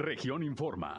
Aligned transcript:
Región 0.00 0.42
Informa. 0.42 0.98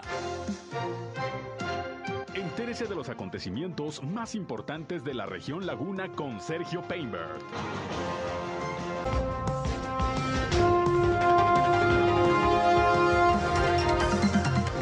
Entérese 2.35 2.85
de 2.85 2.93
los 2.93 3.09
acontecimientos 3.09 4.03
más 4.03 4.35
importantes 4.35 5.03
de 5.03 5.15
la 5.15 5.25
región 5.25 5.65
Laguna 5.65 6.09
con 6.09 6.39
Sergio 6.39 6.83
Painberg. 6.83 7.39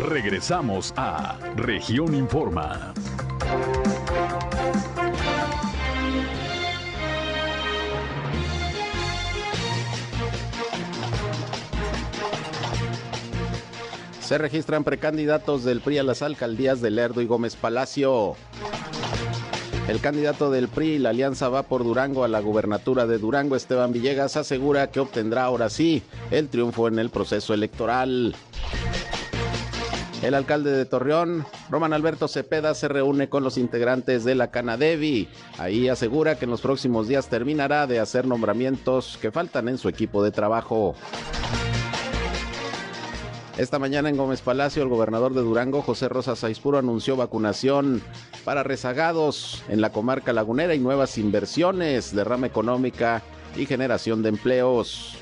Regresamos 0.10 0.94
a 0.98 1.38
Región 1.56 2.14
Informa. 2.14 2.94
Se 14.30 14.38
registran 14.38 14.84
precandidatos 14.84 15.64
del 15.64 15.82
PRI 15.82 15.98
a 15.98 16.04
las 16.04 16.22
alcaldías 16.22 16.82
de 16.82 16.92
Lerdo 16.92 17.20
y 17.24 17.26
Gómez 17.26 17.56
Palacio. 17.56 18.36
El 19.88 20.02
candidato 20.02 20.52
del 20.52 20.68
PRI 20.68 20.86
y 20.86 21.00
la 21.00 21.10
alianza 21.10 21.50
va 21.50 21.64
por 21.64 21.84
Durango 21.84 22.24
a 22.24 22.28
la 22.28 22.40
gubernatura 22.40 23.08
de 23.08 23.18
Durango, 23.18 23.56
Esteban 23.56 23.92
Villegas, 23.92 24.38
asegura 24.38 24.92
que 24.92 25.00
obtendrá 25.00 25.46
ahora 25.46 25.72
sí 25.72 26.04
el 26.30 26.48
triunfo 26.48 26.88
en 26.88 27.00
el 27.00 27.10
proceso 27.10 27.56
electoral. 27.56 28.36
El 30.22 30.36
alcalde 30.36 30.74
de 30.74 30.86
Torreón, 30.86 31.48
Roman 31.72 31.94
Alberto 31.94 32.28
Cepeda, 32.28 32.76
se 32.76 32.88
reúne 32.88 33.30
con 33.30 33.44
los 33.44 33.58
integrantes 33.58 34.26
de 34.26 34.36
la 34.36 34.52
Canadevi. 34.52 35.28
Ahí 35.58 35.90
asegura 35.90 36.38
que 36.38 36.46
en 36.46 36.52
los 36.52 36.62
próximos 36.62 37.08
días 37.08 37.30
terminará 37.30 37.88
de 37.88 38.00
hacer 38.00 38.28
nombramientos 38.28 39.18
que 39.20 39.32
faltan 39.32 39.70
en 39.70 39.80
su 39.80 39.90
equipo 39.90 40.24
de 40.24 40.30
trabajo. 40.30 40.94
Esta 43.58 43.78
mañana 43.78 44.10
en 44.10 44.16
Gómez 44.16 44.42
Palacio, 44.42 44.84
el 44.84 44.90
gobernador 44.90 45.34
de 45.34 45.42
Durango, 45.42 45.82
José 45.82 46.08
Rosa 46.08 46.36
Saizpuro, 46.36 46.78
anunció 46.78 47.18
vacunación 47.18 48.02
para 48.46 48.64
rezagados 48.64 49.64
en 49.68 49.82
la 49.82 49.92
comarca 49.92 50.32
lagunera 50.32 50.76
y 50.76 50.80
nuevas 50.80 51.18
inversiones, 51.18 52.16
de 52.16 52.24
rama 52.24 52.48
económica 52.48 53.22
y 53.58 53.66
generación 53.66 54.24
de 54.24 54.30
empleos. 54.30 55.18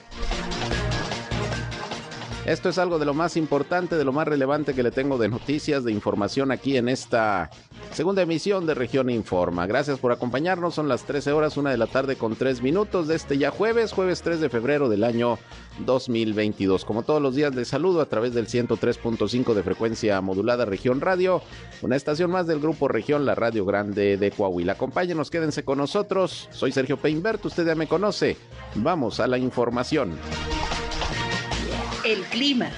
Esto 2.48 2.70
es 2.70 2.78
algo 2.78 2.98
de 2.98 3.04
lo 3.04 3.14
más 3.14 3.36
importante, 3.36 3.98
de 3.98 4.06
lo 4.06 4.14
más 4.14 4.26
relevante 4.26 4.74
que 4.74 4.82
le 4.82 4.90
tengo 4.90 5.18
de 5.18 5.28
noticias, 5.28 5.84
de 5.84 5.92
información 5.92 6.50
aquí 6.50 6.78
en 6.78 6.88
esta 6.88 7.50
segunda 7.92 8.22
emisión 8.22 8.66
de 8.66 8.74
Región 8.74 9.10
Informa. 9.10 9.68
Gracias 9.68 10.00
por 10.00 10.14
acompañarnos, 10.14 10.74
son 10.74 10.88
las 10.88 11.04
13 11.04 11.34
horas, 11.34 11.58
una 11.58 11.72
de 11.72 11.78
la 11.78 11.88
tarde 11.88 12.16
con 12.16 12.38
3 12.38 12.62
minutos 12.62 13.10
de 13.10 13.16
este 13.16 13.38
ya 13.38 13.52
jueves, 13.52 13.92
jueves 13.92 14.22
3 14.22 14.40
de 14.40 14.48
febrero 14.48 14.88
del 14.88 15.04
año 15.04 15.38
2022. 15.80 16.86
Como 16.86 17.04
todos 17.04 17.22
los 17.22 17.36
días 17.36 17.54
les 17.54 17.68
saludo 17.68 18.00
a 18.00 18.06
través 18.06 18.34
del 18.34 18.48
103.5 18.48 19.54
de 19.54 19.64
frecuencia 19.64 20.22
modulada 20.22 20.64
Región 20.64 21.02
Radio, 21.02 21.42
una 21.82 21.98
estación 21.98 22.32
más 22.32 22.48
del 22.48 22.62
grupo 22.62 22.88
Región, 22.88 23.26
la 23.26 23.36
Radio 23.36 23.66
Grande 23.66 24.16
de 24.16 24.32
Coahuila. 24.32 24.72
Acompáñenos, 24.72 25.30
quédense 25.30 25.66
con 25.66 25.80
nosotros. 25.80 26.48
Soy 26.52 26.72
Sergio 26.72 26.96
Peinbert, 26.96 27.46
usted 27.46 27.68
ya 27.68 27.76
me 27.76 27.88
conoce. 27.88 28.38
Vamos 28.76 29.20
a 29.20 29.28
la 29.28 29.38
información. 29.38 30.14
El 32.08 32.24
clima. 32.28 32.70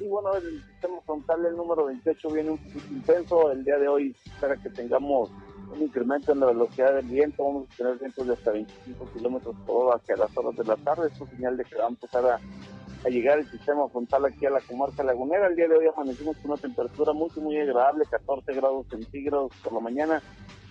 Y 0.00 0.06
bueno, 0.06 0.34
el 0.36 0.64
sistema 0.64 0.98
frontal, 1.04 1.44
el 1.44 1.54
número 1.54 1.84
28, 1.84 2.30
viene 2.30 2.52
un 2.52 2.56
poquito 2.56 2.86
intenso. 2.90 3.50
El 3.50 3.62
día 3.62 3.76
de 3.76 3.86
hoy 3.86 4.16
espera 4.24 4.56
que 4.56 4.70
tengamos 4.70 5.30
un 5.70 5.82
incremento 5.82 6.32
en 6.32 6.40
la 6.40 6.46
velocidad 6.46 6.94
del 6.94 7.04
viento, 7.04 7.44
vamos 7.44 7.68
a 7.70 7.76
tener 7.76 7.98
vientos 7.98 8.26
de 8.26 8.32
hasta 8.32 8.50
25 8.50 9.12
kilómetros 9.12 9.54
por 9.66 9.88
hora 9.88 9.96
hacia 9.96 10.16
las 10.16 10.34
horas 10.38 10.56
de 10.56 10.64
la 10.64 10.76
tarde. 10.76 11.10
Es 11.12 11.20
un 11.20 11.28
señal 11.28 11.58
de 11.58 11.64
que 11.66 11.76
va 11.76 11.84
a 11.84 11.88
empezar 11.88 12.24
a, 12.24 13.10
llegar 13.10 13.40
el 13.40 13.50
sistema 13.50 13.86
frontal 13.90 14.24
aquí 14.24 14.46
a 14.46 14.50
la 14.52 14.62
comarca 14.62 15.04
lagunera. 15.04 15.48
El 15.48 15.56
día 15.56 15.68
de 15.68 15.76
hoy 15.76 15.86
amanecimos 15.94 16.38
con 16.38 16.52
una 16.52 16.60
temperatura 16.62 17.12
muy, 17.12 17.28
muy 17.36 17.58
agradable, 17.58 18.06
14 18.10 18.54
grados 18.54 18.86
centígrados 18.88 19.52
por 19.62 19.74
la 19.74 19.80
mañana. 19.80 20.22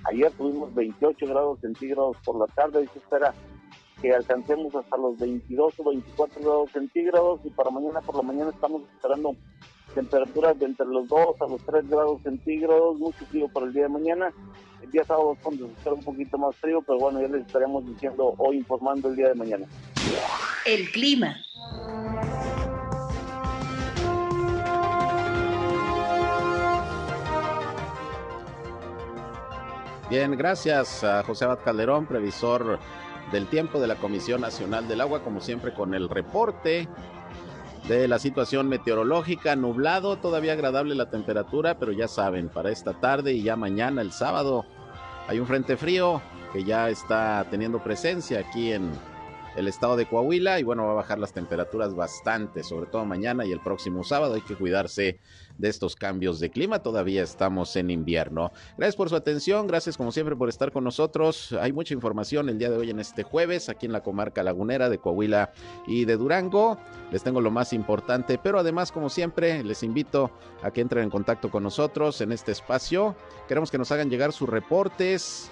Ayer 0.05 0.31
tuvimos 0.31 0.73
28 0.75 1.25
grados 1.27 1.59
centígrados 1.61 2.17
por 2.25 2.37
la 2.37 2.47
tarde 2.47 2.83
y 2.83 2.87
se 2.87 2.99
espera 2.99 3.33
que 4.01 4.13
alcancemos 4.13 4.75
hasta 4.75 4.97
los 4.97 5.17
22 5.17 5.73
o 5.79 5.83
24 5.89 6.41
grados 6.41 6.71
centígrados 6.71 7.39
y 7.45 7.49
para 7.51 7.69
mañana 7.69 8.01
por 8.01 8.15
la 8.17 8.21
mañana 8.21 8.51
estamos 8.51 8.81
esperando 8.93 9.35
temperaturas 9.95 10.59
de 10.59 10.65
entre 10.65 10.85
los 10.87 11.07
2 11.07 11.41
a 11.41 11.47
los 11.47 11.65
3 11.65 11.89
grados 11.89 12.21
centígrados, 12.21 12.97
mucho 12.99 13.25
frío 13.27 13.47
para 13.47 13.67
el 13.67 13.73
día 13.73 13.83
de 13.83 13.89
mañana. 13.89 14.33
El 14.81 14.91
día 14.91 15.05
sábado 15.05 15.33
es 15.33 15.39
cuando 15.39 15.69
se 15.81 15.89
un 15.89 16.03
poquito 16.03 16.37
más 16.37 16.55
frío, 16.57 16.81
pero 16.85 16.99
bueno, 16.99 17.21
ya 17.21 17.27
les 17.29 17.45
estaremos 17.45 17.85
diciendo 17.85 18.33
hoy 18.37 18.57
informando 18.57 19.09
el 19.09 19.15
día 19.15 19.29
de 19.29 19.35
mañana. 19.35 19.65
El 20.65 20.89
clima. 20.91 21.37
Bien, 30.13 30.37
gracias 30.37 31.03
a 31.03 31.23
José 31.23 31.45
Abad 31.45 31.63
Calderón, 31.65 32.05
previsor 32.05 32.77
del 33.31 33.47
tiempo 33.47 33.81
de 33.81 33.87
la 33.87 33.95
Comisión 33.95 34.41
Nacional 34.41 34.87
del 34.87 35.01
Agua, 35.01 35.23
como 35.23 35.41
siempre 35.41 35.73
con 35.73 35.95
el 35.95 36.07
reporte 36.07 36.87
de 37.87 38.07
la 38.07 38.19
situación 38.19 38.69
meteorológica, 38.69 39.55
nublado, 39.55 40.17
todavía 40.17 40.53
agradable 40.53 40.93
la 40.93 41.09
temperatura, 41.09 41.79
pero 41.79 41.91
ya 41.93 42.07
saben, 42.07 42.49
para 42.49 42.69
esta 42.69 42.93
tarde 42.93 43.33
y 43.33 43.41
ya 43.41 43.55
mañana, 43.55 44.03
el 44.03 44.11
sábado, 44.11 44.67
hay 45.27 45.39
un 45.39 45.47
frente 45.47 45.77
frío 45.77 46.21
que 46.53 46.63
ya 46.63 46.89
está 46.89 47.47
teniendo 47.49 47.83
presencia 47.83 48.41
aquí 48.41 48.71
en 48.71 48.91
el 49.55 49.67
estado 49.67 49.95
de 49.95 50.07
Coahuila 50.07 50.59
y 50.59 50.63
bueno, 50.63 50.85
va 50.85 50.91
a 50.91 50.95
bajar 50.95 51.19
las 51.19 51.33
temperaturas 51.33 51.95
bastante, 51.95 52.63
sobre 52.63 52.87
todo 52.87 53.05
mañana 53.05 53.45
y 53.45 53.51
el 53.51 53.59
próximo 53.59 54.03
sábado. 54.03 54.33
Hay 54.33 54.41
que 54.41 54.55
cuidarse 54.55 55.19
de 55.57 55.69
estos 55.69 55.95
cambios 55.95 56.39
de 56.39 56.49
clima. 56.49 56.79
Todavía 56.79 57.23
estamos 57.23 57.75
en 57.75 57.91
invierno. 57.91 58.51
Gracias 58.77 58.95
por 58.95 59.09
su 59.09 59.15
atención, 59.15 59.67
gracias 59.67 59.97
como 59.97 60.11
siempre 60.11 60.35
por 60.35 60.49
estar 60.49 60.71
con 60.71 60.83
nosotros. 60.83 61.53
Hay 61.59 61.71
mucha 61.71 61.93
información 61.93 62.49
el 62.49 62.57
día 62.57 62.69
de 62.69 62.77
hoy 62.77 62.89
en 62.89 62.99
este 62.99 63.23
jueves 63.23 63.69
aquí 63.69 63.85
en 63.85 63.91
la 63.91 64.01
comarca 64.01 64.43
lagunera 64.43 64.89
de 64.89 64.97
Coahuila 64.97 65.51
y 65.87 66.05
de 66.05 66.17
Durango. 66.17 66.77
Les 67.11 67.23
tengo 67.23 67.41
lo 67.41 67.51
más 67.51 67.73
importante, 67.73 68.39
pero 68.41 68.59
además 68.59 68.91
como 68.91 69.09
siempre 69.09 69.63
les 69.63 69.83
invito 69.83 70.31
a 70.63 70.71
que 70.71 70.81
entren 70.81 71.03
en 71.03 71.09
contacto 71.09 71.51
con 71.51 71.63
nosotros 71.63 72.21
en 72.21 72.31
este 72.31 72.51
espacio. 72.51 73.15
Queremos 73.47 73.69
que 73.69 73.77
nos 73.77 73.91
hagan 73.91 74.09
llegar 74.09 74.31
sus 74.33 74.49
reportes 74.49 75.51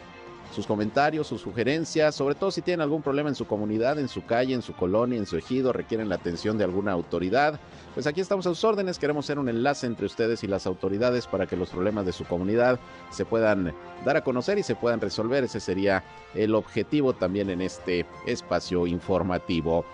sus 0.51 0.67
comentarios, 0.67 1.27
sus 1.27 1.41
sugerencias, 1.41 2.13
sobre 2.13 2.35
todo 2.35 2.51
si 2.51 2.61
tienen 2.61 2.81
algún 2.81 3.01
problema 3.01 3.29
en 3.29 3.35
su 3.35 3.45
comunidad, 3.47 3.97
en 3.99 4.07
su 4.07 4.25
calle, 4.25 4.53
en 4.53 4.61
su 4.61 4.73
colonia, 4.73 5.17
en 5.17 5.25
su 5.25 5.37
ejido, 5.37 5.71
requieren 5.71 6.09
la 6.09 6.15
atención 6.15 6.57
de 6.57 6.63
alguna 6.63 6.91
autoridad. 6.91 7.59
Pues 7.93 8.07
aquí 8.07 8.21
estamos 8.21 8.45
a 8.45 8.49
sus 8.49 8.63
órdenes, 8.63 8.99
queremos 8.99 9.25
ser 9.25 9.39
un 9.39 9.49
enlace 9.49 9.87
entre 9.87 10.05
ustedes 10.05 10.43
y 10.43 10.47
las 10.47 10.67
autoridades 10.67 11.27
para 11.27 11.47
que 11.47 11.55
los 11.55 11.69
problemas 11.69 12.05
de 12.05 12.11
su 12.11 12.25
comunidad 12.25 12.79
se 13.11 13.25
puedan 13.25 13.73
dar 14.05 14.17
a 14.17 14.23
conocer 14.23 14.57
y 14.57 14.63
se 14.63 14.75
puedan 14.75 15.01
resolver. 15.01 15.43
Ese 15.43 15.59
sería 15.59 16.03
el 16.35 16.55
objetivo 16.55 17.13
también 17.13 17.49
en 17.49 17.61
este 17.61 18.05
espacio 18.25 18.87
informativo. 18.87 19.85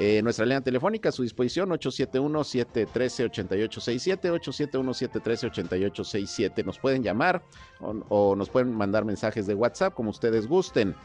Eh, 0.00 0.20
nuestra 0.22 0.44
línea 0.44 0.60
telefónica 0.60 1.10
a 1.10 1.12
su 1.12 1.22
disposición 1.22 1.70
871-713-8867, 1.70 4.32
871-713-8867. 4.40 6.64
Nos 6.64 6.80
pueden 6.80 7.04
llamar 7.04 7.44
o, 7.80 8.34
nos 8.34 8.50
pueden 8.50 8.72
mandar 8.72 9.04
mensajes 9.04 9.46
de 9.46 9.54
WhatsApp 9.54 9.94
como 9.94 10.10
ustedes 10.10 10.48
gusten. 10.48 10.96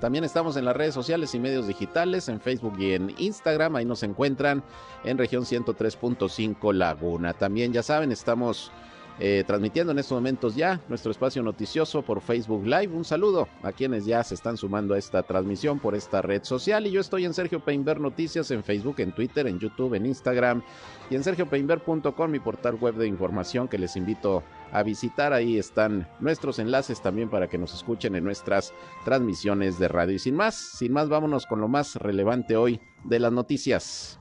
También 0.00 0.24
estamos 0.24 0.56
en 0.56 0.64
las 0.64 0.76
redes 0.76 0.94
sociales 0.94 1.34
y 1.34 1.40
medios 1.40 1.66
digitales, 1.66 2.28
en 2.28 2.40
Facebook 2.40 2.74
y 2.78 2.94
en 2.94 3.12
Instagram. 3.18 3.74
Ahí 3.76 3.84
nos 3.84 4.02
encuentran 4.02 4.62
en 5.04 5.18
región 5.18 5.44
103.5 5.44 6.72
Laguna. 6.72 7.32
También 7.32 7.72
ya 7.72 7.82
saben, 7.82 8.12
estamos 8.12 8.70
eh, 9.22 9.44
transmitiendo 9.46 9.92
en 9.92 9.98
estos 9.98 10.16
momentos 10.16 10.56
ya 10.56 10.80
nuestro 10.88 11.10
espacio 11.10 11.42
noticioso 11.42 12.00
por 12.00 12.22
Facebook 12.22 12.64
Live. 12.64 12.88
Un 12.88 13.04
saludo 13.04 13.48
a 13.62 13.70
quienes 13.70 14.06
ya 14.06 14.24
se 14.24 14.34
están 14.34 14.56
sumando 14.56 14.94
a 14.94 14.98
esta 14.98 15.22
transmisión 15.22 15.78
por 15.78 15.94
esta 15.94 16.22
red 16.22 16.42
social. 16.42 16.86
Y 16.86 16.90
yo 16.90 17.02
estoy 17.02 17.26
en 17.26 17.34
Sergio 17.34 17.60
Peinber 17.60 18.00
Noticias 18.00 18.50
en 18.50 18.64
Facebook, 18.64 18.94
en 19.00 19.12
Twitter, 19.12 19.46
en 19.46 19.58
YouTube, 19.58 19.92
en 19.92 20.06
Instagram 20.06 20.62
y 21.10 21.16
en 21.16 21.22
sergiopeinber.com, 21.22 22.30
mi 22.30 22.40
portal 22.40 22.76
web 22.76 22.94
de 22.94 23.06
información 23.06 23.68
que 23.68 23.76
les 23.76 23.94
invito 23.94 24.42
a 24.72 24.82
visitar. 24.82 25.34
Ahí 25.34 25.58
están 25.58 26.08
nuestros 26.20 26.58
enlaces 26.58 27.02
también 27.02 27.28
para 27.28 27.48
que 27.48 27.58
nos 27.58 27.74
escuchen 27.74 28.14
en 28.14 28.24
nuestras 28.24 28.72
transmisiones 29.04 29.78
de 29.78 29.88
radio. 29.88 30.14
Y 30.14 30.18
sin 30.18 30.34
más, 30.34 30.54
sin 30.54 30.92
más, 30.92 31.10
vámonos 31.10 31.44
con 31.44 31.60
lo 31.60 31.68
más 31.68 31.96
relevante 31.96 32.56
hoy 32.56 32.80
de 33.04 33.18
las 33.18 33.32
noticias. 33.32 34.19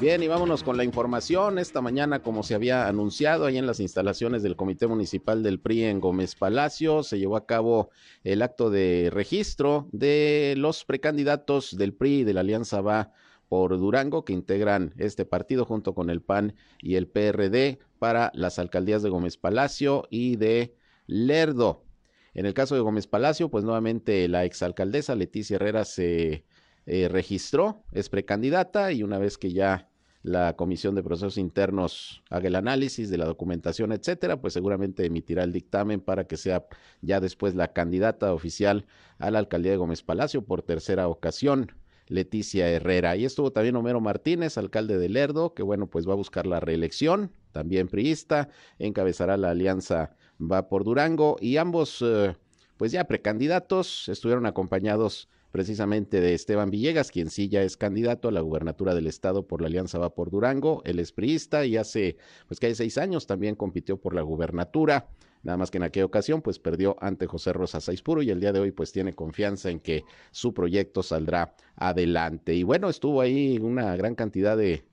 Bien, 0.00 0.22
y 0.22 0.28
vámonos 0.28 0.62
con 0.62 0.78
la 0.78 0.84
información. 0.84 1.58
Esta 1.58 1.82
mañana, 1.82 2.22
como 2.22 2.42
se 2.42 2.54
había 2.54 2.88
anunciado, 2.88 3.44
ahí 3.44 3.58
en 3.58 3.66
las 3.66 3.80
instalaciones 3.80 4.42
del 4.42 4.56
Comité 4.56 4.86
Municipal 4.86 5.42
del 5.42 5.60
PRI 5.60 5.84
en 5.84 6.00
Gómez 6.00 6.36
Palacio, 6.36 7.02
se 7.02 7.18
llevó 7.18 7.36
a 7.36 7.44
cabo 7.44 7.90
el 8.24 8.40
acto 8.40 8.70
de 8.70 9.10
registro 9.12 9.90
de 9.92 10.54
los 10.56 10.86
precandidatos 10.86 11.76
del 11.76 11.92
PRI 11.92 12.20
y 12.20 12.24
de 12.24 12.32
la 12.32 12.40
Alianza 12.40 12.80
Va 12.80 13.12
por 13.50 13.76
Durango, 13.76 14.24
que 14.24 14.32
integran 14.32 14.94
este 14.96 15.26
partido 15.26 15.66
junto 15.66 15.94
con 15.94 16.08
el 16.08 16.22
PAN 16.22 16.54
y 16.80 16.94
el 16.94 17.06
PRD 17.06 17.78
para 17.98 18.32
las 18.32 18.58
alcaldías 18.58 19.02
de 19.02 19.10
Gómez 19.10 19.36
Palacio 19.36 20.08
y 20.08 20.36
de 20.36 20.74
Lerdo. 21.06 21.84
En 22.32 22.46
el 22.46 22.54
caso 22.54 22.74
de 22.74 22.80
Gómez 22.80 23.06
Palacio, 23.06 23.50
pues 23.50 23.64
nuevamente 23.64 24.26
la 24.28 24.46
exalcaldesa 24.46 25.14
Leticia 25.14 25.56
Herrera 25.56 25.84
se 25.84 26.46
eh, 26.86 27.08
registró, 27.08 27.84
es 27.92 28.08
precandidata 28.08 28.92
y 28.92 29.02
una 29.02 29.18
vez 29.18 29.36
que 29.36 29.52
ya 29.52 29.89
la 30.22 30.54
Comisión 30.56 30.94
de 30.94 31.02
Procesos 31.02 31.38
Internos 31.38 32.22
haga 32.30 32.48
el 32.48 32.56
análisis 32.56 33.08
de 33.10 33.18
la 33.18 33.24
documentación, 33.24 33.92
etcétera, 33.92 34.40
pues 34.40 34.52
seguramente 34.52 35.06
emitirá 35.06 35.44
el 35.44 35.52
dictamen 35.52 36.00
para 36.00 36.24
que 36.24 36.36
sea 36.36 36.66
ya 37.00 37.20
después 37.20 37.54
la 37.54 37.72
candidata 37.72 38.32
oficial 38.34 38.86
a 39.18 39.30
la 39.30 39.38
alcaldía 39.38 39.72
de 39.72 39.78
Gómez 39.78 40.02
Palacio 40.02 40.42
por 40.42 40.62
tercera 40.62 41.08
ocasión. 41.08 41.72
Leticia 42.06 42.68
Herrera. 42.68 43.16
Y 43.16 43.24
estuvo 43.24 43.52
también 43.52 43.76
Homero 43.76 44.00
Martínez, 44.00 44.58
alcalde 44.58 44.98
de 44.98 45.08
Lerdo, 45.08 45.54
que 45.54 45.62
bueno, 45.62 45.86
pues 45.86 46.08
va 46.08 46.14
a 46.14 46.16
buscar 46.16 46.44
la 46.44 46.58
reelección, 46.58 47.30
también 47.52 47.86
priista, 47.86 48.48
encabezará 48.80 49.36
la 49.36 49.50
alianza 49.50 50.16
Va 50.40 50.68
por 50.68 50.84
Durango 50.84 51.36
y 51.40 51.58
ambos, 51.58 51.98
eh, 52.00 52.34
pues 52.78 52.92
ya 52.92 53.04
precandidatos, 53.04 54.08
estuvieron 54.08 54.46
acompañados 54.46 55.28
precisamente 55.50 56.20
de 56.20 56.34
Esteban 56.34 56.70
Villegas, 56.70 57.10
quien 57.10 57.30
sí 57.30 57.48
ya 57.48 57.62
es 57.62 57.76
candidato 57.76 58.28
a 58.28 58.32
la 58.32 58.40
gubernatura 58.40 58.94
del 58.94 59.06
estado 59.06 59.46
por 59.46 59.60
la 59.60 59.68
Alianza 59.68 59.98
Va 59.98 60.14
por 60.14 60.30
Durango, 60.30 60.82
él 60.84 60.98
es 60.98 61.12
priista 61.12 61.64
y 61.66 61.76
hace, 61.76 62.16
pues 62.46 62.60
que 62.60 62.66
hay 62.66 62.74
seis 62.74 62.98
años 62.98 63.26
también 63.26 63.56
compitió 63.56 63.96
por 63.96 64.14
la 64.14 64.22
gubernatura, 64.22 65.08
nada 65.42 65.58
más 65.58 65.70
que 65.70 65.78
en 65.78 65.84
aquella 65.84 66.06
ocasión 66.06 66.42
pues 66.42 66.58
perdió 66.58 66.96
ante 67.00 67.26
José 67.26 67.52
Rosa 67.52 67.80
Saispuro 67.80 68.22
y 68.22 68.30
el 68.30 68.40
día 68.40 68.52
de 68.52 68.60
hoy 68.60 68.72
pues 68.72 68.92
tiene 68.92 69.12
confianza 69.14 69.70
en 69.70 69.80
que 69.80 70.04
su 70.30 70.54
proyecto 70.54 71.02
saldrá 71.02 71.54
adelante. 71.76 72.54
Y 72.54 72.62
bueno, 72.62 72.88
estuvo 72.88 73.20
ahí 73.20 73.58
una 73.58 73.96
gran 73.96 74.14
cantidad 74.14 74.56
de 74.56 74.84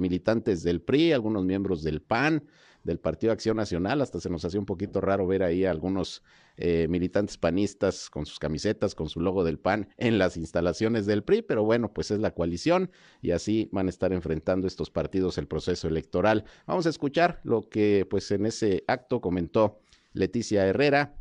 militantes 0.00 0.62
del 0.62 0.80
PRI, 0.80 1.12
algunos 1.12 1.44
miembros 1.44 1.82
del 1.82 2.02
PAN, 2.02 2.44
del 2.84 3.00
Partido 3.00 3.32
Acción 3.32 3.56
Nacional. 3.56 4.00
Hasta 4.00 4.20
se 4.20 4.30
nos 4.30 4.44
hacía 4.44 4.60
un 4.60 4.66
poquito 4.66 5.00
raro 5.00 5.26
ver 5.26 5.42
ahí 5.42 5.64
a 5.64 5.70
algunos 5.70 6.22
eh, 6.56 6.86
militantes 6.88 7.36
panistas 7.36 8.08
con 8.10 8.26
sus 8.26 8.38
camisetas, 8.38 8.94
con 8.94 9.08
su 9.08 9.20
logo 9.20 9.42
del 9.42 9.58
PAN 9.58 9.88
en 9.96 10.18
las 10.18 10.36
instalaciones 10.36 11.06
del 11.06 11.24
PRI, 11.24 11.42
pero 11.42 11.64
bueno, 11.64 11.92
pues 11.92 12.10
es 12.10 12.20
la 12.20 12.32
coalición 12.32 12.92
y 13.20 13.32
así 13.32 13.68
van 13.72 13.86
a 13.86 13.90
estar 13.90 14.12
enfrentando 14.12 14.68
estos 14.68 14.90
partidos 14.90 15.38
el 15.38 15.48
proceso 15.48 15.88
electoral. 15.88 16.44
Vamos 16.66 16.86
a 16.86 16.90
escuchar 16.90 17.40
lo 17.42 17.68
que 17.68 18.06
pues 18.08 18.30
en 18.30 18.46
ese 18.46 18.84
acto 18.86 19.20
comentó 19.20 19.80
Leticia 20.12 20.64
Herrera, 20.64 21.16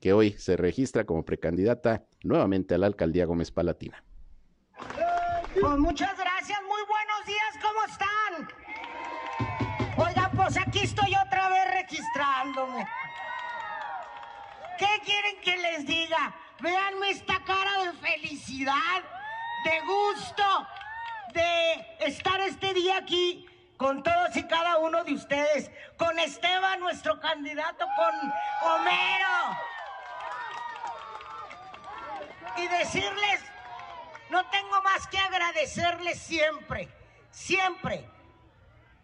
que 0.00 0.12
hoy 0.12 0.32
se 0.32 0.56
registra 0.56 1.04
como 1.04 1.24
precandidata 1.24 2.04
nuevamente 2.22 2.74
a 2.74 2.78
la 2.78 2.86
alcaldía 2.86 3.24
Gómez 3.24 3.50
Palatina. 3.50 4.02
Pues 5.58 5.78
muchas 5.78 6.16
gracias, 6.18 6.58
muy 6.62 6.82
buenos 6.86 7.26
días, 7.26 7.54
¿cómo 7.62 7.80
están? 7.86 8.55
Pues 10.36 10.58
aquí 10.58 10.80
estoy 10.80 11.14
otra 11.14 11.48
vez 11.48 11.70
registrándome. 11.72 12.86
¿Qué 14.78 15.00
quieren 15.02 15.40
que 15.40 15.56
les 15.56 15.86
diga? 15.86 16.34
Veanme 16.60 17.10
esta 17.10 17.42
cara 17.42 17.84
de 17.84 17.92
felicidad, 17.94 19.02
de 19.64 19.80
gusto, 19.80 20.68
de 21.32 21.96
estar 22.00 22.38
este 22.42 22.74
día 22.74 22.98
aquí 22.98 23.46
con 23.78 24.02
todos 24.02 24.36
y 24.36 24.42
cada 24.44 24.76
uno 24.78 25.04
de 25.04 25.14
ustedes, 25.14 25.70
con 25.96 26.18
Esteban, 26.18 26.80
nuestro 26.80 27.18
candidato, 27.18 27.86
con 27.96 28.70
Homero. 28.70 29.58
Y 32.58 32.68
decirles, 32.68 33.40
no 34.28 34.44
tengo 34.50 34.82
más 34.82 35.06
que 35.08 35.18
agradecerles 35.18 36.20
siempre, 36.20 36.88
siempre 37.30 38.15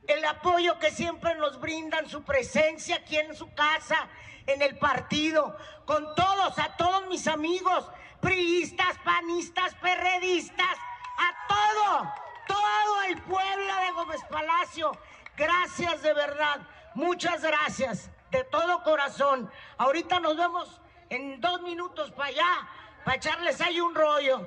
el 0.06 0.25
apoyo 0.25 0.78
que 0.78 0.90
siempre 0.90 1.34
nos 1.37 1.60
brindan, 1.60 2.08
su 2.08 2.22
presencia 2.22 2.96
aquí 2.96 3.16
en 3.16 3.34
su 3.34 3.52
casa, 3.54 4.08
en 4.46 4.62
el 4.62 4.78
partido, 4.78 5.56
con 5.84 6.14
todos, 6.14 6.58
a 6.58 6.76
todos 6.76 7.06
mis 7.06 7.26
amigos, 7.28 7.88
priistas, 8.20 8.99
panistas, 9.04 9.75
perredistas, 9.76 10.76
a 11.19 11.46
todo, 11.49 12.12
todo 12.49 13.02
el 13.04 13.22
pueblo 13.22 13.76
de 13.76 13.93
Gómez 13.93 14.20
Palacio. 14.28 14.93
Gracias 15.37 16.02
de 16.02 16.12
verdad, 16.12 16.60
muchas 16.94 17.43
gracias, 17.43 18.10
de 18.31 18.44
todo 18.44 18.82
corazón. 18.82 19.50
Ahorita 19.78 20.20
nos 20.20 20.37
vemos 20.37 20.81
en 21.10 21.40
dos 21.40 21.62
minutos 21.62 22.10
para 22.12 22.28
allá, 22.28 22.69
para 23.04 23.16
echarles 23.16 23.60
ahí 23.60 23.81
un 23.81 23.94
rollo. 23.94 24.46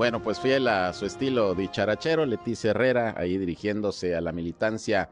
Bueno, 0.00 0.22
pues 0.22 0.40
fiel 0.40 0.66
a 0.66 0.94
su 0.94 1.04
estilo 1.04 1.54
dicharachero, 1.54 2.24
Leticia 2.24 2.70
Herrera, 2.70 3.12
ahí 3.18 3.36
dirigiéndose 3.36 4.16
a 4.16 4.22
la 4.22 4.32
militancia 4.32 5.10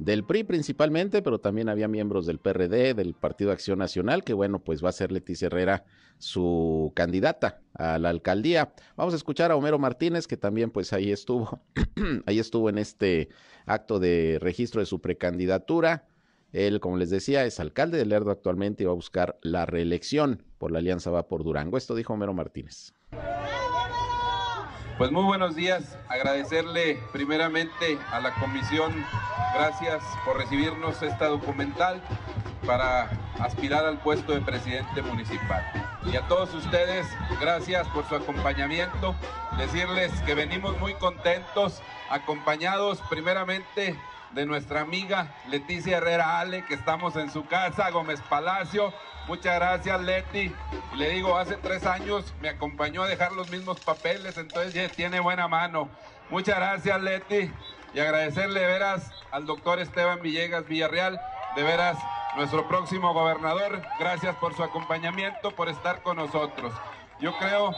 del 0.00 0.24
PRI 0.24 0.42
principalmente, 0.42 1.22
pero 1.22 1.38
también 1.38 1.68
había 1.68 1.86
miembros 1.86 2.26
del 2.26 2.40
PRD, 2.40 2.94
del 2.94 3.14
Partido 3.14 3.52
Acción 3.52 3.78
Nacional, 3.78 4.24
que 4.24 4.34
bueno, 4.34 4.58
pues 4.58 4.84
va 4.84 4.88
a 4.88 4.92
ser 4.92 5.12
Leticia 5.12 5.46
Herrera 5.46 5.84
su 6.18 6.90
candidata 6.96 7.60
a 7.74 7.96
la 8.00 8.08
alcaldía. 8.08 8.74
Vamos 8.96 9.14
a 9.14 9.18
escuchar 9.18 9.52
a 9.52 9.56
Homero 9.56 9.78
Martínez, 9.78 10.26
que 10.26 10.36
también 10.36 10.72
pues 10.72 10.92
ahí 10.92 11.12
estuvo, 11.12 11.60
ahí 12.26 12.40
estuvo 12.40 12.68
en 12.68 12.78
este 12.78 13.28
acto 13.66 14.00
de 14.00 14.38
registro 14.40 14.80
de 14.80 14.86
su 14.86 15.00
precandidatura. 15.00 16.08
Él, 16.50 16.80
como 16.80 16.96
les 16.96 17.10
decía, 17.10 17.44
es 17.44 17.60
alcalde 17.60 17.98
de 17.98 18.06
Lerdo 18.06 18.32
actualmente 18.32 18.82
y 18.82 18.86
va 18.86 18.92
a 18.92 18.96
buscar 18.96 19.38
la 19.42 19.64
reelección 19.64 20.42
por 20.58 20.72
la 20.72 20.80
Alianza 20.80 21.12
Va 21.12 21.28
por 21.28 21.44
Durango. 21.44 21.76
Esto 21.76 21.94
dijo 21.94 22.14
Homero 22.14 22.34
Martínez. 22.34 22.92
Pues 24.96 25.10
muy 25.10 25.24
buenos 25.24 25.56
días, 25.56 25.98
agradecerle 26.08 27.02
primeramente 27.12 27.98
a 28.12 28.20
la 28.20 28.32
comisión, 28.34 29.04
gracias 29.52 30.04
por 30.24 30.36
recibirnos 30.38 31.02
esta 31.02 31.26
documental 31.26 32.00
para 32.64 33.10
aspirar 33.40 33.86
al 33.86 33.98
puesto 33.98 34.32
de 34.32 34.40
presidente 34.40 35.02
municipal. 35.02 35.64
Y 36.06 36.16
a 36.16 36.28
todos 36.28 36.54
ustedes, 36.54 37.08
gracias 37.40 37.88
por 37.88 38.08
su 38.08 38.14
acompañamiento. 38.14 39.16
Decirles 39.58 40.12
que 40.22 40.36
venimos 40.36 40.78
muy 40.78 40.94
contentos, 40.94 41.82
acompañados 42.08 43.00
primeramente 43.10 43.98
de 44.34 44.46
nuestra 44.46 44.80
amiga 44.80 45.34
Leticia 45.48 45.98
Herrera 45.98 46.40
Ale, 46.40 46.64
que 46.64 46.74
estamos 46.74 47.16
en 47.16 47.30
su 47.30 47.46
casa, 47.46 47.90
Gómez 47.90 48.20
Palacio, 48.28 48.92
Muchas 49.26 49.54
gracias, 49.58 50.00
Leti. 50.02 50.52
Le 50.96 51.08
digo, 51.10 51.38
hace 51.38 51.56
tres 51.56 51.86
años 51.86 52.34
me 52.42 52.50
acompañó 52.50 53.02
a 53.02 53.08
dejar 53.08 53.32
los 53.32 53.50
mismos 53.50 53.80
papeles, 53.80 54.36
entonces 54.36 54.74
ya 54.74 54.86
tiene 54.88 55.18
buena 55.18 55.48
mano. 55.48 55.88
Muchas 56.28 56.56
gracias, 56.56 57.00
Leti. 57.00 57.50
Y 57.94 58.00
agradecerle 58.00 58.60
de 58.60 58.66
veras 58.66 59.10
al 59.30 59.46
doctor 59.46 59.78
Esteban 59.80 60.20
Villegas 60.20 60.66
Villarreal, 60.66 61.18
de 61.56 61.62
veras 61.62 61.96
nuestro 62.36 62.68
próximo 62.68 63.14
gobernador. 63.14 63.80
Gracias 63.98 64.36
por 64.36 64.54
su 64.54 64.62
acompañamiento, 64.62 65.52
por 65.52 65.70
estar 65.70 66.02
con 66.02 66.18
nosotros. 66.18 66.74
Yo 67.18 67.34
creo 67.38 67.74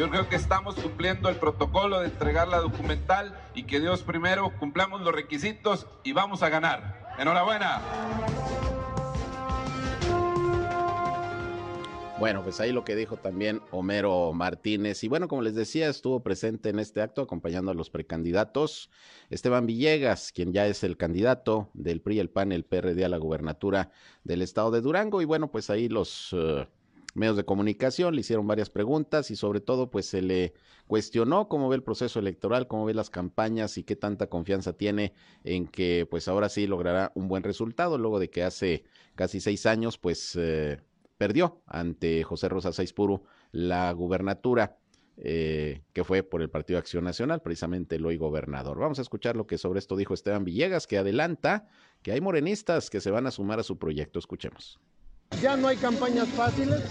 Yo 0.00 0.08
creo 0.08 0.30
que 0.30 0.36
estamos 0.36 0.76
cumpliendo 0.76 1.28
el 1.28 1.36
protocolo 1.36 2.00
de 2.00 2.06
entregar 2.06 2.48
la 2.48 2.56
documental 2.56 3.38
y 3.54 3.64
que 3.64 3.80
Dios 3.80 4.00
primero 4.00 4.50
cumplamos 4.58 5.02
los 5.02 5.14
requisitos 5.14 5.86
y 6.04 6.14
vamos 6.14 6.42
a 6.42 6.48
ganar. 6.48 7.14
Enhorabuena. 7.18 7.82
Bueno, 12.18 12.42
pues 12.42 12.60
ahí 12.60 12.72
lo 12.72 12.82
que 12.82 12.96
dijo 12.96 13.18
también 13.18 13.60
Homero 13.72 14.32
Martínez. 14.32 15.04
Y 15.04 15.08
bueno, 15.08 15.28
como 15.28 15.42
les 15.42 15.54
decía, 15.54 15.90
estuvo 15.90 16.22
presente 16.22 16.70
en 16.70 16.78
este 16.78 17.02
acto 17.02 17.20
acompañando 17.20 17.70
a 17.70 17.74
los 17.74 17.90
precandidatos. 17.90 18.88
Esteban 19.28 19.66
Villegas, 19.66 20.32
quien 20.32 20.54
ya 20.54 20.66
es 20.66 20.82
el 20.82 20.96
candidato 20.96 21.68
del 21.74 22.00
PRI, 22.00 22.20
el 22.20 22.30
PAN, 22.30 22.52
el 22.52 22.64
PRD 22.64 23.04
a 23.04 23.10
la 23.10 23.18
gubernatura 23.18 23.90
del 24.24 24.40
estado 24.40 24.70
de 24.70 24.80
Durango. 24.80 25.20
Y 25.20 25.26
bueno, 25.26 25.50
pues 25.50 25.68
ahí 25.68 25.90
los 25.90 26.30
eh, 26.32 26.66
medios 27.14 27.36
de 27.36 27.44
comunicación, 27.44 28.14
le 28.14 28.20
hicieron 28.20 28.46
varias 28.46 28.70
preguntas 28.70 29.30
y 29.30 29.36
sobre 29.36 29.60
todo 29.60 29.90
pues 29.90 30.06
se 30.06 30.22
le 30.22 30.54
cuestionó 30.86 31.48
cómo 31.48 31.68
ve 31.68 31.76
el 31.76 31.82
proceso 31.82 32.18
electoral, 32.18 32.66
cómo 32.66 32.84
ve 32.84 32.94
las 32.94 33.10
campañas 33.10 33.78
y 33.78 33.84
qué 33.84 33.96
tanta 33.96 34.28
confianza 34.28 34.72
tiene 34.72 35.12
en 35.44 35.66
que 35.66 36.06
pues 36.10 36.28
ahora 36.28 36.48
sí 36.48 36.66
logrará 36.66 37.12
un 37.14 37.28
buen 37.28 37.42
resultado 37.42 37.98
luego 37.98 38.18
de 38.18 38.30
que 38.30 38.42
hace 38.42 38.84
casi 39.14 39.40
seis 39.40 39.66
años 39.66 39.98
pues 39.98 40.36
eh, 40.36 40.80
perdió 41.16 41.62
ante 41.66 42.22
José 42.22 42.48
Rosa 42.48 42.72
Saizpuru 42.72 43.22
la 43.52 43.92
gubernatura. 43.92 44.76
Eh, 45.22 45.82
que 45.92 46.02
fue 46.02 46.22
por 46.22 46.40
el 46.40 46.48
Partido 46.48 46.78
Acción 46.78 47.04
Nacional, 47.04 47.42
precisamente 47.42 47.96
el 47.96 48.06
hoy 48.06 48.16
gobernador. 48.16 48.78
Vamos 48.78 48.98
a 49.00 49.02
escuchar 49.02 49.36
lo 49.36 49.46
que 49.46 49.58
sobre 49.58 49.78
esto 49.78 49.94
dijo 49.94 50.14
Esteban 50.14 50.44
Villegas, 50.44 50.86
que 50.86 50.96
adelanta 50.96 51.68
que 52.00 52.12
hay 52.12 52.22
morenistas 52.22 52.88
que 52.88 53.02
se 53.02 53.10
van 53.10 53.26
a 53.26 53.30
sumar 53.30 53.60
a 53.60 53.62
su 53.62 53.76
proyecto. 53.76 54.18
Escuchemos. 54.18 54.80
Ya 55.40 55.56
no 55.56 55.68
hay 55.68 55.78
campañas 55.78 56.28
fáciles 56.28 56.82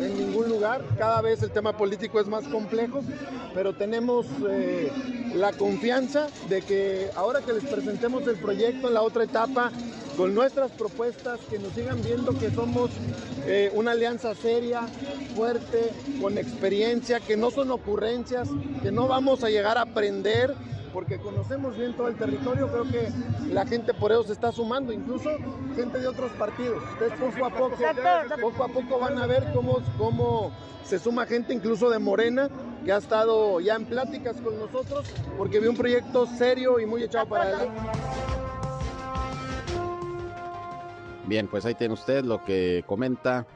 en 0.00 0.18
ningún 0.18 0.48
lugar, 0.48 0.82
cada 0.98 1.20
vez 1.20 1.40
el 1.42 1.52
tema 1.52 1.76
político 1.76 2.18
es 2.18 2.26
más 2.26 2.48
complejo, 2.48 3.04
pero 3.54 3.74
tenemos 3.74 4.26
eh, 4.48 4.90
la 5.36 5.52
confianza 5.52 6.26
de 6.48 6.62
que 6.62 7.10
ahora 7.14 7.42
que 7.42 7.52
les 7.52 7.62
presentemos 7.62 8.26
el 8.26 8.38
proyecto 8.38 8.88
en 8.88 8.94
la 8.94 9.02
otra 9.02 9.22
etapa, 9.22 9.70
con 10.16 10.34
nuestras 10.34 10.72
propuestas, 10.72 11.38
que 11.48 11.60
nos 11.60 11.74
sigan 11.74 12.02
viendo 12.02 12.36
que 12.36 12.50
somos 12.50 12.90
eh, 13.46 13.70
una 13.72 13.92
alianza 13.92 14.34
seria, 14.34 14.80
fuerte, 15.36 15.92
con 16.20 16.38
experiencia, 16.38 17.20
que 17.20 17.36
no 17.36 17.52
son 17.52 17.70
ocurrencias, 17.70 18.48
que 18.82 18.90
no 18.90 19.06
vamos 19.06 19.44
a 19.44 19.48
llegar 19.48 19.78
a 19.78 19.82
aprender 19.82 20.54
porque 20.92 21.18
conocemos 21.18 21.76
bien 21.76 21.94
todo 21.94 22.08
el 22.08 22.16
territorio, 22.16 22.68
creo 22.68 22.84
que 22.84 23.08
la 23.52 23.66
gente 23.66 23.94
por 23.94 24.12
eso 24.12 24.24
se 24.24 24.32
está 24.32 24.52
sumando, 24.52 24.92
incluso 24.92 25.30
gente 25.74 25.98
de 25.98 26.06
otros 26.06 26.30
partidos. 26.32 26.82
Ustedes 26.92 27.12
poco 27.12 27.46
a 27.46 27.50
poco, 27.50 27.76
poco 28.40 28.64
a 28.64 28.68
poco 28.68 28.98
van 28.98 29.18
a 29.18 29.26
ver 29.26 29.52
cómo, 29.54 29.78
cómo 29.98 30.52
se 30.84 30.98
suma 30.98 31.26
gente 31.26 31.54
incluso 31.54 31.90
de 31.90 31.98
Morena, 31.98 32.48
que 32.84 32.92
ha 32.92 32.98
estado 32.98 33.60
ya 33.60 33.76
en 33.76 33.86
pláticas 33.86 34.36
con 34.40 34.58
nosotros, 34.58 35.06
porque 35.38 35.60
vi 35.60 35.68
un 35.68 35.76
proyecto 35.76 36.26
serio 36.26 36.80
y 36.80 36.86
muy 36.86 37.02
echado 37.02 37.28
para 37.28 37.44
adelante. 37.44 37.80
Bien, 41.26 41.48
pues 41.48 41.64
ahí 41.64 41.74
tiene 41.74 41.94
usted 41.94 42.24
lo 42.24 42.44
que 42.44 42.84
comenta 42.86 43.46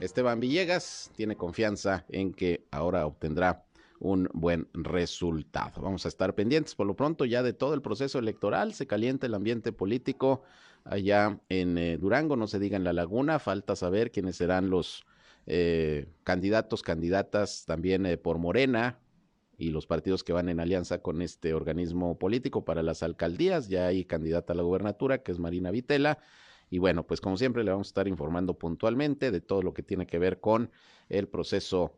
Esteban 0.00 0.40
Villegas. 0.40 1.10
Tiene 1.14 1.36
confianza 1.36 2.04
en 2.08 2.34
que 2.34 2.66
ahora 2.70 3.06
obtendrá 3.06 3.65
un 3.98 4.28
buen 4.32 4.68
resultado. 4.72 5.80
Vamos 5.80 6.04
a 6.04 6.08
estar 6.08 6.34
pendientes 6.34 6.74
por 6.74 6.86
lo 6.86 6.94
pronto 6.94 7.24
ya 7.24 7.42
de 7.42 7.52
todo 7.52 7.74
el 7.74 7.82
proceso 7.82 8.18
electoral. 8.18 8.74
Se 8.74 8.86
calienta 8.86 9.26
el 9.26 9.34
ambiente 9.34 9.72
político 9.72 10.42
allá 10.84 11.40
en 11.48 11.78
eh, 11.78 11.98
Durango, 11.98 12.36
no 12.36 12.46
se 12.46 12.58
diga 12.58 12.76
en 12.76 12.84
la 12.84 12.92
laguna. 12.92 13.38
Falta 13.38 13.76
saber 13.76 14.10
quiénes 14.10 14.36
serán 14.36 14.70
los 14.70 15.04
eh, 15.46 16.08
candidatos, 16.24 16.82
candidatas 16.82 17.64
también 17.66 18.06
eh, 18.06 18.18
por 18.18 18.38
Morena 18.38 18.98
y 19.58 19.70
los 19.70 19.86
partidos 19.86 20.22
que 20.22 20.32
van 20.32 20.48
en 20.48 20.60
alianza 20.60 21.00
con 21.00 21.22
este 21.22 21.54
organismo 21.54 22.18
político 22.18 22.64
para 22.64 22.82
las 22.82 23.02
alcaldías. 23.02 23.68
Ya 23.68 23.86
hay 23.86 24.04
candidata 24.04 24.52
a 24.52 24.56
la 24.56 24.62
gubernatura, 24.62 25.22
que 25.22 25.32
es 25.32 25.38
Marina 25.38 25.70
Vitela. 25.70 26.18
Y 26.68 26.78
bueno, 26.78 27.06
pues 27.06 27.20
como 27.20 27.36
siempre 27.36 27.64
le 27.64 27.70
vamos 27.70 27.88
a 27.88 27.90
estar 27.90 28.08
informando 28.08 28.54
puntualmente 28.54 29.30
de 29.30 29.40
todo 29.40 29.62
lo 29.62 29.72
que 29.72 29.82
tiene 29.82 30.06
que 30.06 30.18
ver 30.18 30.40
con 30.40 30.70
el 31.08 31.28
proceso 31.28 31.96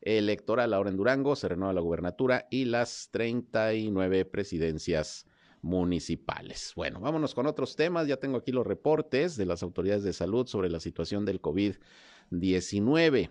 electoral 0.00 0.74
ahora 0.74 0.90
en 0.90 0.96
Durango, 0.96 1.36
se 1.36 1.48
renueva 1.48 1.72
la 1.72 1.80
gubernatura 1.80 2.46
y 2.50 2.66
las 2.66 3.08
39 3.12 4.24
presidencias 4.24 5.26
municipales. 5.62 6.72
Bueno, 6.76 7.00
vámonos 7.00 7.34
con 7.34 7.46
otros 7.46 7.76
temas. 7.76 8.06
Ya 8.06 8.18
tengo 8.18 8.38
aquí 8.38 8.52
los 8.52 8.66
reportes 8.66 9.36
de 9.36 9.46
las 9.46 9.62
autoridades 9.62 10.04
de 10.04 10.12
salud 10.12 10.46
sobre 10.46 10.70
la 10.70 10.80
situación 10.80 11.24
del 11.24 11.42
COVID-19. 11.42 13.30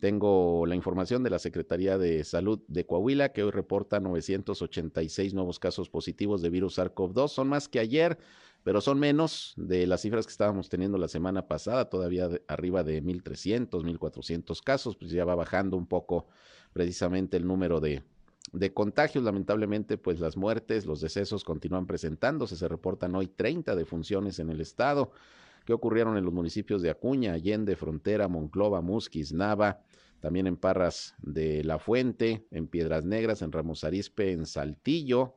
Tengo 0.00 0.64
la 0.64 0.74
información 0.74 1.22
de 1.22 1.28
la 1.28 1.38
Secretaría 1.38 1.98
de 1.98 2.24
Salud 2.24 2.60
de 2.68 2.86
Coahuila 2.86 3.32
que 3.32 3.42
hoy 3.42 3.50
reporta 3.50 4.00
986 4.00 5.34
nuevos 5.34 5.58
casos 5.58 5.90
positivos 5.90 6.40
de 6.40 6.48
virus 6.48 6.78
SARS-CoV-2. 6.78 7.28
Son 7.28 7.48
más 7.48 7.68
que 7.68 7.80
ayer 7.80 8.16
pero 8.62 8.80
son 8.80 8.98
menos 8.98 9.54
de 9.56 9.86
las 9.86 10.02
cifras 10.02 10.26
que 10.26 10.32
estábamos 10.32 10.68
teniendo 10.68 10.98
la 10.98 11.08
semana 11.08 11.48
pasada, 11.48 11.88
todavía 11.88 12.28
arriba 12.46 12.82
de 12.84 13.02
1.300, 13.02 13.70
1.400 13.70 14.62
casos, 14.62 14.96
pues 14.96 15.10
ya 15.10 15.24
va 15.24 15.34
bajando 15.34 15.76
un 15.76 15.86
poco 15.86 16.26
precisamente 16.72 17.36
el 17.36 17.46
número 17.46 17.80
de, 17.80 18.02
de 18.52 18.72
contagios. 18.72 19.24
Lamentablemente, 19.24 19.96
pues 19.96 20.20
las 20.20 20.36
muertes, 20.36 20.84
los 20.84 21.00
decesos 21.00 21.42
continúan 21.42 21.86
presentándose. 21.86 22.56
Se 22.56 22.68
reportan 22.68 23.14
hoy 23.14 23.28
30 23.28 23.74
defunciones 23.74 24.38
en 24.38 24.50
el 24.50 24.60
estado 24.60 25.10
que 25.64 25.72
ocurrieron 25.72 26.16
en 26.16 26.24
los 26.24 26.32
municipios 26.32 26.82
de 26.82 26.90
Acuña, 26.90 27.32
Allende, 27.32 27.76
Frontera, 27.76 28.28
Monclova, 28.28 28.80
Musquis, 28.80 29.32
Nava, 29.32 29.82
también 30.20 30.46
en 30.46 30.56
Parras 30.56 31.14
de 31.18 31.64
la 31.64 31.78
Fuente, 31.78 32.46
en 32.50 32.66
Piedras 32.66 33.04
Negras, 33.04 33.42
en 33.42 33.52
Ramos 33.52 33.84
Arispe, 33.84 34.32
en 34.32 34.46
Saltillo, 34.46 35.34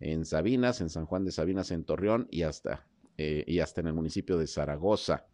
en 0.00 0.24
Sabinas, 0.24 0.80
en 0.80 0.88
San 0.88 1.06
Juan 1.06 1.24
de 1.24 1.32
Sabinas, 1.32 1.70
en 1.70 1.84
Torreón 1.84 2.28
y 2.30 2.42
hasta, 2.42 2.86
eh, 3.16 3.44
y 3.46 3.60
hasta 3.60 3.80
en 3.80 3.88
el 3.88 3.94
municipio 3.94 4.38
de 4.38 4.46
Zaragoza. 4.46 5.26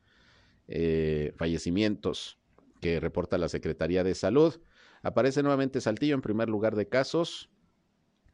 Eh, 0.68 1.35
fallecimientos 1.37 2.38
que 2.80 3.00
reporta 3.00 3.38
la 3.38 3.49
Secretaría 3.49 4.04
de 4.04 4.14
Salud. 4.14 4.54
Aparece 5.02 5.42
nuevamente 5.42 5.80
Saltillo 5.80 6.14
en 6.14 6.23
primer 6.23 6.49
lugar 6.49 6.76
de 6.76 6.88
casos. 6.88 7.50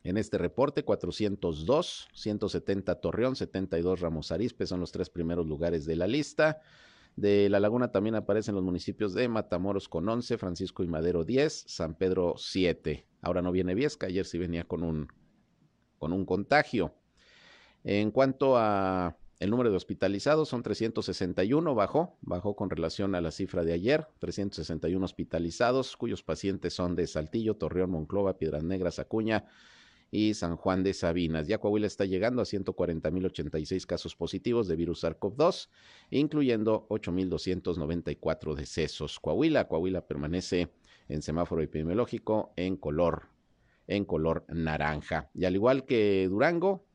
En 0.03 0.17
este 0.17 0.39
reporte, 0.39 0.85
402, 0.85 2.09
170 2.15 2.95
Torreón, 3.01 3.37
72 3.37 4.01
Ramos 4.01 4.33
Arizpe 4.33 4.67
son 4.67 4.81
los 4.81 4.93
tres 4.93 5.11
primeros 5.11 5.47
lugares 5.47 5.85
de 5.85 5.97
la 5.97 6.07
lista. 6.07 6.61
De 7.17 7.51
La 7.51 7.61
Laguna 7.61 7.91
también 7.91 8.15
aparecen 8.15 8.55
los 8.55 8.65
municipios 8.65 9.13
de 9.13 9.29
Matamoros 9.29 9.89
con 9.89 10.09
11, 10.09 10.39
Francisco 10.39 10.85
y 10.85 10.87
Madero 10.87 11.25
10, 11.25 11.65
San 11.67 11.97
Pedro 11.97 12.35
7. 12.39 13.07
Ahora 13.21 13.43
no 13.43 13.53
viene 13.53 13.75
Viesca, 13.75 14.07
ayer 14.07 14.25
sí 14.25 14.39
venía 14.39 14.65
con 14.65 14.85
un, 14.85 15.09
con 16.01 16.13
un 16.13 16.25
contagio. 16.25 16.95
En 17.85 18.11
cuanto 18.11 18.57
a 18.57 19.17
el 19.39 19.51
número 19.51 19.71
de 19.71 19.77
hospitalizados, 19.77 20.49
son 20.49 20.63
361, 20.63 21.75
bajó, 21.75 22.19
bajó 22.21 22.57
con 22.57 22.69
relación 22.69 23.15
a 23.15 23.21
la 23.21 23.31
cifra 23.31 23.65
de 23.65 23.73
ayer, 23.73 24.07
361 24.19 25.05
hospitalizados, 25.05 25.97
cuyos 25.97 26.23
pacientes 26.23 26.75
son 26.75 26.97
de 26.97 27.07
Saltillo, 27.07 27.57
Torreón, 27.57 27.91
Monclova, 27.91 28.37
Piedras 28.37 28.65
Negras, 28.65 28.99
Acuña 28.99 29.45
y 30.11 30.35
San 30.35 30.57
Juan 30.57 30.83
de 30.83 30.93
Sabinas. 30.93 31.47
Ya 31.47 31.59
Coahuila 31.59 31.87
está 31.87 32.05
llegando 32.05 32.43
a 32.43 32.45
140.086 32.45 33.87
casos 33.87 34.17
positivos 34.17 34.69
de 34.69 34.77
virus 34.77 35.05
SARS-CoV-2, 35.05 35.69
incluyendo 36.11 36.87
8.294 36.89 38.55
decesos. 38.55 39.21
Coahuila, 39.21 39.69
Coahuila 39.69 40.07
permanece 40.07 40.71
en 41.09 41.23
semáforo 41.23 41.63
epidemiológico 41.63 42.53
en 42.57 42.77
color 42.77 43.29
en 43.91 44.05
color 44.05 44.45
naranja. 44.49 45.31
Y 45.35 45.45
al 45.45 45.57
igual 45.57 45.85
que 45.85 46.29
Durango, 46.29 46.87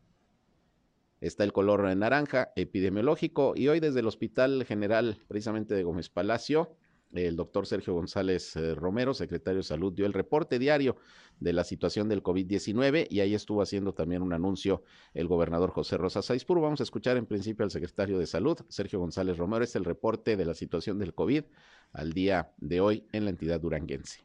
está 1.20 1.44
el 1.44 1.52
color 1.52 1.94
naranja 1.96 2.54
epidemiológico. 2.56 3.54
Y 3.56 3.68
hoy 3.68 3.82
desde 3.82 4.00
el 4.00 4.08
Hospital 4.08 4.64
General, 4.66 5.20
precisamente 5.28 5.76
de 5.76 5.84
Gómez 5.84 6.10
Palacio, 6.10 6.78
el 7.12 7.36
doctor 7.36 7.66
Sergio 7.66 7.94
González 7.94 8.56
eh, 8.56 8.76
Romero, 8.76 9.14
secretario 9.14 9.58
de 9.58 9.64
Salud, 9.64 9.94
dio 9.94 10.06
el 10.06 10.14
reporte 10.14 10.58
diario 10.58 10.96
de 11.40 11.52
la 11.52 11.66
situación 11.66 12.08
del 12.08 12.24
COVID-19 12.24 13.08
y 13.10 13.20
ahí 13.20 13.36
estuvo 13.36 13.62
haciendo 13.62 13.94
también 13.94 14.22
un 14.22 14.32
anuncio 14.32 14.84
el 15.14 15.28
gobernador 15.28 15.72
José 15.72 15.98
Rosa 15.98 16.22
Saizpur. 16.22 16.62
Vamos 16.62 16.80
a 16.80 16.84
escuchar 16.84 17.18
en 17.18 17.26
principio 17.26 17.66
al 17.66 17.72
secretario 17.72 18.20
de 18.20 18.26
Salud, 18.26 18.58
Sergio 18.70 19.00
González 19.00 19.38
Romero. 19.38 19.66
Es 19.66 19.76
el 19.76 19.84
reporte 19.84 20.38
de 20.38 20.46
la 20.46 20.54
situación 20.54 20.98
del 20.98 21.14
COVID 21.14 21.44
al 21.92 22.14
día 22.14 22.54
de 22.58 22.80
hoy 22.80 23.06
en 23.12 23.26
la 23.26 23.32
entidad 23.32 23.60
duranguense. 23.60 24.24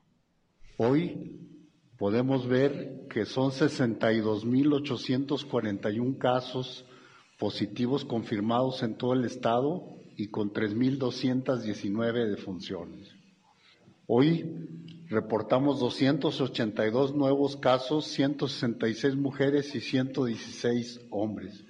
Hoy 0.77 1.60
podemos 2.01 2.49
ver 2.49 3.07
que 3.11 3.27
son 3.27 3.51
62.841 3.51 6.17
casos 6.17 6.87
positivos 7.39 8.07
confirmados 8.07 8.83
en 8.83 8.97
todo 8.97 9.13
el 9.13 9.27
estado 9.27 9.99
y 10.17 10.29
con 10.29 10.51
3.219 10.51 12.31
defunciones. 12.31 13.15
Hoy 14.07 14.67
reportamos 15.11 15.79
282 15.79 17.15
nuevos 17.15 17.59
casos, 17.59 18.07
166 18.07 19.17
mujeres 19.17 19.75
y 19.75 19.83
116 19.83 21.03
hombres, 21.11 21.67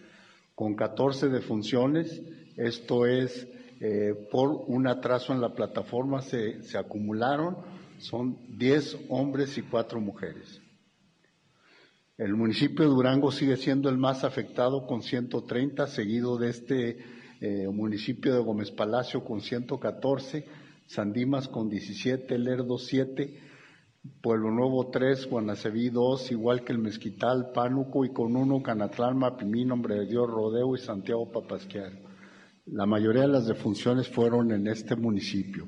con 0.54 0.76
14 0.76 1.28
defunciones. 1.28 2.22
Esto 2.56 3.04
es 3.04 3.48
eh, 3.80 4.14
por 4.30 4.62
un 4.68 4.86
atraso 4.86 5.32
en 5.32 5.40
la 5.40 5.54
plataforma, 5.54 6.22
se, 6.22 6.62
se 6.62 6.78
acumularon 6.78 7.79
son 8.00 8.38
10 8.58 9.06
hombres 9.08 9.56
y 9.58 9.62
4 9.62 10.00
mujeres. 10.00 10.60
El 12.16 12.34
municipio 12.34 12.84
de 12.84 12.90
Durango 12.90 13.32
sigue 13.32 13.56
siendo 13.56 13.88
el 13.88 13.96
más 13.96 14.24
afectado 14.24 14.86
con 14.86 15.02
130, 15.02 15.86
seguido 15.86 16.36
de 16.36 16.50
este 16.50 16.98
eh, 17.40 17.66
municipio 17.68 18.34
de 18.34 18.42
Gómez 18.42 18.70
Palacio 18.70 19.24
con 19.24 19.40
114, 19.40 20.46
Sandimas 20.86 21.48
con 21.48 21.70
17, 21.70 22.38
Lerdo 22.38 22.76
7, 22.76 23.40
Pueblo 24.20 24.50
Nuevo 24.50 24.90
3, 24.90 25.30
Guanaceví 25.30 25.88
2, 25.88 26.32
igual 26.32 26.64
que 26.64 26.72
el 26.72 26.78
Mezquital, 26.78 27.52
Pánuco 27.54 28.04
y 28.04 28.12
con 28.12 28.36
uno 28.36 28.62
Canatlán, 28.62 29.16
Mapimí, 29.16 29.64
Nombre 29.64 29.94
de 29.94 30.06
Dios, 30.06 30.28
Rodeo 30.28 30.74
y 30.74 30.78
Santiago 30.78 31.30
Papasquiar. 31.30 31.92
La 32.66 32.84
mayoría 32.86 33.22
de 33.22 33.28
las 33.28 33.46
defunciones 33.46 34.08
fueron 34.08 34.52
en 34.52 34.66
este 34.66 34.94
municipio. 34.94 35.66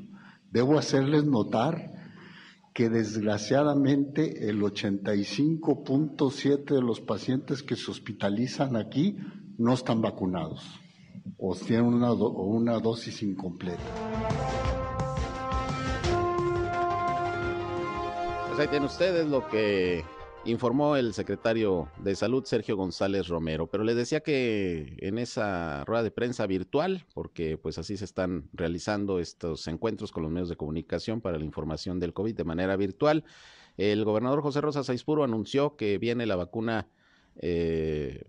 Debo 0.51 0.79
hacerles 0.79 1.25
notar 1.25 2.02
que 2.73 2.89
desgraciadamente 2.89 4.49
el 4.49 4.63
85.7 4.63 6.75
de 6.75 6.81
los 6.81 7.01
pacientes 7.01 7.63
que 7.63 7.77
se 7.77 7.91
hospitalizan 7.91 8.77
aquí 8.77 9.17
no 9.59 9.75
están 9.75 10.01
vacunados 10.01 10.65
o 11.37 11.55
tienen 11.55 11.85
una, 11.87 12.13
una 12.13 12.79
dosis 12.79 13.23
incompleta. 13.23 13.83
Pues 18.49 18.61
ahí 18.61 18.69
tienen 18.69 18.87
ustedes 18.87 19.27
lo 19.27 19.47
que 19.49 20.05
informó 20.45 20.97
el 20.97 21.15
secretario 21.15 21.89
de 21.99 22.17
Salud, 22.17 22.45
Sergio 22.45 22.77
González 22.77 23.29
Romero. 23.29 23.69
Pero 23.69 23.85
les 23.85 23.97
decía 23.97 24.21
que 24.21 24.97
en 24.99 25.19
esa 25.19 25.85
rueda 25.85 26.03
de 26.03 26.11
prensa 26.11 26.47
virtual, 26.47 27.07
porque 27.15 27.57
pues 27.59 27.79
así 27.79 27.97
se 27.97 28.05
están 28.05 28.49
realizando 28.53 29.21
estos 29.21 29.67
encuentros 29.69 30.11
con 30.11 30.25
los 30.25 30.33
medios 30.33 30.49
de 30.49 30.57
comunicación 30.57 31.21
para 31.21 31.39
la 31.39 31.45
información 31.45 32.01
del 32.01 32.13
COVID 32.13 32.35
de 32.35 32.45
manera 32.45 32.77
virtual, 32.77 33.25
el 33.77 34.05
gobernador 34.05 34.43
José 34.43 34.61
Rosa 34.61 34.83
Saizpuro 34.83 35.25
anunció 35.25 35.77
que 35.77 35.99
viene 35.99 36.27
la 36.27 36.37
vacuna 36.37 36.89
eh, 37.37 38.25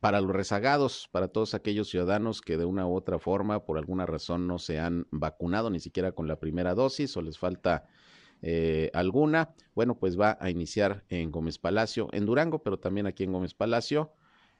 para 0.00 0.20
los 0.20 0.32
rezagados, 0.32 1.08
para 1.10 1.28
todos 1.28 1.54
aquellos 1.54 1.88
ciudadanos 1.88 2.42
que 2.42 2.58
de 2.58 2.66
una 2.66 2.86
u 2.86 2.94
otra 2.94 3.18
forma, 3.18 3.64
por 3.64 3.78
alguna 3.78 4.04
razón, 4.04 4.46
no 4.46 4.58
se 4.58 4.78
han 4.78 5.06
vacunado 5.10 5.70
ni 5.70 5.80
siquiera 5.80 6.12
con 6.12 6.28
la 6.28 6.38
primera 6.38 6.74
dosis 6.74 7.16
o 7.16 7.22
les 7.22 7.38
falta 7.38 7.86
eh, 8.46 8.90
alguna, 8.92 9.54
bueno, 9.74 9.98
pues 9.98 10.20
va 10.20 10.36
a 10.38 10.50
iniciar 10.50 11.02
en 11.08 11.30
Gómez 11.30 11.56
Palacio, 11.56 12.10
en 12.12 12.26
Durango, 12.26 12.62
pero 12.62 12.78
también 12.78 13.06
aquí 13.06 13.24
en 13.24 13.32
Gómez 13.32 13.54
Palacio, 13.54 14.12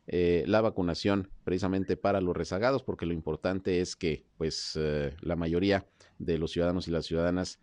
eh, 0.06 0.42
la 0.46 0.62
vacunación 0.62 1.28
precisamente 1.44 1.98
para 1.98 2.22
los 2.22 2.34
rezagados, 2.34 2.82
porque 2.82 3.04
lo 3.04 3.12
importante 3.12 3.82
es 3.82 3.94
que 3.94 4.24
pues 4.38 4.72
eh, 4.80 5.14
la 5.20 5.36
mayoría 5.36 5.86
de 6.18 6.38
los 6.38 6.52
ciudadanos 6.52 6.88
y 6.88 6.92
las 6.92 7.04
ciudadanas 7.04 7.60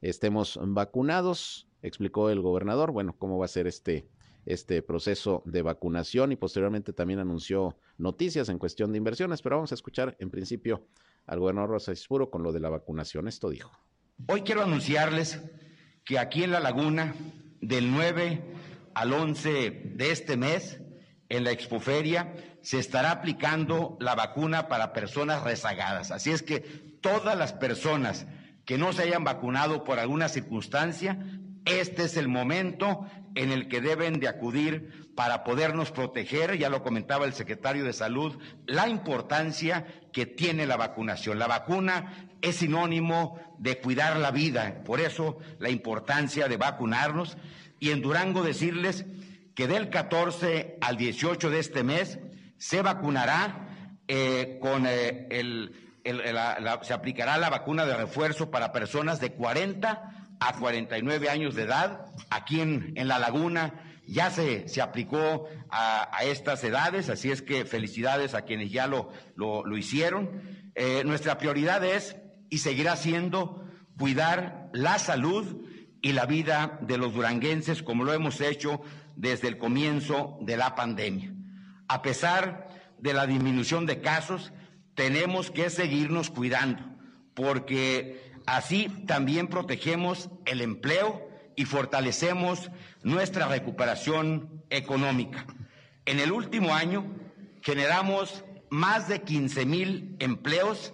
estemos 0.00 0.60
vacunados, 0.62 1.66
explicó 1.82 2.30
el 2.30 2.40
gobernador, 2.40 2.92
bueno, 2.92 3.16
cómo 3.18 3.36
va 3.38 3.46
a 3.46 3.48
ser 3.48 3.66
este 3.66 4.06
este 4.46 4.80
proceso 4.82 5.42
de 5.46 5.62
vacunación 5.62 6.30
y 6.30 6.36
posteriormente 6.36 6.92
también 6.92 7.18
anunció 7.18 7.78
noticias 7.98 8.48
en 8.48 8.58
cuestión 8.58 8.92
de 8.92 8.98
inversiones, 8.98 9.42
pero 9.42 9.56
vamos 9.56 9.72
a 9.72 9.74
escuchar 9.74 10.16
en 10.20 10.30
principio 10.30 10.86
al 11.26 11.40
gobernador 11.40 11.70
Rosa 11.70 11.92
Ispuro 11.92 12.30
con 12.30 12.44
lo 12.44 12.52
de 12.52 12.60
la 12.60 12.68
vacunación. 12.68 13.26
Esto 13.26 13.48
dijo. 13.48 13.72
Hoy 14.28 14.42
quiero 14.42 14.62
anunciarles 14.62 15.40
que 16.04 16.18
aquí 16.18 16.44
en 16.44 16.50
La 16.52 16.60
Laguna, 16.60 17.14
del 17.60 17.90
9 17.90 18.42
al 18.94 19.12
11 19.12 19.82
de 19.96 20.10
este 20.10 20.36
mes, 20.36 20.80
en 21.28 21.44
la 21.44 21.50
expoferia, 21.50 22.34
se 22.62 22.78
estará 22.78 23.10
aplicando 23.10 23.96
la 24.00 24.14
vacuna 24.14 24.68
para 24.68 24.92
personas 24.92 25.42
rezagadas. 25.42 26.10
Así 26.10 26.30
es 26.30 26.42
que 26.42 26.60
todas 27.00 27.36
las 27.36 27.52
personas 27.52 28.26
que 28.64 28.78
no 28.78 28.92
se 28.92 29.02
hayan 29.02 29.24
vacunado 29.24 29.84
por 29.84 29.98
alguna 29.98 30.28
circunstancia 30.28 31.18
este 31.64 32.04
es 32.04 32.16
el 32.18 32.28
momento 32.28 33.06
en 33.34 33.50
el 33.50 33.68
que 33.68 33.80
deben 33.80 34.20
de 34.20 34.28
acudir 34.28 35.10
para 35.16 35.44
podernos 35.44 35.92
proteger, 35.92 36.58
ya 36.58 36.68
lo 36.68 36.82
comentaba 36.82 37.24
el 37.24 37.32
secretario 37.32 37.84
de 37.84 37.92
Salud, 37.92 38.38
la 38.66 38.88
importancia 38.88 39.86
que 40.12 40.26
tiene 40.26 40.66
la 40.66 40.76
vacunación. 40.76 41.38
La 41.38 41.46
vacuna 41.46 42.28
es 42.44 42.56
sinónimo 42.56 43.38
de 43.58 43.78
cuidar 43.78 44.16
la 44.18 44.30
vida, 44.30 44.82
por 44.84 45.00
eso 45.00 45.38
la 45.58 45.70
importancia 45.70 46.48
de 46.48 46.56
vacunarnos. 46.56 47.36
Y 47.80 47.90
en 47.90 48.02
Durango 48.02 48.42
decirles 48.42 49.06
que 49.54 49.66
del 49.68 49.90
14 49.90 50.78
al 50.80 50.96
18 50.96 51.50
de 51.50 51.58
este 51.58 51.82
mes 51.82 52.18
se 52.58 52.82
vacunará 52.82 53.68
eh, 54.08 54.58
con 54.60 54.86
eh, 54.86 55.26
el, 55.30 55.72
se 56.82 56.92
aplicará 56.92 57.38
la 57.38 57.50
vacuna 57.50 57.86
de 57.86 57.96
refuerzo 57.96 58.50
para 58.50 58.72
personas 58.72 59.20
de 59.20 59.32
40 59.32 60.36
a 60.40 60.52
49 60.58 61.28
años 61.30 61.54
de 61.54 61.62
edad. 61.62 62.06
Aquí 62.30 62.60
en, 62.60 62.92
en 62.96 63.08
La 63.08 63.18
Laguna 63.18 63.74
ya 64.06 64.30
se, 64.30 64.68
se 64.68 64.82
aplicó 64.82 65.48
a, 65.70 66.18
estas 66.24 66.62
edades, 66.64 67.08
así 67.08 67.30
es 67.30 67.42
que 67.42 67.64
felicidades 67.64 68.34
a 68.34 68.42
quienes 68.42 68.70
ya 68.70 68.86
lo, 68.86 69.10
lo, 69.34 69.76
hicieron. 69.76 70.42
Eh, 70.74 71.02
nuestra 71.04 71.38
prioridad 71.38 71.84
es 71.84 72.16
y 72.54 72.58
seguirá 72.58 72.94
siendo 72.94 73.66
cuidar 73.98 74.70
la 74.72 74.98
salud 74.98 75.66
y 76.00 76.12
la 76.12 76.26
vida 76.26 76.78
de 76.82 76.98
los 76.98 77.14
duranguenses 77.14 77.82
como 77.82 78.04
lo 78.04 78.12
hemos 78.12 78.40
hecho 78.40 78.80
desde 79.16 79.48
el 79.48 79.58
comienzo 79.58 80.38
de 80.40 80.56
la 80.56 80.74
pandemia. 80.74 81.34
A 81.88 82.02
pesar 82.02 82.68
de 82.98 83.12
la 83.12 83.26
disminución 83.26 83.86
de 83.86 84.00
casos, 84.00 84.52
tenemos 84.94 85.50
que 85.50 85.68
seguirnos 85.68 86.30
cuidando 86.30 86.82
porque 87.34 88.34
Así 88.46 88.88
también 89.06 89.48
protegemos 89.48 90.28
el 90.44 90.60
empleo 90.60 91.26
y 91.56 91.64
fortalecemos 91.64 92.70
nuestra 93.02 93.48
recuperación 93.48 94.64
económica. 94.70 95.46
En 96.04 96.20
el 96.20 96.30
último 96.30 96.74
año 96.74 97.06
generamos 97.62 98.44
más 98.68 99.08
de 99.08 99.22
15 99.22 99.64
mil 99.64 100.16
empleos, 100.18 100.92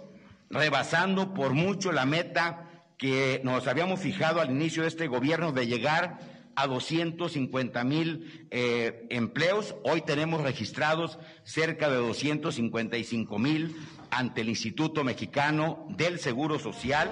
rebasando 0.51 1.33
por 1.33 1.55
mucho 1.55 1.93
la 1.93 2.05
meta 2.05 2.67
que 2.99 3.41
nos 3.45 3.67
habíamos 3.69 4.01
fijado 4.01 4.41
al 4.41 4.51
inicio 4.51 4.83
de 4.83 4.89
este 4.89 5.07
gobierno 5.07 5.53
de 5.53 5.67
llegar 5.67 6.19
a 6.57 6.67
250 6.67 7.85
mil 7.85 8.49
eh, 8.51 9.07
empleos. 9.11 9.77
Hoy 9.85 10.03
tenemos 10.03 10.43
registrados 10.43 11.19
cerca 11.45 11.89
de 11.89 11.97
255 11.97 13.39
mil 13.39 13.77
ante 14.11 14.41
el 14.43 14.49
Instituto 14.49 15.05
Mexicano 15.05 15.87
del 15.91 16.19
Seguro 16.19 16.59
Social. 16.59 17.11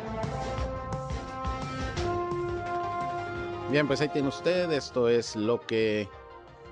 Bien, 3.71 3.87
pues 3.87 4.01
ahí 4.01 4.09
tiene 4.09 4.29
usted, 4.29 4.71
esto 4.73 5.09
es 5.09 5.37
lo 5.37 5.61
que 5.61 6.09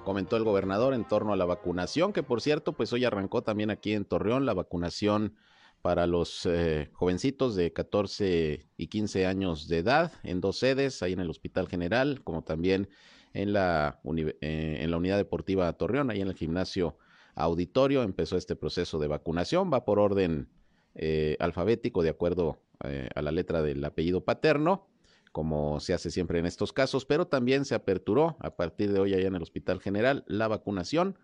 comentó 0.04 0.36
el 0.36 0.44
gobernador 0.44 0.94
en 0.94 1.04
torno 1.04 1.32
a 1.32 1.36
la 1.36 1.44
vacunación, 1.44 2.12
que 2.12 2.22
por 2.22 2.40
cierto, 2.40 2.72
pues 2.72 2.92
hoy 2.92 3.04
arrancó 3.04 3.42
también 3.42 3.70
aquí 3.70 3.92
en 3.92 4.04
Torreón 4.04 4.46
la 4.46 4.54
vacunación 4.54 5.36
para 5.82 6.06
los 6.06 6.46
eh, 6.46 6.90
jovencitos 6.92 7.54
de 7.54 7.72
14 7.72 8.66
y 8.76 8.86
15 8.88 9.26
años 9.26 9.68
de 9.68 9.78
edad 9.78 10.12
en 10.22 10.40
dos 10.40 10.58
sedes, 10.58 11.02
ahí 11.02 11.12
en 11.12 11.20
el 11.20 11.30
Hospital 11.30 11.68
General, 11.68 12.22
como 12.24 12.42
también 12.42 12.88
en 13.36 13.52
la, 13.52 14.00
eh, 14.40 14.78
en 14.80 14.90
la 14.90 14.96
Unidad 14.96 15.18
Deportiva 15.18 15.72
Torreón, 15.74 16.10
ahí 16.10 16.20
en 16.20 16.28
el 16.28 16.34
gimnasio 16.34 16.96
auditorio. 17.34 18.02
Empezó 18.02 18.36
este 18.36 18.56
proceso 18.56 18.98
de 18.98 19.08
vacunación, 19.08 19.70
va 19.72 19.84
por 19.84 19.98
orden 19.98 20.48
eh, 20.94 21.36
alfabético 21.40 22.02
de 22.02 22.08
acuerdo 22.08 22.58
eh, 22.84 23.10
a 23.14 23.22
la 23.22 23.30
letra 23.30 23.62
del 23.62 23.84
apellido 23.84 24.24
paterno, 24.24 24.88
como 25.32 25.80
se 25.80 25.92
hace 25.92 26.10
siempre 26.10 26.38
en 26.38 26.46
estos 26.46 26.72
casos, 26.72 27.04
pero 27.04 27.26
también 27.26 27.66
se 27.66 27.74
aperturó 27.74 28.36
a 28.40 28.56
partir 28.56 28.92
de 28.92 29.00
hoy 29.00 29.12
allá 29.12 29.28
en 29.28 29.34
el 29.34 29.42
Hospital 29.42 29.80
General 29.80 30.24
la 30.26 30.48
vacunación 30.48 31.18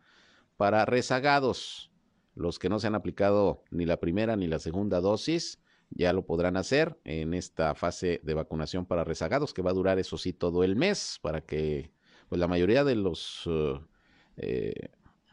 para 0.58 0.84
rezagados. 0.84 1.91
Los 2.34 2.58
que 2.58 2.68
no 2.68 2.78
se 2.78 2.86
han 2.86 2.94
aplicado 2.94 3.62
ni 3.70 3.84
la 3.84 3.98
primera 3.98 4.36
ni 4.36 4.46
la 4.46 4.58
segunda 4.58 5.00
dosis 5.00 5.58
ya 5.90 6.12
lo 6.12 6.24
podrán 6.24 6.56
hacer 6.56 6.98
en 7.04 7.34
esta 7.34 7.74
fase 7.74 8.20
de 8.22 8.34
vacunación 8.34 8.86
para 8.86 9.04
rezagados 9.04 9.52
que 9.52 9.62
va 9.62 9.70
a 9.70 9.74
durar 9.74 9.98
eso 9.98 10.16
sí 10.16 10.32
todo 10.32 10.64
el 10.64 10.74
mes 10.74 11.18
para 11.20 11.42
que 11.42 11.90
pues 12.28 12.40
la 12.40 12.48
mayoría 12.48 12.82
de 12.82 12.94
los 12.94 13.46
eh, 14.38 14.72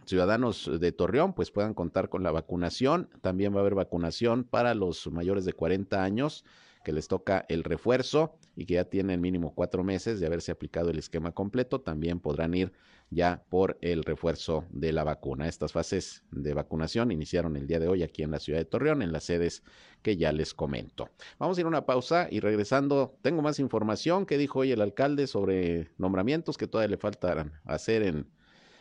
ciudadanos 0.05 0.69
de 0.79 0.91
Torreón 0.91 1.33
pues 1.33 1.51
puedan 1.51 1.73
contar 1.73 2.09
con 2.09 2.23
la 2.23 2.31
vacunación. 2.31 3.09
También 3.21 3.53
va 3.53 3.57
a 3.57 3.61
haber 3.61 3.75
vacunación 3.75 4.43
para 4.43 4.73
los 4.73 5.07
mayores 5.11 5.45
de 5.45 5.53
40 5.53 6.03
años 6.03 6.43
que 6.83 6.91
les 6.91 7.07
toca 7.07 7.45
el 7.49 7.63
refuerzo 7.63 8.35
y 8.55 8.65
que 8.65 8.75
ya 8.75 8.85
tienen 8.85 9.21
mínimo 9.21 9.53
cuatro 9.53 9.83
meses 9.83 10.19
de 10.19 10.25
haberse 10.25 10.51
aplicado 10.51 10.89
el 10.89 10.97
esquema 10.97 11.31
completo, 11.31 11.81
también 11.81 12.19
podrán 12.19 12.53
ir 12.53 12.73
ya 13.09 13.43
por 13.49 13.77
el 13.81 14.03
refuerzo 14.03 14.65
de 14.71 14.93
la 14.93 15.03
vacuna. 15.03 15.47
Estas 15.47 15.71
fases 15.71 16.23
de 16.31 16.53
vacunación 16.53 17.11
iniciaron 17.11 17.55
el 17.55 17.67
día 17.67 17.79
de 17.79 17.87
hoy 17.87 18.03
aquí 18.03 18.23
en 18.23 18.31
la 18.31 18.39
ciudad 18.39 18.59
de 18.59 18.65
Torreón, 18.65 19.01
en 19.01 19.11
las 19.11 19.23
sedes 19.23 19.63
que 20.01 20.17
ya 20.17 20.31
les 20.31 20.53
comento. 20.53 21.09
Vamos 21.39 21.57
a 21.57 21.61
ir 21.61 21.65
a 21.65 21.69
una 21.69 21.85
pausa 21.85 22.27
y 22.29 22.39
regresando, 22.39 23.17
tengo 23.21 23.41
más 23.41 23.59
información 23.59 24.25
que 24.25 24.37
dijo 24.37 24.59
hoy 24.59 24.71
el 24.71 24.81
alcalde 24.81 25.27
sobre 25.27 25.89
nombramientos 25.97 26.57
que 26.57 26.67
todavía 26.67 26.91
le 26.91 26.97
faltarán 26.97 27.53
hacer 27.65 28.03
en 28.03 28.27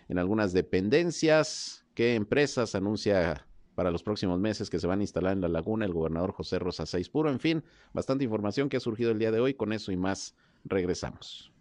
en 0.08 0.18
algunas 0.18 0.52
dependencias. 0.52 1.84
¿Qué 1.94 2.14
empresas 2.14 2.74
anuncia 2.74 3.46
para 3.74 3.90
los 3.90 4.02
próximos 4.02 4.40
meses 4.40 4.70
que 4.70 4.78
se 4.78 4.86
van 4.86 5.00
a 5.00 5.02
instalar 5.02 5.32
en 5.32 5.40
la 5.40 5.48
laguna 5.48 5.84
el 5.84 5.92
gobernador 5.92 6.32
José 6.32 6.58
Rosa 6.58 6.84
Puro? 7.12 7.30
En 7.30 7.40
fin, 7.40 7.64
bastante 7.92 8.24
información 8.24 8.68
que 8.68 8.76
ha 8.76 8.80
surgido 8.80 9.10
el 9.10 9.18
día 9.18 9.30
de 9.30 9.40
hoy. 9.40 9.54
Con 9.54 9.72
eso 9.72 9.92
y 9.92 9.96
más, 9.96 10.34
regresamos. 10.64 11.52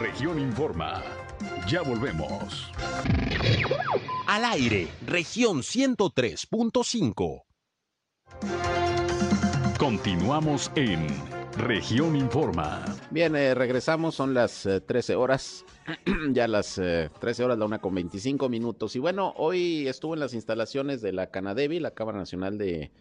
Región 0.00 0.38
Informa. 0.38 1.02
Ya 1.66 1.82
volvemos. 1.82 2.70
Al 4.28 4.44
aire, 4.44 4.86
región 5.04 5.62
103.5. 5.62 7.42
Continuamos 9.76 10.70
en 10.76 11.04
región 11.56 12.14
Informa. 12.14 12.84
Bien, 13.10 13.34
eh, 13.34 13.54
regresamos, 13.54 14.14
son 14.14 14.34
las 14.34 14.68
13 14.86 15.12
eh, 15.12 15.16
horas, 15.16 15.64
ya 16.30 16.46
las 16.46 16.74
13 16.76 17.10
eh, 17.20 17.44
horas, 17.44 17.58
la 17.58 17.64
una 17.64 17.80
con 17.80 17.92
25 17.94 18.48
minutos. 18.48 18.94
Y 18.94 19.00
bueno, 19.00 19.34
hoy 19.36 19.88
estuvo 19.88 20.14
en 20.14 20.20
las 20.20 20.32
instalaciones 20.32 21.02
de 21.02 21.12
la 21.12 21.32
Canadevi, 21.32 21.80
la 21.80 21.90
Cámara 21.90 22.18
Nacional 22.18 22.56
de, 22.56 22.92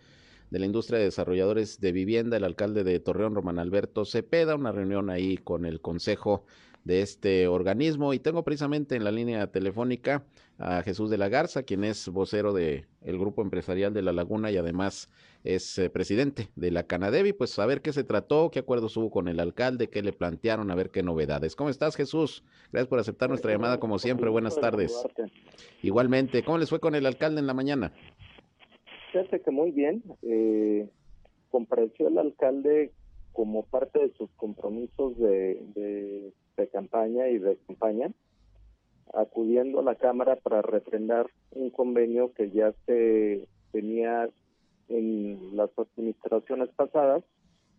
de 0.50 0.60
la 0.60 0.66
Industria 0.66 0.98
de 0.98 1.06
Desarrolladores 1.06 1.80
de 1.80 1.92
Vivienda, 1.92 2.38
el 2.38 2.44
alcalde 2.44 2.84
de 2.84 3.00
Torreón, 3.00 3.36
Román 3.36 3.60
Alberto 3.60 4.04
Cepeda, 4.04 4.56
una 4.56 4.72
reunión 4.72 5.12
ahí 5.12 5.38
con 5.38 5.66
el 5.66 5.80
Consejo 5.80 6.46
de 6.88 7.02
este 7.02 7.48
organismo. 7.48 8.14
Y 8.14 8.20
tengo 8.20 8.44
precisamente 8.44 8.96
en 8.96 9.04
la 9.04 9.12
línea 9.12 9.48
telefónica 9.48 10.24
a 10.58 10.82
Jesús 10.82 11.10
de 11.10 11.18
la 11.18 11.28
Garza, 11.28 11.64
quien 11.64 11.84
es 11.84 12.08
vocero 12.08 12.54
del 12.54 12.88
el 13.02 13.20
Grupo 13.20 13.42
Empresarial 13.42 13.94
de 13.94 14.02
La 14.02 14.14
Laguna 14.14 14.50
y 14.50 14.58
además 14.58 15.12
es 15.44 15.78
eh, 15.78 15.90
presidente 15.90 16.48
de 16.56 16.72
la 16.72 16.84
Canadevi. 16.84 17.34
Pues 17.34 17.60
a 17.60 17.66
ver 17.66 17.82
qué 17.82 17.92
se 17.92 18.06
trató, 18.06 18.50
qué 18.52 18.60
acuerdos 18.60 18.96
hubo 18.96 19.12
con 19.12 19.28
el 19.28 19.42
alcalde, 19.42 19.90
qué 19.90 20.02
le 20.02 20.14
plantearon, 20.14 20.72
a 20.72 20.76
ver 20.76 20.90
qué 20.90 21.04
novedades. 21.04 21.58
¿Cómo 21.58 21.70
estás, 21.70 21.98
Jesús? 21.98 22.46
Gracias 22.72 22.88
por 22.88 23.00
aceptar 23.00 23.28
nuestra 23.28 23.52
llamada, 23.52 23.80
como 23.80 24.00
siempre. 24.00 24.30
Buenas 24.30 24.58
tardes. 24.60 25.06
Igualmente, 25.84 26.42
¿cómo 26.44 26.58
les 26.58 26.70
fue 26.70 26.80
con 26.80 26.96
el 26.96 27.06
alcalde 27.06 27.42
en 27.42 27.48
la 27.48 27.54
mañana? 27.54 27.92
Fíjate 29.12 29.42
que 29.42 29.52
muy 29.52 29.72
bien. 29.72 30.04
Eh, 30.22 30.88
compareció 31.50 32.08
el 32.08 32.18
alcalde 32.18 32.94
como 33.34 33.64
parte 33.64 34.00
de 34.00 34.12
sus 34.14 34.32
compromisos 34.32 35.18
de, 35.20 35.62
de, 35.76 36.34
campaña 36.66 37.30
y 37.30 37.38
de 37.38 37.58
campaña, 37.68 38.12
acudiendo 39.14 39.80
a 39.80 39.84
la 39.84 39.96
Cámara 39.96 40.36
para 40.38 40.64
refrendar 40.64 41.28
un 41.52 41.70
convenio 41.70 42.34
que 42.34 42.50
ya 42.50 42.74
se 42.88 43.48
tenía 43.72 44.28
en 44.90 45.56
las 45.56 45.70
administraciones 45.78 46.70
pasadas, 46.70 47.24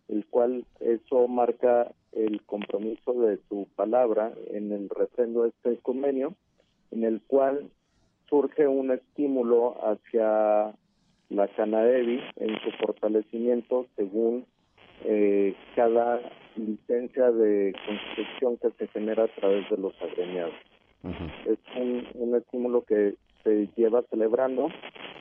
el 0.07 0.25
cual 0.25 0.65
eso 0.79 1.27
marca 1.27 1.91
el 2.13 2.41
compromiso 2.45 3.13
de 3.13 3.39
su 3.49 3.67
palabra 3.75 4.31
en 4.51 4.71
el 4.71 4.89
refrendo 4.89 5.43
de 5.43 5.49
este 5.49 5.77
convenio, 5.77 6.33
en 6.91 7.03
el 7.03 7.21
cual 7.21 7.69
surge 8.29 8.67
un 8.67 8.91
estímulo 8.91 9.75
hacia 9.85 10.73
la 11.29 11.47
Canadevi 11.55 12.19
en 12.37 12.59
su 12.61 12.71
fortalecimiento 12.79 13.85
según 13.95 14.45
eh, 15.05 15.55
cada 15.75 16.21
licencia 16.55 17.31
de 17.31 17.73
construcción 17.85 18.57
que 18.57 18.71
se 18.77 18.87
genera 18.91 19.23
a 19.23 19.35
través 19.35 19.69
de 19.69 19.77
los 19.77 19.93
agremiados. 20.01 20.53
Es 21.45 21.57
un, 21.77 22.35
estímulo 22.35 22.83
que 22.83 23.15
se 23.43 23.69
lleva 23.77 24.01
celebrando 24.09 24.69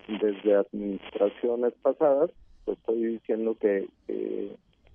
desde 0.09 0.57
administraciones 0.57 1.73
pasadas. 1.83 2.31
estoy 2.67 3.05
diciendo 3.05 3.57
que 3.61 3.87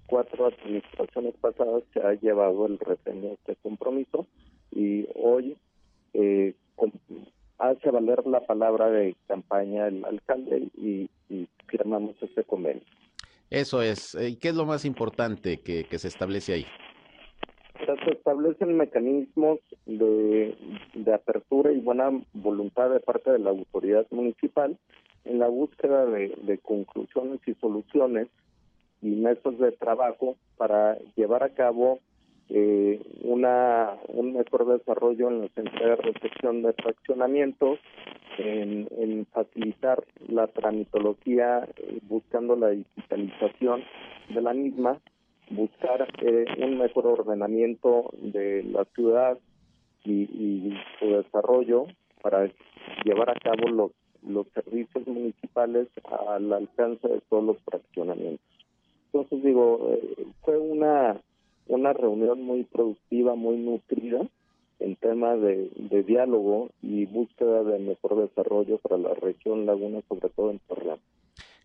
cuatro 0.08 0.48
administraciones 0.48 1.34
pasadas 1.42 1.84
se 1.94 2.00
ha 2.02 2.14
llevado 2.14 2.66
el 2.66 2.78
refrendo 2.80 3.30
de 3.30 3.34
este 3.34 3.56
compromiso 3.58 4.28
y 4.72 5.08
hoy 5.16 5.58
eh, 6.14 6.54
hace 7.58 7.90
valer 7.90 8.26
la 8.28 8.42
palabra 8.42 8.90
de 8.90 9.16
campaña 9.28 9.88
el 9.88 10.06
alcalde 10.06 10.70
y, 10.78 11.10
firmamos 11.68 12.16
este 12.22 12.44
convenio. 12.44 12.84
Eso 13.54 13.84
es. 13.84 14.18
¿Y 14.20 14.38
qué 14.38 14.50
es 14.50 14.56
lo 14.56 14.66
más 14.66 14.84
importante 14.84 15.60
que, 15.60 15.86
se 16.00 16.08
establece 16.08 16.54
ahí? 16.54 16.66
Se 18.04 18.12
establecen 18.12 18.76
mecanismos 18.76 19.60
de, 19.86 20.58
apertura 21.14 21.72
y 21.72 21.80
buena 21.80 22.10
voluntad 22.34 22.90
de 22.90 23.00
parte 23.00 23.32
de 23.32 23.38
la 23.38 23.52
autoridad 23.52 24.08
municipal 24.10 24.76
en 25.26 25.38
la 25.38 25.50
búsqueda 25.50 26.08
de, 26.08 26.60
conclusiones 26.64 27.42
y 27.46 27.54
soluciones 27.54 28.28
y 29.04 29.10
métodos 29.10 29.60
de 29.60 29.72
trabajo 29.74 30.36
para 30.58 30.98
llevar 31.16 31.44
a 31.44 31.54
cabo 31.54 32.00
eh, 32.56 33.02
una, 33.24 33.96
un 34.10 34.34
mejor 34.34 34.68
desarrollo 34.68 35.28
en 35.28 35.42
la 35.42 35.48
central 35.50 35.90
de 35.90 35.96
recepción 35.96 36.62
de 36.62 36.74
fraccionamientos, 36.74 37.80
en, 38.38 39.26
facilitar 39.32 40.04
la 40.28 40.46
tramitología 40.48 41.68
eh, 41.78 42.00
buscando 42.04 42.56
la 42.56 42.70
digitalización 42.70 43.84
de 44.30 44.42
la 44.42 44.54
misma, 44.54 45.00
buscar 45.50 46.08
eh, 46.22 46.46
un 46.60 46.78
mejor 46.78 47.08
ordenamiento 47.08 48.12
de 48.22 48.64
la 48.64 48.86
ciudad 48.94 49.40
y, 50.04 50.12
y, 50.12 50.78
su 51.00 51.08
desarrollo 51.08 51.88
para 52.22 52.52
llevar 53.04 53.32
a 53.32 53.40
cabo 53.40 53.68
los, 53.70 53.92
los 54.22 54.48
servicios 54.50 55.08
municipales 55.08 55.88
al 56.30 56.54
alcance 56.54 57.08
de 57.08 57.22
todos 57.30 57.44
los 57.44 57.58
fraccionamientos. 57.64 58.46
Entonces 59.12 59.44
digo, 59.44 59.90
eh, 59.92 60.26
fue 60.42 60.58
una 60.58 61.20
una 61.68 61.94
reunión 61.94 62.42
muy 62.42 62.64
productiva, 62.64 63.36
muy 63.36 63.58
nutrida 63.58 64.28
en 64.80 64.96
tema 64.98 65.36
de, 65.36 65.70
diálogo 66.06 66.70
y 66.82 67.06
búsqueda 67.06 67.64
de 67.64 67.80
mejor 67.80 68.28
desarrollo 68.28 68.78
para 68.80 68.98
la 68.98 69.14
región 69.14 69.66
Laguna, 69.66 70.02
sobre 70.10 70.30
todo 70.30 70.52
en 70.52 70.60
Torreón. 70.60 71.00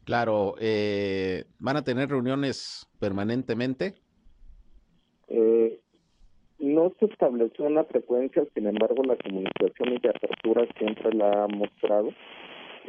Claro, 0.05 0.55
eh, 0.61 1.45
¿van 1.59 1.77
a 1.77 1.85
tener 1.85 2.09
reuniones 2.09 2.87
permanentemente? 2.99 3.95
Eh, 5.29 5.81
no 6.59 6.93
se 6.99 7.07
estableció 7.07 7.67
una 7.67 7.85
frecuencia, 7.85 8.45
sin 8.55 8.67
embargo 8.67 9.03
la 9.05 9.17
comunicación 9.17 9.95
y 9.95 9.99
de 9.99 10.11
apertura 10.11 10.67
siempre 10.79 11.13
la 11.13 11.45
ha 11.45 11.49
mostrado. 11.49 12.11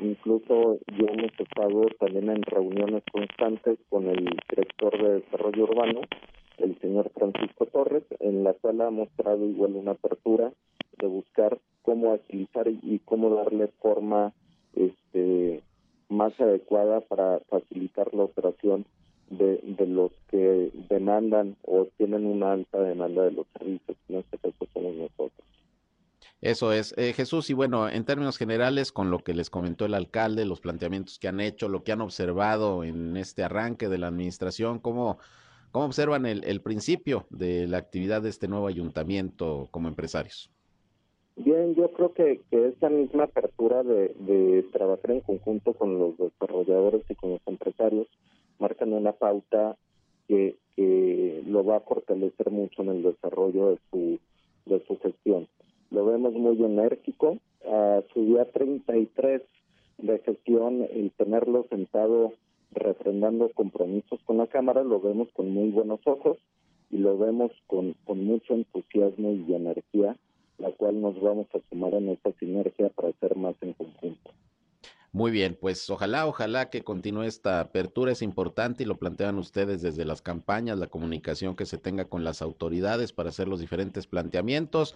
Incluso 0.01 0.79
yo 0.97 1.07
hemos 1.07 1.31
estado 1.37 1.85
también 1.99 2.29
en 2.29 2.41
reuniones 2.43 3.03
constantes 3.11 3.77
con 3.89 4.07
el 4.07 4.25
director 4.49 4.97
de 4.97 5.19
desarrollo 5.19 5.63
urbano 5.63 6.01
el 6.57 6.77
señor 6.79 7.11
Francisco 7.13 7.65
Torres, 7.65 8.03
en 8.19 8.43
la 8.43 8.53
cual 8.53 8.81
ha 8.81 8.89
mostrado 8.89 9.45
igual 9.45 9.75
una 9.75 9.91
apertura 9.91 10.51
de 10.97 11.07
buscar 11.07 11.57
cómo 11.81 12.13
agilizar 12.13 12.67
y 12.67 12.99
cómo 13.05 13.33
darle 13.35 13.67
forma 13.81 14.33
este 14.75 15.61
más 16.09 16.39
adecuada 16.39 17.01
para 17.01 17.39
facilitar 17.49 18.13
la 18.13 18.23
operación 18.23 18.85
de, 19.29 19.59
de 19.63 19.85
los 19.85 20.11
que 20.29 20.71
demandan 20.89 21.55
o 21.63 21.87
tienen 21.97 22.25
una 22.25 22.53
alta 22.53 22.81
demanda 22.81 23.23
de 23.23 23.31
los 23.31 23.45
servicios, 23.57 23.97
en 24.09 24.15
este 24.15 24.37
caso 24.37 24.65
somos 24.73 24.95
nosotros. 24.95 25.48
Eso 26.41 26.71
es, 26.71 26.93
eh, 26.97 27.13
Jesús, 27.13 27.49
y 27.49 27.53
bueno, 27.53 27.89
en 27.89 28.05
términos 28.05 28.37
generales, 28.37 28.91
con 28.91 29.11
lo 29.11 29.19
que 29.19 29.33
les 29.33 29.49
comentó 29.49 29.85
el 29.85 29.93
alcalde, 29.93 30.45
los 30.45 30.61
planteamientos 30.61 31.19
que 31.19 31.27
han 31.27 31.41
hecho, 31.41 31.67
lo 31.67 31.83
que 31.83 31.91
han 31.91 32.01
observado 32.01 32.83
en 32.83 33.17
este 33.17 33.43
arranque 33.43 33.89
de 33.89 33.97
la 33.97 34.07
administración, 34.07 34.79
¿cómo, 34.79 35.19
¿Cómo 35.71 35.85
observan 35.85 36.25
el, 36.25 36.61
principio 36.61 37.27
de 37.29 37.67
la 37.67 37.77
actividad 37.77 38.23
de 38.23 38.29
este 38.29 38.47
nuevo 38.47 38.65
ayuntamiento 38.65 39.67
como 39.69 39.87
empresarios? 39.87 40.49
Bien, 41.35 41.75
yo 41.75 41.91
creo 41.93 42.11
que, 42.13 42.41
que 42.49 42.69
esta 42.69 42.89
misma 42.89 43.25
apertura 43.25 43.83
de, 43.83 44.65
trabajar 44.73 45.11
en 45.11 45.21
conjunto 45.21 45.73
con 45.73 45.99
los 45.99 46.17
desarrolladores 46.17 47.03
y 47.07 47.15
con 47.15 47.31
los 47.31 47.41
empresarios 47.45 48.07
marcan 48.57 48.93
una 48.93 49.11
pauta 49.11 49.77
que, 50.27 50.57
lo 51.45 51.65
va 51.65 51.77
a 51.77 51.81
fortalecer 51.81 52.51
mucho 52.51 52.83
en 52.83 52.89
el 52.89 53.03
desarrollo 53.03 53.71
de 53.71 53.79
su, 53.89 54.19
de 54.65 54.85
su 54.85 54.97
gestión. 54.99 55.47
Lo 55.91 56.05
vemos 56.05 56.33
muy 56.33 56.63
enérgico. 56.63 57.37
A 57.65 58.01
su 58.13 58.25
día 58.25 58.45
33 58.51 59.41
de 59.97 60.19
gestión, 60.19 60.87
el 60.91 61.11
tenerlo 61.11 61.65
sentado 61.69 62.33
refrendando 62.71 63.49
compromisos 63.49 64.19
con 64.25 64.37
la 64.37 64.47
Cámara, 64.47 64.83
lo 64.83 65.01
vemos 65.01 65.27
con 65.33 65.51
muy 65.51 65.69
buenos 65.69 65.99
ojos 66.05 66.37
y 66.89 66.97
lo 66.97 67.17
vemos 67.17 67.51
con, 67.67 67.95
con 68.05 68.23
mucho 68.23 68.53
entusiasmo 68.53 69.31
y 69.31 69.53
energía, 69.53 70.15
la 70.57 70.71
cual 70.71 71.01
nos 71.01 71.19
vamos 71.19 71.47
a 71.53 71.59
sumar 71.69 71.93
en 71.95 72.09
esta 72.09 72.31
sinergia 72.33 72.89
para 72.89 73.09
hacer 73.09 73.35
más 73.35 73.55
en 73.61 73.73
conjunto. 73.73 74.31
Muy 75.11 75.31
bien, 75.31 75.57
pues 75.59 75.89
ojalá, 75.89 76.27
ojalá 76.27 76.69
que 76.69 76.83
continúe 76.83 77.23
esta 77.23 77.59
apertura, 77.59 78.11
es 78.11 78.21
importante 78.21 78.83
y 78.83 78.85
lo 78.85 78.99
plantean 78.99 79.39
ustedes 79.39 79.81
desde 79.81 80.05
las 80.05 80.21
campañas, 80.21 80.77
la 80.77 80.87
comunicación 80.87 81.55
que 81.55 81.65
se 81.65 81.79
tenga 81.79 82.05
con 82.05 82.23
las 82.23 82.43
autoridades 82.43 83.11
para 83.11 83.29
hacer 83.29 83.47
los 83.47 83.59
diferentes 83.59 84.05
planteamientos, 84.05 84.95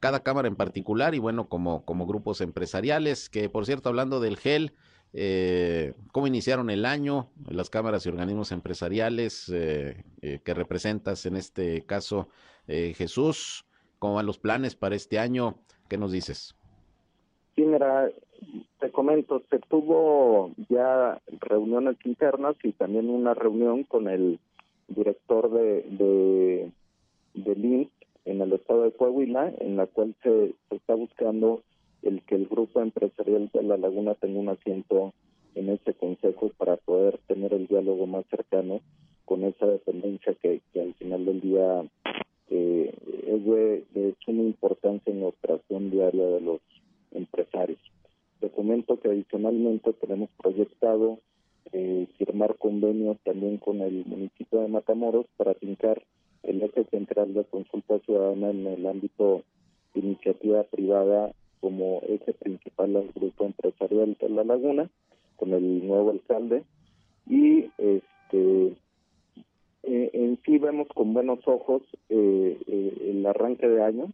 cada 0.00 0.22
cámara 0.22 0.48
en 0.48 0.56
particular 0.56 1.14
y 1.14 1.18
bueno, 1.18 1.48
como, 1.48 1.84
como 1.84 2.06
grupos 2.06 2.40
empresariales, 2.40 3.28
que 3.28 3.48
por 3.48 3.66
cierto, 3.66 3.90
hablando 3.90 4.18
del 4.18 4.38
GEL, 4.38 4.72
eh, 5.12 5.94
cómo 6.12 6.26
iniciaron 6.26 6.70
el 6.70 6.86
año, 6.86 7.28
las 7.48 7.68
cámaras 7.68 8.06
y 8.06 8.08
organismos 8.08 8.52
empresariales 8.52 9.48
eh, 9.48 10.04
eh, 10.22 10.40
que 10.44 10.54
representas 10.54 11.26
en 11.26 11.36
este 11.36 11.82
caso, 11.82 12.28
eh, 12.66 12.94
Jesús, 12.96 13.66
cómo 13.98 14.14
van 14.14 14.26
los 14.26 14.38
planes 14.38 14.74
para 14.74 14.94
este 14.94 15.18
año, 15.18 15.56
¿qué 15.88 15.98
nos 15.98 16.12
dices? 16.12 16.56
Sí, 17.56 17.62
mira, 17.62 18.08
te 18.78 18.90
comento, 18.90 19.42
se 19.50 19.58
tuvo 19.58 20.52
ya 20.68 21.20
reuniones 21.40 21.96
internas 22.04 22.56
y 22.62 22.72
también 22.72 23.10
una 23.10 23.34
reunión 23.34 23.84
con 23.84 24.08
el 24.08 24.38
director 24.88 25.50
de, 25.50 25.82
de, 25.90 26.72
de 27.34 27.54
en 28.40 28.48
el 28.48 28.54
estado 28.54 28.84
de 28.84 28.92
Coahuila, 28.92 29.52
en 29.60 29.76
la 29.76 29.86
cual 29.86 30.14
se 30.22 30.54
está 30.70 30.94
buscando 30.94 31.62
el 32.02 32.22
que 32.22 32.36
el 32.36 32.46
grupo 32.46 32.80
empresarial 32.80 33.50
de 33.52 33.62
La 33.62 33.76
Laguna 33.76 34.14
tenga 34.14 34.40
un 34.40 34.48
asiento 34.48 35.12
en 35.54 35.68
ese 35.68 35.92
consejo 35.92 36.50
para 36.56 36.78
poder 36.78 37.18
tener 37.26 37.52
el 37.52 37.66
diálogo 37.66 38.06
más 38.06 38.24
cercano 38.30 38.80
con 39.26 39.44
esa 39.44 39.66
dependencia 39.66 40.34
que, 40.40 40.62
al 40.74 40.94
final 40.94 41.26
del 41.26 41.40
día 41.42 41.84
eh, 42.48 42.94
es 43.26 43.44
de, 43.44 44.14
suma 44.24 44.42
importancia 44.42 45.12
en 45.12 45.20
la 45.20 45.28
operación 45.28 45.90
diaria 45.90 46.26
de 46.26 46.40
los 46.40 46.60
empresarios. 47.12 47.80
Te 48.40 48.48
comento 48.48 48.98
que 49.00 49.08
adicionalmente 49.08 49.92
tenemos 49.92 50.30
proyectado 50.42 51.18
eh, 51.72 52.06
firmar 52.16 52.56
convenios 52.56 53.18
también 53.22 53.58
con 53.58 53.82
el 53.82 54.06
municipio 54.06 54.60
de 54.60 54.68
Matamoros 54.68 55.26
para 55.36 55.52
fincar 55.54 56.02
el 56.42 56.62
eje 56.62 56.84
central 56.84 57.34
de 57.34 57.44
consulta 57.44 57.98
ciudadana 58.00 58.50
en 58.50 58.66
el 58.66 58.86
ámbito 58.86 59.42
de 59.94 60.00
iniciativa 60.00 60.64
privada 60.64 61.32
como 61.60 62.00
eje 62.08 62.32
principal 62.32 62.96
al 62.96 63.08
grupo 63.14 63.44
empresarial 63.44 64.16
de 64.20 64.28
La 64.30 64.44
Laguna, 64.44 64.88
con 65.36 65.52
el 65.52 65.86
nuevo 65.86 66.10
alcalde. 66.10 66.64
Y 67.28 67.70
este 67.78 68.74
eh, 69.82 70.10
en 70.12 70.38
sí 70.44 70.58
vemos 70.58 70.88
con 70.94 71.14
buenos 71.14 71.40
ojos 71.46 71.82
eh, 72.08 72.58
eh, 72.66 73.10
el 73.10 73.26
arranque 73.26 73.68
de 73.68 73.82
año, 73.82 74.12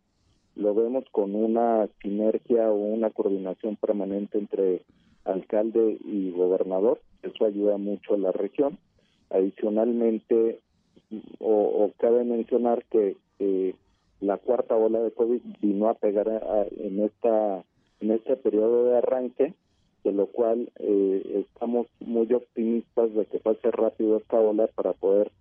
lo 0.55 0.75
vemos 0.75 1.05
con 1.13 1.35
una 1.35 1.89
sinergia 2.01 2.71
o 2.71 2.77
una 2.77 3.11
coordinación 3.11 3.77
permanente 3.77 4.39
entre 4.39 4.83
alcalde 5.25 5.99
y 6.05 6.31
gobernador. 6.31 7.01
Eso 7.23 7.45
ayuda 7.45 7.77
mucho 7.77 8.15
a 8.15 8.19
la 8.19 8.33
región. 8.33 8.79
Adicionalmente, 9.31 10.61
o, 11.39 11.91
cabe 11.99 12.25
mencionar 12.25 12.85
que 12.91 13.17
la 14.21 14.37
cuarta 14.39 14.77
ola 14.77 15.01
de 15.01 15.11
COVID 15.11 15.41
vino 15.61 15.89
a 15.89 15.95
pegar 15.95 16.29
en 16.79 17.05
esta 17.05 17.65
en 18.01 18.11
este 18.11 18.37
periodo 18.37 18.85
de 18.87 18.99
arranque, 18.99 19.55
de 20.05 20.13
lo 20.13 20.27
cual 20.27 20.71
eh, 20.79 21.45
estamos 21.47 21.87
muy 22.01 22.33
optimistas 22.33 23.13
de 23.15 23.27
que 23.27 23.39
pase 23.39 23.71
rápido 23.71 24.19
esta 24.19 24.39
ola 24.39 24.69
para 24.69 24.93
poder 24.93 25.33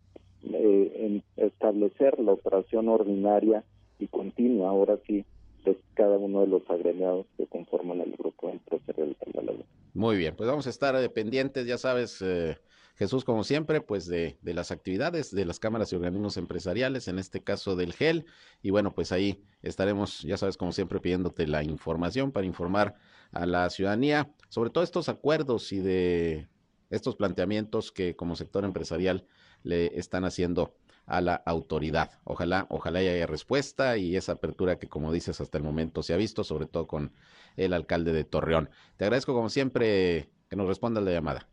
eh, 0.44 1.22
establecer 1.38 2.20
la 2.20 2.34
operación 2.34 2.90
ordinaria 2.90 3.64
y 4.00 4.08
continua, 4.08 4.70
ahora 4.70 4.98
sí, 5.06 5.26
de 5.66 5.78
cada 5.94 6.18
uno 6.18 6.42
de 6.42 6.48
los 6.48 6.70
agremiados 6.70 7.26
que 7.38 7.46
conforman 7.48 8.02
el 8.02 8.12
grupo 8.14 8.50
empresarial 8.50 9.16
de 9.26 9.44
la 9.44 9.54
Muy 9.94 10.18
bien, 10.18 10.36
pues 10.36 10.48
vamos 10.48 10.68
a 10.68 10.70
estar 10.70 10.96
eh, 10.96 11.10
pendientes, 11.10 11.66
ya 11.66 11.78
sabes, 11.78 12.24
Jesús, 12.96 13.26
como 13.26 13.44
siempre, 13.44 13.82
pues 13.82 14.08
de, 14.08 14.38
de, 14.42 14.54
las 14.54 14.72
actividades 14.72 15.32
de 15.36 15.46
las 15.46 15.60
cámaras 15.60 15.92
y 15.92 15.96
organismos 15.96 16.38
empresariales, 16.38 17.08
en 17.08 17.20
este 17.20 17.44
caso 17.44 17.76
del 17.76 17.94
GEL. 17.94 18.26
Y 18.62 18.70
bueno, 18.70 18.94
pues 18.94 19.12
ahí 19.12 19.44
estaremos, 19.62 20.22
ya 20.22 20.38
sabes, 20.38 20.56
como 20.58 20.72
siempre, 20.72 21.00
pidiéndote 21.00 21.46
la 21.46 21.64
información 21.64 22.32
para 22.32 22.46
informar 22.46 22.96
a 23.32 23.46
la 23.46 23.70
ciudadanía 23.70 24.34
sobre 24.50 24.70
todos 24.70 24.88
estos 24.88 25.10
acuerdos 25.10 25.74
y 25.74 25.80
de 25.80 26.48
estos 26.90 27.16
planteamientos 27.16 27.92
que 27.92 28.16
como 28.16 28.36
sector 28.36 28.64
empresarial 28.64 29.26
le 29.64 29.98
están 30.00 30.24
haciendo 30.24 30.76
a 31.06 31.22
la 31.22 31.36
autoridad. 31.36 32.20
Ojalá, 32.24 32.66
ojalá 32.70 33.00
haya 33.00 33.28
respuesta 33.28 33.98
y 33.98 34.16
esa 34.16 34.34
apertura 34.34 34.80
que, 34.80 34.88
como 34.88 35.12
dices, 35.12 35.42
hasta 35.42 35.58
el 35.58 35.64
momento 35.64 36.02
se 36.04 36.14
ha 36.14 36.18
visto, 36.18 36.44
sobre 36.44 36.66
todo 36.66 36.88
con 36.88 37.14
el 37.58 37.74
alcalde 37.74 38.14
de 38.14 38.24
Torreón. 38.24 38.70
Te 38.98 39.06
agradezco, 39.06 39.34
como 39.34 39.50
siempre, 39.50 40.30
que 40.50 40.56
nos 40.56 40.68
responda 40.68 41.02
la 41.02 41.12
llamada. 41.12 41.48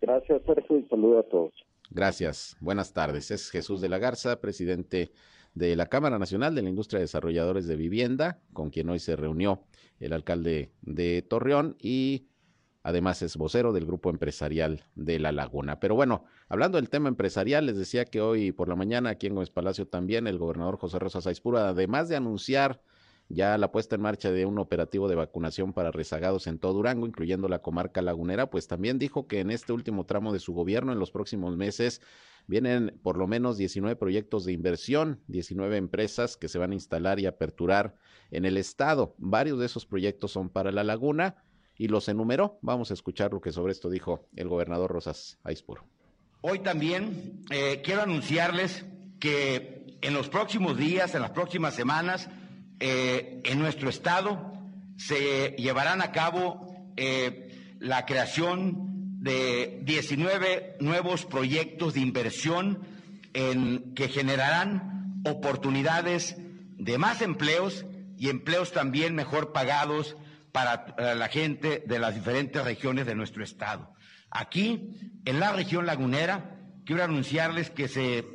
Gracias, 0.00 0.42
Sergio, 0.44 0.78
y 0.78 0.84
saludo 0.88 1.20
a 1.20 1.22
todos. 1.24 1.52
Gracias. 1.90 2.56
Buenas 2.60 2.92
tardes. 2.92 3.30
Es 3.30 3.50
Jesús 3.50 3.80
de 3.80 3.88
la 3.88 3.98
Garza, 3.98 4.40
presidente 4.40 5.12
de 5.54 5.76
la 5.76 5.86
Cámara 5.86 6.18
Nacional 6.18 6.54
de 6.54 6.62
la 6.62 6.68
Industria 6.68 6.98
de 6.98 7.04
Desarrolladores 7.04 7.66
de 7.66 7.76
Vivienda, 7.76 8.40
con 8.52 8.70
quien 8.70 8.88
hoy 8.90 8.98
se 8.98 9.16
reunió 9.16 9.62
el 10.00 10.12
alcalde 10.12 10.72
de 10.82 11.22
Torreón 11.22 11.76
y 11.78 12.26
además 12.82 13.22
es 13.22 13.36
vocero 13.36 13.72
del 13.72 13.86
grupo 13.86 14.10
empresarial 14.10 14.84
de 14.94 15.18
La 15.18 15.32
Laguna. 15.32 15.78
Pero 15.78 15.94
bueno, 15.94 16.24
hablando 16.48 16.76
del 16.76 16.90
tema 16.90 17.08
empresarial, 17.08 17.66
les 17.66 17.76
decía 17.76 18.04
que 18.04 18.20
hoy 18.20 18.52
por 18.52 18.68
la 18.68 18.76
mañana 18.76 19.10
aquí 19.10 19.28
en 19.28 19.34
Gómez 19.34 19.50
Palacio 19.50 19.86
también 19.86 20.26
el 20.26 20.38
gobernador 20.38 20.76
José 20.76 20.98
Rosa 20.98 21.20
Saizpura, 21.20 21.68
además 21.68 22.08
de 22.08 22.16
anunciar 22.16 22.80
ya 23.28 23.56
la 23.58 23.72
puesta 23.72 23.96
en 23.96 24.02
marcha 24.02 24.30
de 24.30 24.46
un 24.46 24.58
operativo 24.58 25.08
de 25.08 25.14
vacunación 25.14 25.72
para 25.72 25.90
rezagados 25.90 26.46
en 26.46 26.58
todo 26.58 26.74
Durango, 26.74 27.06
incluyendo 27.06 27.48
la 27.48 27.60
comarca 27.60 28.02
lagunera, 28.02 28.50
pues 28.50 28.68
también 28.68 28.98
dijo 28.98 29.26
que 29.26 29.40
en 29.40 29.50
este 29.50 29.72
último 29.72 30.04
tramo 30.04 30.32
de 30.32 30.40
su 30.40 30.52
gobierno, 30.52 30.92
en 30.92 30.98
los 30.98 31.10
próximos 31.10 31.56
meses, 31.56 32.00
vienen 32.46 33.00
por 33.02 33.16
lo 33.16 33.26
menos 33.26 33.56
19 33.56 33.96
proyectos 33.96 34.44
de 34.44 34.52
inversión, 34.52 35.20
19 35.28 35.76
empresas 35.76 36.36
que 36.36 36.48
se 36.48 36.58
van 36.58 36.72
a 36.72 36.74
instalar 36.74 37.18
y 37.18 37.26
aperturar 37.26 37.96
en 38.30 38.44
el 38.44 38.56
estado. 38.56 39.14
Varios 39.18 39.58
de 39.58 39.66
esos 39.66 39.86
proyectos 39.86 40.32
son 40.32 40.50
para 40.50 40.70
la 40.70 40.84
laguna 40.84 41.44
y 41.76 41.88
los 41.88 42.08
enumeró. 42.08 42.58
Vamos 42.62 42.90
a 42.90 42.94
escuchar 42.94 43.32
lo 43.32 43.40
que 43.40 43.52
sobre 43.52 43.72
esto 43.72 43.88
dijo 43.88 44.28
el 44.36 44.48
gobernador 44.48 44.90
Rosas 44.90 45.38
Aispuro. 45.42 45.84
Hoy 46.42 46.58
también 46.58 47.44
eh, 47.50 47.80
quiero 47.82 48.02
anunciarles 48.02 48.84
que 49.18 49.98
en 50.02 50.12
los 50.12 50.28
próximos 50.28 50.76
días, 50.76 51.14
en 51.14 51.22
las 51.22 51.30
próximas 51.30 51.74
semanas, 51.74 52.28
eh, 52.86 53.40
en 53.44 53.60
nuestro 53.60 53.88
estado 53.88 54.52
se 54.98 55.52
llevarán 55.56 56.02
a 56.02 56.12
cabo 56.12 56.92
eh, 56.98 57.76
la 57.80 58.04
creación 58.04 59.22
de 59.22 59.80
19 59.84 60.76
nuevos 60.80 61.24
proyectos 61.24 61.94
de 61.94 62.00
inversión 62.00 62.86
en, 63.32 63.94
que 63.94 64.08
generarán 64.08 65.22
oportunidades 65.24 66.36
de 66.76 66.98
más 66.98 67.22
empleos 67.22 67.86
y 68.18 68.28
empleos 68.28 68.72
también 68.72 69.14
mejor 69.14 69.54
pagados 69.54 70.18
para 70.52 71.14
la 71.14 71.28
gente 71.28 71.82
de 71.86 71.98
las 71.98 72.14
diferentes 72.14 72.62
regiones 72.62 73.06
de 73.06 73.14
nuestro 73.14 73.42
estado. 73.42 73.94
Aquí, 74.30 74.90
en 75.24 75.40
la 75.40 75.52
región 75.52 75.86
lagunera, 75.86 76.58
quiero 76.84 77.02
anunciarles 77.02 77.70
que 77.70 77.88
se 77.88 78.26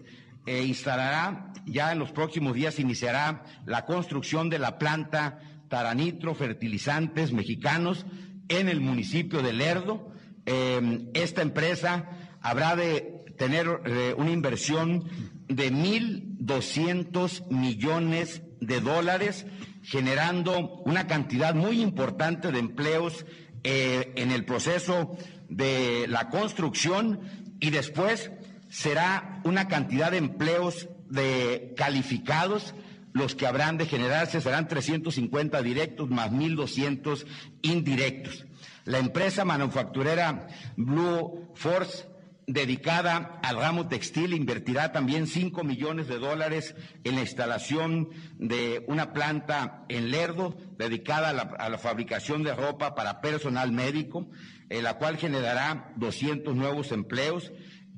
eh, 0.47 0.63
instalará, 0.63 1.48
ya 1.65 1.91
en 1.91 1.99
los 1.99 2.11
próximos 2.11 2.53
días 2.53 2.79
iniciará 2.79 3.43
la 3.65 3.85
construcción 3.85 4.49
de 4.49 4.59
la 4.59 4.77
planta 4.77 5.39
Taranitro 5.67 6.35
Fertilizantes 6.35 7.31
Mexicanos 7.31 8.05
en 8.47 8.69
el 8.69 8.81
municipio 8.81 9.41
de 9.41 9.53
Lerdo. 9.53 10.11
Em, 10.45 11.09
esta 11.13 11.41
empresa 11.41 12.09
habrá 12.41 12.75
de 12.75 13.23
tener 13.37 13.67
eh, 13.85 14.13
una 14.17 14.31
inversión 14.31 15.05
de 15.47 15.71
1.200 15.71 17.49
millones 17.49 18.41
de 18.59 18.81
dólares, 18.81 19.45
generando 19.83 20.81
una 20.85 21.07
cantidad 21.07 21.55
muy 21.55 21.81
importante 21.81 22.51
de 22.51 22.59
empleos 22.59 23.25
eh, 23.63 24.13
en 24.15 24.31
el 24.31 24.45
proceso 24.45 25.17
de 25.49 26.05
la 26.07 26.29
construcción 26.29 27.21
y 27.59 27.69
después 27.71 28.31
será 28.69 29.41
una 29.43 29.67
cantidad 29.67 30.11
de 30.11 30.17
empleos 30.17 30.89
de 31.09 31.73
calificados 31.75 32.73
los 33.13 33.35
que 33.35 33.47
habrán 33.47 33.77
de 33.77 33.85
generarse 33.85 34.41
serán 34.41 34.67
350 34.67 35.61
directos 35.61 36.09
más 36.09 36.31
1.200 36.31 37.25
indirectos. 37.61 38.45
La 38.85 38.99
empresa 38.99 39.45
manufacturera 39.45 40.47
Blue 40.77 41.51
Force, 41.55 42.05
dedicada 42.47 43.39
al 43.43 43.57
ramo 43.57 43.87
textil, 43.87 44.33
invertirá 44.33 44.91
también 44.91 45.27
5 45.27 45.63
millones 45.63 46.07
de 46.07 46.17
dólares 46.17 46.75
en 47.03 47.15
la 47.15 47.21
instalación 47.21 48.09
de 48.37 48.83
una 48.87 49.13
planta 49.13 49.85
en 49.89 50.11
Lerdo, 50.11 50.55
dedicada 50.77 51.29
a 51.29 51.33
la, 51.33 51.41
a 51.41 51.69
la 51.69 51.77
fabricación 51.77 52.43
de 52.43 52.55
ropa 52.55 52.95
para 52.95 53.21
personal 53.21 53.71
médico, 53.71 54.29
en 54.69 54.83
la 54.83 54.95
cual 54.95 55.17
generará 55.17 55.93
200 55.97 56.55
nuevos 56.55 56.91
empleos 56.91 57.51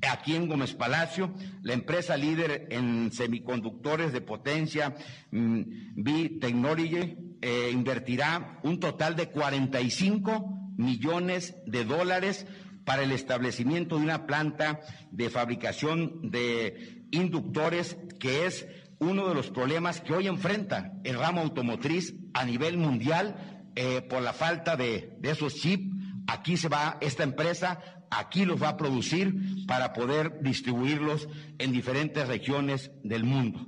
aquí 0.08 0.34
en 0.34 0.48
Gómez 0.48 0.74
Palacio, 0.74 1.32
la 1.62 1.74
empresa 1.74 2.16
líder 2.16 2.66
en 2.70 3.12
semiconductores 3.12 4.12
de 4.12 4.20
potencia, 4.20 4.94
mm, 5.30 5.62
B-Technology, 5.96 7.16
eh, 7.40 7.70
invertirá 7.72 8.60
un 8.62 8.80
total 8.80 9.16
de 9.16 9.28
45 9.28 10.72
millones 10.76 11.56
de 11.66 11.84
dólares 11.84 12.46
para 12.84 13.02
el 13.02 13.12
establecimiento 13.12 13.96
de 13.96 14.02
una 14.02 14.26
planta 14.26 14.80
de 15.10 15.30
fabricación 15.30 16.30
de 16.30 17.04
inductores 17.10 17.96
que 18.18 18.46
es 18.46 18.66
uno 18.98 19.28
de 19.28 19.34
los 19.34 19.50
problemas 19.50 20.00
que 20.00 20.14
hoy 20.14 20.28
enfrenta 20.28 20.92
el 21.04 21.18
ramo 21.18 21.40
automotriz 21.40 22.14
a 22.34 22.44
nivel 22.44 22.76
mundial 22.76 23.70
eh, 23.74 24.02
por 24.02 24.22
la 24.22 24.32
falta 24.32 24.76
de, 24.76 25.16
de 25.18 25.30
esos 25.30 25.54
chips. 25.56 25.92
Aquí 26.28 26.56
se 26.56 26.68
va 26.68 26.98
esta 27.00 27.24
empresa 27.24 27.80
aquí 28.18 28.44
los 28.44 28.62
va 28.62 28.70
a 28.70 28.76
producir 28.76 29.66
para 29.66 29.92
poder 29.92 30.40
distribuirlos 30.42 31.28
en 31.58 31.72
diferentes 31.72 32.26
regiones 32.28 32.90
del 33.02 33.24
mundo. 33.24 33.66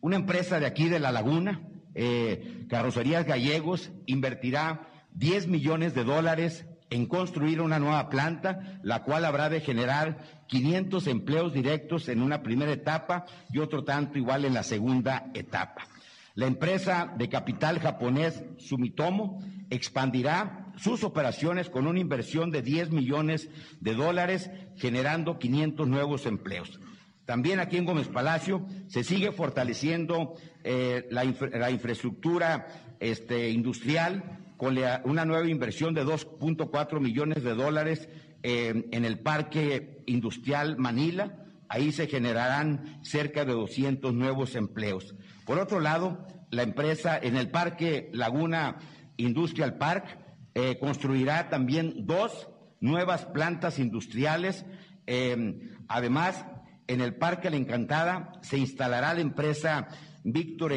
Una 0.00 0.16
empresa 0.16 0.58
de 0.60 0.66
aquí 0.66 0.88
de 0.88 0.98
La 0.98 1.12
Laguna, 1.12 1.62
eh, 1.94 2.66
Carrocerías 2.68 3.26
Gallegos, 3.26 3.90
invertirá 4.06 4.88
10 5.12 5.48
millones 5.48 5.94
de 5.94 6.04
dólares 6.04 6.66
en 6.90 7.06
construir 7.06 7.60
una 7.60 7.78
nueva 7.78 8.08
planta, 8.08 8.78
la 8.82 9.02
cual 9.02 9.24
habrá 9.24 9.48
de 9.48 9.60
generar 9.60 10.44
500 10.48 11.06
empleos 11.06 11.52
directos 11.52 12.08
en 12.08 12.22
una 12.22 12.42
primera 12.42 12.72
etapa 12.72 13.24
y 13.52 13.58
otro 13.58 13.84
tanto 13.84 14.18
igual 14.18 14.44
en 14.44 14.54
la 14.54 14.62
segunda 14.62 15.30
etapa. 15.34 15.88
La 16.34 16.46
empresa 16.46 17.12
de 17.16 17.28
capital 17.28 17.78
japonés 17.78 18.42
Sumitomo 18.58 19.40
expandirá 19.74 20.72
sus 20.76 21.04
operaciones 21.04 21.70
con 21.70 21.86
una 21.86 22.00
inversión 22.00 22.50
de 22.50 22.62
10 22.62 22.90
millones 22.90 23.48
de 23.80 23.94
dólares, 23.94 24.50
generando 24.76 25.38
500 25.38 25.88
nuevos 25.88 26.26
empleos. 26.26 26.80
También 27.24 27.58
aquí 27.58 27.76
en 27.76 27.86
Gómez 27.86 28.08
Palacio 28.08 28.66
se 28.88 29.02
sigue 29.02 29.32
fortaleciendo 29.32 30.34
eh, 30.62 31.06
la, 31.10 31.24
infraestructura 31.70 32.66
este, 33.00 33.50
industrial 33.50 34.40
con 34.56 34.78
una 35.04 35.24
nueva 35.24 35.48
inversión 35.48 35.94
de 35.94 36.04
2.4 36.04 37.00
millones 37.00 37.42
de 37.42 37.54
dólares 37.54 38.08
eh, 38.42 38.88
en 38.92 39.04
el 39.04 39.18
Parque 39.20 40.02
Industrial 40.06 40.76
Manila. 40.76 41.46
Ahí 41.68 41.92
se 41.92 42.06
generarán 42.06 43.00
cerca 43.02 43.44
de 43.44 43.52
200 43.52 44.12
nuevos 44.12 44.54
empleos. 44.54 45.14
Por 45.46 45.58
otro 45.58 45.80
lado, 45.80 46.26
la 46.50 46.62
empresa 46.62 47.18
en 47.20 47.36
el 47.36 47.50
Parque 47.50 48.10
Laguna 48.12 48.76
Industrial 49.16 49.76
Park 49.76 50.18
eh, 50.54 50.78
construirá 50.78 51.48
también 51.48 52.06
dos 52.06 52.48
nuevas 52.80 53.24
plantas 53.26 53.78
industriales. 53.78 54.64
Em, 55.06 55.70
además, 55.88 56.46
en 56.86 57.00
el 57.00 57.14
Parque 57.16 57.50
La 57.50 57.56
Encantada 57.56 58.32
se 58.42 58.58
instalará 58.58 59.14
la 59.14 59.20
empresa 59.20 59.88
Víctor 60.22 60.72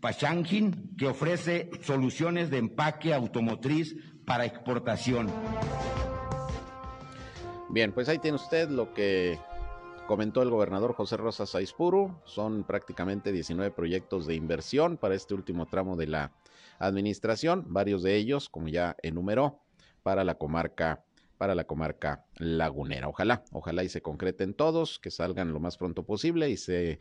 Pachangin, 0.00 0.96
que 0.96 1.06
ofrece 1.06 1.70
soluciones 1.82 2.50
de 2.50 2.58
empaque 2.58 3.14
automotriz 3.14 3.96
para 4.24 4.44
exportación. 4.44 5.28
Bien, 7.68 7.92
pues 7.92 8.08
ahí 8.08 8.18
tiene 8.18 8.36
usted 8.36 8.68
lo 8.68 8.92
que 8.92 9.38
comentó 10.10 10.42
el 10.42 10.50
gobernador 10.50 10.94
José 10.94 11.16
Rosa 11.16 11.46
Saizpuru. 11.46 12.20
Son 12.24 12.64
prácticamente 12.64 13.30
19 13.30 13.70
proyectos 13.70 14.26
de 14.26 14.34
inversión 14.34 14.96
para 14.96 15.14
este 15.14 15.34
último 15.34 15.66
tramo 15.66 15.94
de 15.94 16.08
la 16.08 16.32
administración, 16.80 17.64
varios 17.68 18.02
de 18.02 18.16
ellos, 18.16 18.48
como 18.48 18.66
ya 18.66 18.96
enumeró, 19.04 19.60
para 20.02 20.24
la 20.24 20.34
comarca 20.34 21.04
para 21.38 21.54
la 21.54 21.62
comarca 21.62 22.26
lagunera. 22.38 23.06
Ojalá, 23.06 23.44
ojalá 23.52 23.84
y 23.84 23.88
se 23.88 24.02
concreten 24.02 24.52
todos, 24.52 24.98
que 24.98 25.12
salgan 25.12 25.52
lo 25.52 25.60
más 25.60 25.76
pronto 25.78 26.02
posible 26.02 26.50
y 26.50 26.56
se 26.56 26.98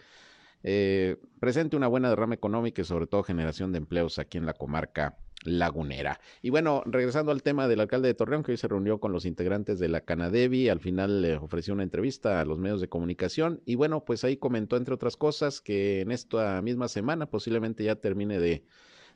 eh, 0.63 1.17
presente 1.39 1.75
una 1.75 1.87
buena 1.87 2.09
derrama 2.09 2.35
económica 2.35 2.81
y 2.81 2.85
sobre 2.85 3.07
todo 3.07 3.23
generación 3.23 3.71
de 3.71 3.77
empleos 3.77 4.19
aquí 4.19 4.37
en 4.37 4.45
la 4.45 4.53
comarca 4.53 5.17
lagunera. 5.43 6.19
Y 6.41 6.49
bueno, 6.49 6.83
regresando 6.85 7.31
al 7.31 7.43
tema 7.43 7.67
del 7.67 7.79
alcalde 7.79 8.09
de 8.09 8.13
Torreón, 8.13 8.43
que 8.43 8.51
hoy 8.51 8.57
se 8.57 8.67
reunió 8.67 8.99
con 8.99 9.13
los 9.13 9.25
integrantes 9.25 9.79
de 9.79 9.87
la 9.87 10.01
Canadevi, 10.01 10.67
al 10.67 10.81
final 10.81 11.21
le 11.21 11.37
ofreció 11.37 11.73
una 11.73 11.83
entrevista 11.83 12.41
a 12.41 12.45
los 12.45 12.59
medios 12.59 12.81
de 12.81 12.89
comunicación 12.89 13.61
y 13.65 13.75
bueno, 13.75 14.03
pues 14.03 14.23
ahí 14.23 14.37
comentó 14.37 14.75
entre 14.75 14.93
otras 14.93 15.15
cosas 15.15 15.61
que 15.61 16.01
en 16.01 16.11
esta 16.11 16.61
misma 16.61 16.87
semana 16.87 17.27
posiblemente 17.27 17.83
ya 17.83 17.95
termine 17.95 18.39
de 18.39 18.65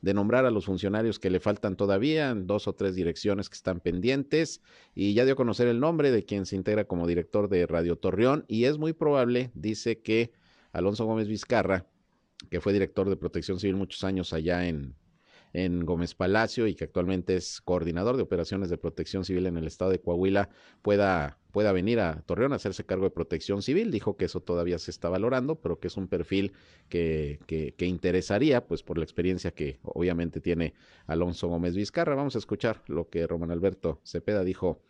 de 0.04 0.14
nombrar 0.14 0.46
a 0.46 0.52
los 0.52 0.66
funcionarios 0.66 1.18
que 1.18 1.30
le 1.30 1.40
faltan 1.40 1.78
todavía, 1.78 2.30
en 2.30 2.46
dos 2.46 2.68
o 2.68 2.76
tres 2.76 2.94
direcciones 2.94 3.50
que 3.50 3.56
están 3.56 3.80
pendientes, 3.80 4.62
y 4.94 5.14
ya 5.14 5.24
dio 5.24 5.34
a 5.34 5.38
conocer 5.38 5.70
el 5.70 5.80
nombre 5.80 6.12
de 6.12 6.26
quien 6.26 6.46
se 6.46 6.58
integra 6.58 6.84
como 6.84 7.08
director 7.08 7.48
de 7.48 7.66
Radio 7.66 7.96
Torreón, 7.96 8.44
y 8.50 8.66
es 8.66 8.78
muy 8.78 8.92
probable, 8.92 9.52
dice 9.54 10.02
que 10.02 10.34
Alonso 10.74 11.06
Gómez 11.06 11.28
Vizcarra, 11.28 11.86
que 12.50 12.60
fue 12.60 12.74
director 12.74 13.10
de 13.10 13.16
Protección 13.16 13.60
Civil 13.60 13.78
muchos 13.78 14.04
años 14.04 14.34
allá 14.34 14.68
en, 14.68 14.96
en 15.54 15.86
Gómez 15.86 16.16
Palacio 16.16 16.68
y 16.68 16.76
que 16.76 16.84
actualmente 16.84 17.36
es 17.36 17.62
coordinador 17.62 18.18
de 18.18 18.24
operaciones 18.24 18.70
de 18.70 18.78
protección 18.78 19.24
civil 19.24 19.46
en 19.46 19.56
el 19.58 19.68
estado 19.68 19.92
de 19.92 20.00
Coahuila, 20.00 20.50
pueda, 20.82 21.38
pueda 21.52 21.72
venir 21.72 22.00
a 22.00 22.22
Torreón 22.24 22.54
a 22.54 22.56
hacerse 22.58 22.86
cargo 22.86 23.06
de 23.06 23.12
protección 23.12 23.62
civil. 23.62 23.92
Dijo 23.92 24.18
que 24.18 24.26
eso 24.26 24.42
todavía 24.42 24.80
se 24.80 24.92
está 24.92 25.10
valorando, 25.10 25.56
pero 25.56 25.80
que 25.80 25.88
es 25.88 25.96
un 25.96 26.08
perfil 26.08 26.54
que, 26.90 27.40
que, 27.46 27.76
que 27.76 27.86
interesaría, 27.86 28.66
pues 28.66 28.82
por 28.82 28.98
la 28.98 29.04
experiencia 29.04 29.52
que 29.52 29.80
obviamente 29.84 30.42
tiene 30.42 30.74
Alonso 31.06 31.48
Gómez 31.48 31.76
Vizcarra. 31.76 32.16
Vamos 32.16 32.36
a 32.36 32.40
escuchar 32.40 32.82
lo 32.88 33.10
que 33.10 33.28
Román 33.28 33.52
Alberto 33.52 34.02
Cepeda 34.04 34.44
dijo 34.44 34.82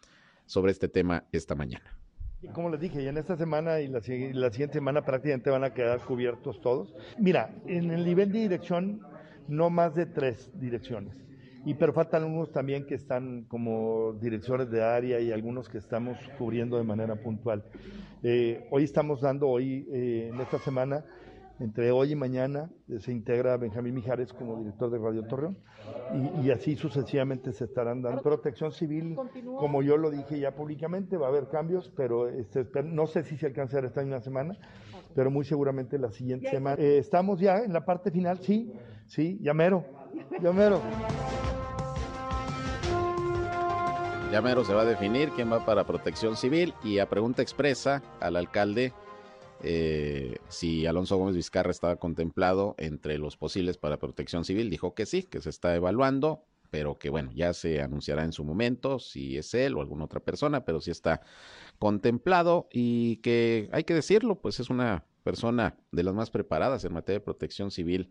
sobre 0.46 0.72
este 0.72 0.88
tema 0.88 1.26
esta 1.32 1.56
mañana. 1.56 2.03
Como 2.52 2.70
les 2.70 2.80
dije, 2.80 3.04
ya 3.04 3.10
en 3.10 3.18
esta 3.18 3.38
semana 3.38 3.80
y 3.80 3.88
la, 3.88 4.02
siguiente 4.02 4.74
semana 4.74 5.06
prácticamente 5.06 5.50
van 5.50 5.64
a 5.64 5.74
quedar 5.74 6.00
cubiertos 6.02 6.60
todos. 6.62 6.94
Mira, 7.18 7.54
en 7.66 7.92
el 7.92 8.06
nivel 8.06 8.32
de 8.32 8.40
dirección 8.40 9.02
no 9.48 9.70
más 9.70 9.96
de 9.96 10.06
tres 10.06 10.52
direcciones. 10.60 11.16
Y 11.66 11.76
pero 11.76 11.94
faltan 11.94 12.26
unos 12.26 12.52
también 12.52 12.86
que 12.86 12.96
están 12.96 13.46
como 13.46 14.14
directores 14.14 14.70
de 14.70 14.84
área 14.84 15.22
y 15.22 15.32
algunos 15.32 15.70
que 15.70 15.78
estamos 15.78 16.18
cubriendo 16.38 16.78
de 16.78 16.84
manera 16.84 17.16
puntual. 17.16 17.64
Eh, 18.22 18.68
hoy 18.70 18.84
estamos 18.84 19.22
dando, 19.22 19.48
hoy, 19.48 19.88
eh, 19.94 20.30
en 20.34 20.42
esta 20.42 20.60
semana, 20.60 21.06
entre 21.60 21.92
hoy 21.92 22.12
y 22.12 22.16
mañana, 22.16 22.70
eh, 22.90 23.00
se 23.00 23.12
integra 23.12 23.58
Benjamín 23.58 23.94
Mijares 23.94 24.34
como 24.34 24.58
director 24.58 24.90
de 24.90 24.98
Radio 24.98 25.24
Torreón 25.24 25.58
y, 26.14 26.48
y, 26.48 26.52
así 26.52 26.76
sucesivamente 26.76 27.54
se 27.54 27.66
estarán 27.66 28.02
dando. 28.02 28.22
Protección 28.22 28.72
Civil, 28.72 29.16
como 29.60 29.84
yo 29.84 29.98
lo 29.98 30.10
dije 30.10 30.40
ya 30.40 30.56
públicamente, 30.56 31.18
va 31.18 31.28
a 31.28 31.30
haber 31.30 31.50
cambios, 31.50 31.92
pero 31.96 32.28
este, 32.28 32.66
no 32.84 33.08
sé 33.08 33.24
si 33.24 33.38
se 33.38 33.46
alcanzará 33.46 33.88
esta 33.88 34.02
misma 34.02 34.22
semana, 34.22 34.58
pero 35.16 35.30
muy 35.30 35.46
seguramente 35.46 35.98
la 35.98 36.12
siguiente 36.12 36.50
semana. 36.50 36.82
Eh, 36.82 36.98
estamos 36.98 37.40
ya 37.40 37.60
en 37.60 37.74
la 37.74 37.86
parte 37.86 38.12
final, 38.12 38.40
sí, 38.40 38.74
sí, 39.06 39.38
llamero, 39.42 39.86
llamero. 40.42 40.82
Llamero 44.32 44.64
se 44.64 44.74
va 44.74 44.82
a 44.82 44.86
definir 44.86 45.30
quién 45.36 45.52
va 45.52 45.64
para 45.64 45.84
protección 45.84 46.36
civil 46.36 46.74
y 46.84 46.98
a 46.98 47.08
pregunta 47.08 47.44
expresa 47.44 48.02
al 48.20 48.36
alcalde 48.36 48.92
eh, 49.64 50.36
si 50.50 50.86
Alonso 50.86 51.18
Gómez 51.18 51.36
Vizcarra 51.36 51.72
estaba 51.72 51.96
contemplado 51.96 52.76
entre 52.78 53.18
los 53.18 53.38
posibles 53.38 53.78
para 53.78 53.98
protección 53.98 54.44
civil, 54.44 54.70
dijo 54.70 54.94
que 54.94 55.06
sí, 55.06 55.24
que 55.24 55.42
se 55.42 55.50
está 55.50 55.74
evaluando, 55.74 56.44
pero 56.70 56.98
que 56.98 57.10
bueno, 57.10 57.32
ya 57.34 57.54
se 57.54 57.82
anunciará 57.82 58.24
en 58.24 58.34
su 58.34 58.44
momento 58.44 59.00
si 59.00 59.38
es 59.38 59.54
él 59.54 59.76
o 59.76 59.82
alguna 59.82 60.06
otra 60.06 60.20
persona, 60.20 60.66
pero 60.66 60.82
sí 60.82 60.92
está 60.92 61.22
contemplado 61.80 62.68
y 62.72 63.18
que 63.18 63.70
hay 63.72 63.86
que 63.86 63.94
decirlo, 63.94 64.42
pues 64.42 64.60
es 64.60 64.70
una 64.70 65.06
persona 65.24 65.78
de 65.92 66.04
las 66.04 66.14
más 66.14 66.30
preparadas 66.30 66.84
en 66.84 66.94
materia 66.94 67.20
de 67.20 67.26
protección 67.26 67.72
civil, 67.72 68.10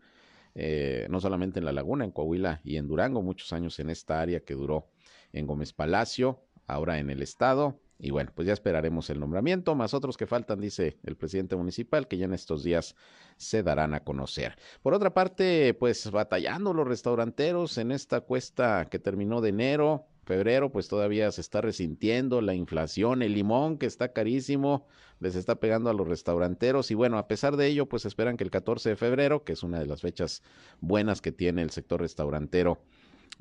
eh, 0.55 1.07
no 1.09 1.19
solamente 1.19 1.59
en 1.59 1.65
La 1.65 1.71
Laguna, 1.71 2.03
en 2.03 2.11
Coahuila 2.11 2.61
y 2.63 2.77
en 2.77 2.87
Durango, 2.87 3.21
muchos 3.21 3.53
años 3.53 3.79
en 3.79 3.89
esta 3.89 4.21
área 4.21 4.39
que 4.39 4.55
duró 4.55 4.87
en 5.33 5.45
Gómez 5.45 5.73
Palacio, 5.73 6.41
ahora 6.65 6.99
en 6.99 7.09
el 7.09 7.21
estado. 7.21 7.79
Y 7.99 8.11
bueno, 8.11 8.31
pues 8.35 8.47
ya 8.47 8.53
esperaremos 8.53 9.09
el 9.09 9.19
nombramiento, 9.19 9.75
más 9.75 9.93
otros 9.93 10.17
que 10.17 10.27
faltan, 10.27 10.59
dice 10.59 10.97
el 11.03 11.15
presidente 11.15 11.55
municipal, 11.55 12.07
que 12.07 12.17
ya 12.17 12.25
en 12.25 12.33
estos 12.33 12.63
días 12.63 12.95
se 13.37 13.63
darán 13.63 13.93
a 13.93 14.03
conocer. 14.03 14.57
Por 14.81 14.93
otra 14.93 15.13
parte, 15.13 15.73
pues 15.73 16.09
batallando 16.11 16.73
los 16.73 16.87
restauranteros 16.87 17.77
en 17.77 17.91
esta 17.91 18.21
cuesta 18.21 18.87
que 18.89 18.99
terminó 18.99 19.41
de 19.41 19.49
enero, 19.49 20.07
febrero, 20.25 20.71
pues 20.71 20.87
todavía 20.87 21.31
se 21.31 21.41
está 21.41 21.61
resintiendo 21.61 22.41
la 22.41 22.53
inflación, 22.53 23.21
el 23.21 23.33
limón 23.33 23.77
que 23.77 23.85
está 23.85 24.13
carísimo, 24.13 24.87
les 25.19 25.35
está 25.35 25.55
pegando 25.55 25.89
a 25.89 25.93
los 25.93 26.07
restauranteros 26.07 26.91
y 26.91 26.95
bueno, 26.95 27.17
a 27.17 27.27
pesar 27.27 27.57
de 27.57 27.67
ello, 27.67 27.87
pues 27.87 28.05
esperan 28.05 28.37
que 28.37 28.43
el 28.43 28.51
14 28.51 28.89
de 28.89 28.95
febrero, 28.95 29.43
que 29.43 29.53
es 29.53 29.63
una 29.63 29.79
de 29.79 29.85
las 29.85 30.01
fechas 30.01 30.41
buenas 30.79 31.21
que 31.21 31.31
tiene 31.31 31.61
el 31.61 31.71
sector 31.71 32.01
restaurantero 32.01 32.81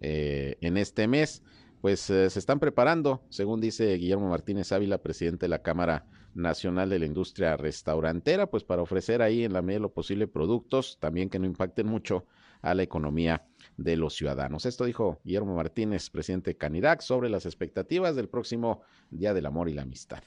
eh, 0.01 0.57
en 0.61 0.77
este 0.77 1.07
mes, 1.07 1.43
pues 1.83 2.09
eh, 2.11 2.31
se 2.31 2.38
están 2.38 2.61
preparando, 2.61 3.23
según 3.29 3.61
dice 3.61 3.92
Guillermo 3.97 4.31
Martínez 4.31 4.71
Ávila, 4.71 4.99
presidente 4.99 5.47
de 5.47 5.51
la 5.51 5.62
Cámara 5.62 6.07
Nacional 6.33 6.88
de 6.88 7.01
la 7.01 7.07
Industria 7.07 7.57
Restaurantera, 7.57 8.47
pues 8.47 8.62
para 8.62 8.83
ofrecer 8.83 9.21
ahí 9.21 9.42
en 9.42 9.53
la 9.53 9.62
medida 9.62 9.79
de 9.79 9.83
lo 9.83 9.92
posible 9.92 10.29
productos 10.29 10.99
también 11.01 11.29
que 11.29 11.40
no 11.40 11.47
impacten 11.47 11.88
mucho 11.88 12.25
a 12.62 12.75
la 12.75 12.85
economía 12.85 13.45
de 13.77 13.97
los 13.97 14.14
ciudadanos. 14.14 14.64
Esto 14.64 14.85
dijo 14.85 15.21
Guillermo 15.25 15.57
Martínez, 15.57 16.09
presidente 16.09 16.53
de 16.53 16.57
Canirac, 16.57 17.01
sobre 17.01 17.29
las 17.29 17.47
expectativas 17.47 18.14
del 18.14 18.29
próximo 18.29 18.83
Día 19.11 19.35
del 19.35 19.47
Amor 19.47 19.68
y 19.68 19.75
la 19.75 19.83
Amistad 19.83 20.23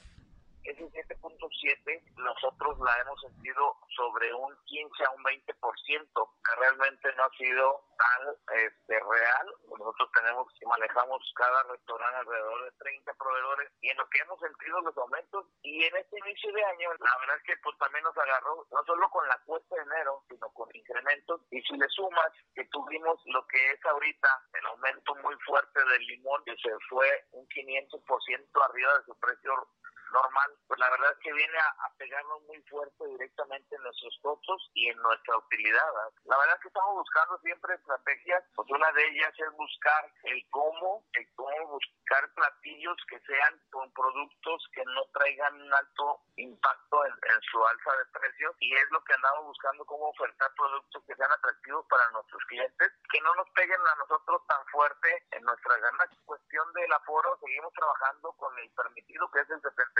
nosotros 2.26 2.78
la 2.80 3.00
hemos 3.00 3.20
sentido 3.20 3.76
sobre 3.94 4.34
un 4.34 4.50
15 4.66 5.04
a 5.04 5.10
un 5.10 5.22
20%, 5.22 6.30
que 6.44 6.60
realmente 6.60 7.14
no 7.14 7.24
ha 7.24 7.30
sido 7.30 7.86
tan 7.96 8.34
este, 8.58 8.98
real. 8.98 9.46
Nosotros 9.70 10.10
tenemos 10.12 10.46
y 10.60 10.66
manejamos 10.66 11.22
cada 11.36 11.62
restaurante 11.64 12.18
alrededor 12.18 12.64
de 12.64 12.72
30 12.78 13.14
proveedores 13.14 13.72
y 13.80 13.90
en 13.90 13.98
lo 13.98 14.08
que 14.08 14.18
hemos 14.18 14.40
sentido 14.40 14.80
los 14.80 14.96
aumentos 14.98 15.46
y 15.62 15.84
en 15.84 15.96
este 15.96 16.18
inicio 16.18 16.52
de 16.52 16.64
año 16.64 16.90
la 16.98 17.18
verdad 17.20 17.36
es 17.36 17.42
que 17.44 17.56
pues 17.62 17.76
también 17.78 18.04
nos 18.04 18.16
agarró 18.16 18.66
no 18.70 18.84
solo 18.84 19.08
con 19.10 19.26
la 19.28 19.38
cuesta 19.44 19.76
de 19.76 19.82
enero, 19.82 20.24
sino 20.28 20.50
con 20.52 20.68
incrementos 20.74 21.40
y 21.50 21.60
si 21.62 21.76
le 21.76 21.88
sumas 21.88 22.32
que 22.54 22.64
tuvimos 22.66 23.20
lo 23.26 23.46
que 23.46 23.70
es 23.70 23.84
ahorita 23.86 24.28
el 24.54 24.66
aumento 24.66 25.14
muy 25.16 25.34
fuerte 25.46 25.84
del 25.84 26.02
limón 26.06 26.42
que 26.44 26.56
se 26.56 26.70
fue 26.88 27.08
un 27.32 27.46
500% 27.48 28.64
arriba 28.64 28.98
de 28.98 29.04
su 29.04 29.18
precio 29.18 29.68
normal, 30.12 30.50
pues 30.66 30.78
la 30.80 30.90
verdad 30.90 31.12
es 31.12 31.18
que 31.18 31.32
viene 31.32 31.58
a, 31.58 31.92
pegarnos 31.96 32.42
muy 32.42 32.60
fuerte 32.68 33.06
directamente 33.06 33.74
en 33.74 33.82
nuestros 33.82 34.18
costos 34.22 34.70
y 34.74 34.88
en 34.90 34.98
nuestra 34.98 35.38
utilidad. 35.38 35.86
La 36.24 36.36
verdad 36.36 36.56
es 36.56 36.62
que 36.62 36.68
estamos 36.68 36.94
buscando 36.94 37.38
siempre 37.38 37.74
estrategias, 37.74 38.44
pues 38.54 38.68
una 38.70 38.92
de 38.92 39.08
ellas 39.08 39.32
es 39.38 39.50
buscar 39.56 40.12
el 40.24 40.44
cómo, 40.50 41.04
el 41.14 41.26
cómo 41.34 41.66
buscar 41.68 42.30
platillos 42.34 42.96
que 43.08 43.18
sean 43.20 43.60
con 43.70 43.90
productos 43.92 44.68
que 44.72 44.84
no 44.84 45.04
traigan 45.14 45.60
un 45.60 45.72
alto 45.72 46.20
impacto 46.36 47.04
en, 47.06 47.40
su 47.50 47.64
alza 47.64 47.96
de 47.96 48.20
precios 48.20 48.54
y 48.60 48.74
es 48.74 48.90
lo 48.90 49.02
que 49.04 49.14
andamos 49.14 49.46
buscando, 49.46 49.84
cómo 49.86 50.08
ofertar 50.10 50.50
productos 50.56 51.02
que 51.06 51.14
sean 51.16 51.32
atractivos 51.32 51.86
para 51.88 52.10
nuestros 52.10 52.42
clientes, 52.44 52.92
que 53.10 53.20
no 53.20 53.34
nos 53.34 53.48
peguen 53.50 53.80
a 53.80 53.94
nosotros 53.96 54.42
tan 54.46 54.64
fuerte 54.66 55.26
en 55.30 55.42
nuestra 55.44 55.78
ganas. 55.78 56.10
Cuestión 56.24 56.72
del 56.74 56.92
aforo, 56.92 57.38
seguimos 57.40 57.72
trabajando 57.72 58.32
con 58.34 58.58
el 58.58 58.70
permitido 58.70 59.30
que 59.30 59.40
es 59.40 59.50
el 59.50 59.60
70 59.62 59.95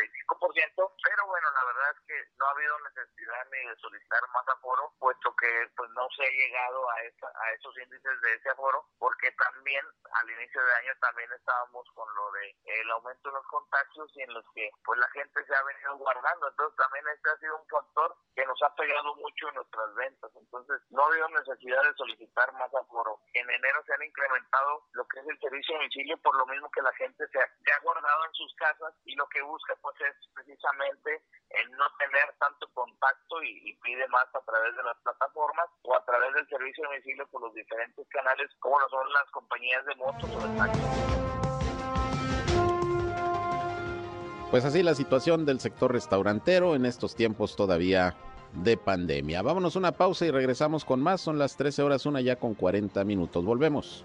pero 1.02 1.26
bueno, 1.26 1.48
la 1.50 1.64
verdad 1.64 1.90
es 1.90 2.00
que 2.06 2.18
no 2.38 2.46
ha 2.46 2.50
habido 2.50 2.78
necesidad 2.80 3.46
ni 3.50 3.68
de 3.68 3.76
solicitar 3.76 4.20
más 4.34 4.46
aforo, 4.48 4.92
puesto 4.98 5.34
que 5.36 5.70
pues 5.76 5.90
no 5.90 6.08
se 6.16 6.24
ha 6.24 6.30
llegado 6.30 6.90
a, 6.90 6.94
a 6.94 7.52
esos 7.52 7.76
índices 7.78 8.20
de 8.20 8.34
ese 8.34 8.50
aforo, 8.50 8.84
porque 8.98 9.30
también 9.32 9.84
al 10.12 10.30
inicio 10.30 10.62
de 10.64 10.72
año 10.74 10.92
también 11.00 11.30
estábamos 11.32 11.86
con 11.94 12.14
lo 12.14 12.30
de 12.32 12.56
el 12.64 12.90
aumento 12.90 13.28
de 13.30 13.36
los 13.36 13.46
contagios 13.46 14.10
y 14.16 14.22
en 14.22 14.34
los 14.34 14.44
que 14.54 14.70
pues 14.84 14.98
la 14.98 15.08
gente 15.10 15.44
se 15.44 15.54
ha 15.54 15.62
venido 15.62 15.96
guardando, 15.96 16.48
entonces 16.48 16.76
también 16.76 17.04
este 17.08 17.30
ha 17.30 17.38
sido 17.38 17.56
un 17.56 17.66
factor 17.68 18.16
que 18.34 18.46
nos 18.46 18.62
ha 18.62 18.74
pegado 18.74 19.14
mucho 19.16 19.48
en 19.48 19.54
nuestras 19.54 19.94
ventas, 19.94 20.30
entonces 20.36 20.80
no 20.90 21.02
ha 21.02 21.06
habido 21.06 21.28
necesidad 21.28 21.82
de 21.82 21.94
solicitar 21.94 22.52
más 22.54 22.72
aforo. 22.74 23.20
En 23.32 23.48
enero 23.48 23.82
se 23.86 23.94
han 23.94 24.02
incrementado 24.02 24.84
lo 24.92 25.06
que 25.08 25.20
es 25.20 25.26
el 25.28 25.40
servicio 25.40 25.74
de 25.74 25.78
domicilio 25.80 26.16
por 26.18 26.36
lo 26.36 26.46
mismo 26.46 26.70
que 26.70 26.82
la 26.82 26.92
gente 26.94 27.26
se 27.28 27.38
ha 27.40 27.78
guardado 27.80 28.24
en 28.24 28.34
sus 28.34 28.54
casas 28.56 28.94
y 29.04 29.14
lo 29.14 29.26
que 29.28 29.42
busca 29.42 29.76
pues 29.86 30.10
es 30.10 30.16
precisamente 30.34 31.22
el 31.50 31.70
no 31.70 31.84
tener 31.96 32.34
tanto 32.40 32.66
contacto 32.74 33.40
y, 33.44 33.72
pide 33.84 34.08
más 34.08 34.26
a 34.34 34.40
través 34.40 34.74
de 34.76 34.82
las 34.82 34.96
plataformas 34.98 35.66
o 35.82 35.94
a 35.94 36.04
través 36.04 36.34
del 36.34 36.48
servicio 36.48 36.82
de 36.82 36.88
domicilio 36.88 37.26
por 37.28 37.42
los 37.42 37.54
diferentes 37.54 38.04
canales 38.08 38.50
como 38.58 38.80
lo 38.80 38.88
son 38.88 39.12
las 39.12 39.30
compañías 39.30 39.86
de 39.86 39.94
motos 39.94 40.28
o 40.28 40.40
de 40.40 40.56
taxis. 40.56 40.82
Pues 44.50 44.64
así 44.64 44.82
la 44.82 44.94
situación 44.94 45.46
del 45.46 45.60
sector 45.60 45.92
restaurantero 45.92 46.74
en 46.74 46.84
estos 46.84 47.14
tiempos 47.14 47.54
todavía 47.54 48.16
de 48.54 48.76
pandemia. 48.76 49.42
Vámonos 49.42 49.76
una 49.76 49.92
pausa 49.92 50.26
y 50.26 50.32
regresamos 50.32 50.84
con 50.84 51.00
más. 51.00 51.20
Son 51.20 51.38
las 51.38 51.56
13 51.56 51.82
horas, 51.82 52.06
una 52.06 52.20
ya 52.20 52.36
con 52.36 52.54
40 52.54 53.04
minutos. 53.04 53.44
Volvemos. 53.44 54.04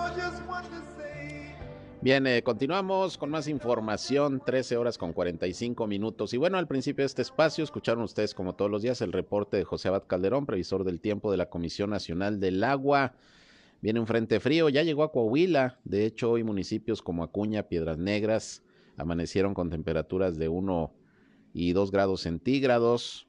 Bien, 2.03 2.25
eh, 2.25 2.41
continuamos 2.41 3.15
con 3.15 3.29
más 3.29 3.47
información, 3.47 4.41
13 4.43 4.75
horas 4.75 4.97
con 4.97 5.13
45 5.13 5.85
minutos. 5.85 6.33
Y 6.33 6.37
bueno, 6.37 6.57
al 6.57 6.67
principio 6.67 7.03
de 7.03 7.05
este 7.05 7.21
espacio 7.21 7.63
escucharon 7.63 8.03
ustedes, 8.03 8.33
como 8.33 8.55
todos 8.55 8.71
los 8.71 8.81
días, 8.81 9.01
el 9.01 9.11
reporte 9.11 9.57
de 9.57 9.65
José 9.65 9.89
Abad 9.89 10.07
Calderón, 10.07 10.47
previsor 10.47 10.83
del 10.83 10.99
tiempo 10.99 11.29
de 11.29 11.37
la 11.37 11.51
Comisión 11.51 11.91
Nacional 11.91 12.39
del 12.39 12.63
Agua. 12.63 13.13
Viene 13.81 13.99
un 13.99 14.07
frente 14.07 14.39
frío, 14.39 14.67
ya 14.69 14.81
llegó 14.81 15.03
a 15.03 15.11
Coahuila. 15.11 15.79
De 15.83 16.07
hecho, 16.07 16.31
hoy 16.31 16.43
municipios 16.43 17.03
como 17.03 17.23
Acuña, 17.23 17.67
Piedras 17.67 17.99
Negras, 17.99 18.63
amanecieron 18.97 19.53
con 19.53 19.69
temperaturas 19.69 20.39
de 20.39 20.49
1 20.49 20.95
y 21.53 21.73
2 21.73 21.91
grados 21.91 22.21
centígrados. 22.21 23.27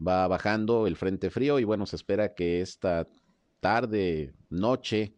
Va 0.00 0.28
bajando 0.28 0.86
el 0.86 0.94
frente 0.94 1.28
frío 1.28 1.58
y 1.58 1.64
bueno, 1.64 1.86
se 1.86 1.96
espera 1.96 2.34
que 2.34 2.60
esta 2.60 3.08
tarde, 3.58 4.32
noche, 4.48 5.16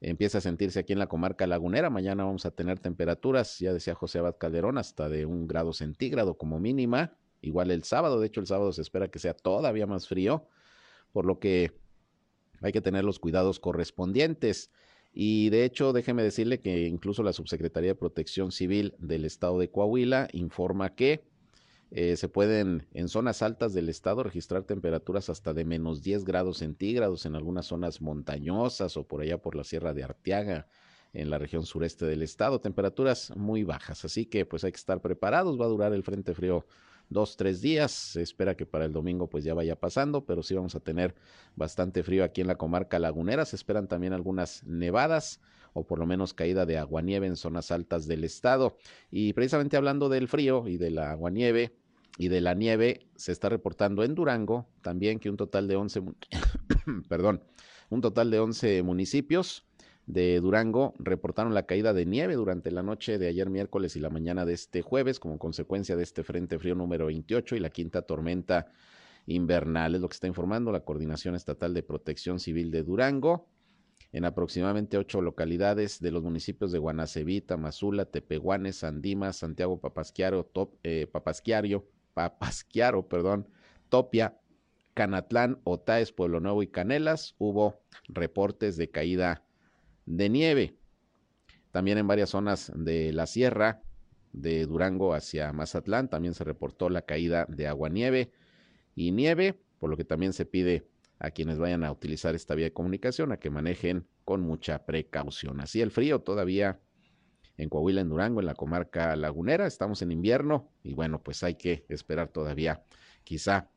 empiece 0.00 0.38
a 0.38 0.40
sentirse 0.40 0.78
aquí 0.78 0.92
en 0.92 0.98
la 0.98 1.08
comarca 1.08 1.46
lagunera. 1.46 1.90
Mañana 1.90 2.24
vamos 2.24 2.46
a 2.46 2.50
tener 2.50 2.78
temperaturas, 2.78 3.58
ya 3.58 3.72
decía 3.72 3.94
José 3.94 4.18
Abad 4.18 4.36
Calderón, 4.38 4.78
hasta 4.78 5.08
de 5.08 5.26
un 5.26 5.46
grado 5.46 5.72
centígrado 5.72 6.36
como 6.36 6.60
mínima. 6.60 7.16
Igual 7.40 7.70
el 7.70 7.84
sábado, 7.84 8.20
de 8.20 8.26
hecho 8.26 8.40
el 8.40 8.46
sábado 8.46 8.72
se 8.72 8.82
espera 8.82 9.08
que 9.08 9.18
sea 9.18 9.34
todavía 9.34 9.86
más 9.86 10.08
frío, 10.08 10.48
por 11.12 11.24
lo 11.24 11.38
que 11.38 11.72
hay 12.60 12.72
que 12.72 12.80
tener 12.80 13.04
los 13.04 13.18
cuidados 13.18 13.60
correspondientes. 13.60 14.70
Y 15.12 15.48
de 15.50 15.64
hecho, 15.64 15.92
déjeme 15.92 16.22
decirle 16.22 16.60
que 16.60 16.86
incluso 16.86 17.22
la 17.22 17.32
Subsecretaría 17.32 17.90
de 17.90 17.94
Protección 17.94 18.52
Civil 18.52 18.94
del 18.98 19.24
Estado 19.24 19.58
de 19.58 19.70
Coahuila 19.70 20.28
informa 20.32 20.94
que 20.94 21.24
eh, 21.90 22.16
se 22.16 22.28
pueden 22.28 22.86
en 22.92 23.08
zonas 23.08 23.42
altas 23.42 23.72
del 23.72 23.88
estado 23.88 24.22
registrar 24.22 24.64
temperaturas 24.64 25.30
hasta 25.30 25.54
de 25.54 25.64
menos 25.64 26.02
10 26.02 26.24
grados 26.24 26.58
centígrados 26.58 27.26
en 27.26 27.36
algunas 27.36 27.66
zonas 27.66 28.00
montañosas 28.00 28.96
o 28.96 29.06
por 29.06 29.20
allá 29.20 29.38
por 29.38 29.54
la 29.54 29.64
Sierra 29.64 29.94
de 29.94 30.04
Arteaga 30.04 30.66
en 31.12 31.30
la 31.30 31.38
región 31.38 31.64
sureste 31.64 32.04
del 32.04 32.22
estado, 32.22 32.60
temperaturas 32.60 33.34
muy 33.36 33.64
bajas, 33.64 34.04
así 34.04 34.26
que 34.26 34.44
pues 34.44 34.64
hay 34.64 34.72
que 34.72 34.76
estar 34.76 35.00
preparados, 35.00 35.58
va 35.58 35.64
a 35.64 35.68
durar 35.68 35.94
el 35.94 36.02
frente 36.02 36.34
frío 36.34 36.66
dos, 37.08 37.36
tres 37.36 37.60
días. 37.60 37.92
Se 37.92 38.22
espera 38.22 38.56
que 38.56 38.66
para 38.66 38.84
el 38.84 38.92
domingo 38.92 39.28
pues 39.28 39.44
ya 39.44 39.54
vaya 39.54 39.76
pasando, 39.76 40.24
pero 40.24 40.42
sí 40.42 40.54
vamos 40.54 40.74
a 40.74 40.80
tener 40.80 41.14
bastante 41.54 42.02
frío 42.02 42.24
aquí 42.24 42.40
en 42.40 42.46
la 42.46 42.56
comarca 42.56 42.98
lagunera. 42.98 43.44
Se 43.44 43.56
esperan 43.56 43.88
también 43.88 44.12
algunas 44.12 44.64
nevadas 44.64 45.40
o 45.76 45.86
por 45.86 45.98
lo 45.98 46.06
menos 46.06 46.32
caída 46.32 46.64
de 46.64 46.78
aguanieve 46.78 47.26
en 47.26 47.36
zonas 47.36 47.70
altas 47.70 48.08
del 48.08 48.24
estado. 48.24 48.78
Y 49.10 49.34
precisamente 49.34 49.76
hablando 49.76 50.08
del 50.08 50.26
frío 50.26 50.66
y 50.66 50.78
de 50.78 50.90
la 50.90 51.10
aguanieve 51.10 51.76
y 52.16 52.28
de 52.28 52.40
la 52.40 52.54
nieve, 52.54 53.10
se 53.14 53.30
está 53.30 53.50
reportando 53.50 54.02
en 54.02 54.14
Durango 54.14 54.66
también 54.80 55.18
que 55.18 55.28
un 55.28 55.36
total 55.36 55.68
de 55.68 55.76
11, 55.76 56.02
perdón, 57.10 57.42
un 57.90 58.00
total 58.00 58.30
de 58.30 58.40
11 58.40 58.82
municipios 58.84 59.66
de 60.06 60.40
Durango 60.40 60.94
reportaron 60.98 61.52
la 61.52 61.66
caída 61.66 61.92
de 61.92 62.06
nieve 62.06 62.36
durante 62.36 62.70
la 62.70 62.82
noche 62.82 63.18
de 63.18 63.28
ayer 63.28 63.50
miércoles 63.50 63.96
y 63.96 64.00
la 64.00 64.08
mañana 64.08 64.46
de 64.46 64.54
este 64.54 64.80
jueves 64.80 65.20
como 65.20 65.38
consecuencia 65.38 65.94
de 65.94 66.04
este 66.04 66.22
frente 66.22 66.58
frío 66.58 66.74
número 66.74 67.06
28 67.06 67.54
y 67.54 67.60
la 67.60 67.68
quinta 67.68 68.00
tormenta 68.00 68.72
invernal. 69.26 69.94
Es 69.94 70.00
lo 70.00 70.08
que 70.08 70.14
está 70.14 70.26
informando 70.26 70.72
la 70.72 70.84
Coordinación 70.84 71.34
Estatal 71.34 71.74
de 71.74 71.82
Protección 71.82 72.40
Civil 72.40 72.70
de 72.70 72.82
Durango. 72.82 73.46
En 74.16 74.24
aproximadamente 74.24 74.96
ocho 74.96 75.20
localidades 75.20 76.00
de 76.00 76.10
los 76.10 76.22
municipios 76.22 76.72
de 76.72 76.78
Guanacevita, 76.78 77.58
Mazula, 77.58 78.06
Tepehuanes, 78.06 78.76
Sandima, 78.76 79.34
Santiago 79.34 79.78
Papasquiaro, 79.78 80.42
Top, 80.42 80.78
eh, 80.84 81.06
Papasquiaro, 81.06 81.84
perdón, 83.08 83.46
Topia, 83.90 84.40
Canatlán, 84.94 85.60
Otaes, 85.64 86.12
Pueblo 86.12 86.40
Nuevo 86.40 86.62
y 86.62 86.68
Canelas, 86.68 87.34
hubo 87.36 87.82
reportes 88.08 88.78
de 88.78 88.90
caída 88.90 89.44
de 90.06 90.30
nieve. 90.30 90.78
También 91.70 91.98
en 91.98 92.08
varias 92.08 92.30
zonas 92.30 92.72
de 92.74 93.12
la 93.12 93.26
sierra, 93.26 93.82
de 94.32 94.64
Durango 94.64 95.12
hacia 95.12 95.52
Mazatlán, 95.52 96.08
también 96.08 96.32
se 96.32 96.44
reportó 96.44 96.88
la 96.88 97.02
caída 97.02 97.44
de 97.50 97.66
agua 97.66 97.90
nieve 97.90 98.32
y 98.94 99.12
nieve, 99.12 99.60
por 99.78 99.90
lo 99.90 99.98
que 99.98 100.06
también 100.06 100.32
se 100.32 100.46
pide 100.46 100.88
a 101.18 101.30
quienes 101.30 101.58
vayan 101.58 101.84
a 101.84 101.92
utilizar 101.92 102.34
esta 102.34 102.54
vía 102.54 102.66
de 102.66 102.72
comunicación 102.72 103.32
a 103.32 103.38
que 103.38 103.50
manejen 103.50 104.06
con 104.24 104.42
mucha 104.42 104.84
precaución. 104.84 105.60
Así 105.60 105.80
el 105.80 105.90
frío 105.90 106.20
todavía 106.20 106.80
en 107.56 107.70
Coahuila, 107.70 108.02
en 108.02 108.08
Durango, 108.10 108.40
en 108.40 108.46
la 108.46 108.54
comarca 108.54 109.16
lagunera, 109.16 109.66
estamos 109.66 110.02
en 110.02 110.12
invierno 110.12 110.70
y 110.82 110.92
bueno, 110.94 111.22
pues 111.22 111.42
hay 111.42 111.54
que 111.54 111.86
esperar 111.88 112.28
todavía 112.28 112.82
quizá 113.24 113.70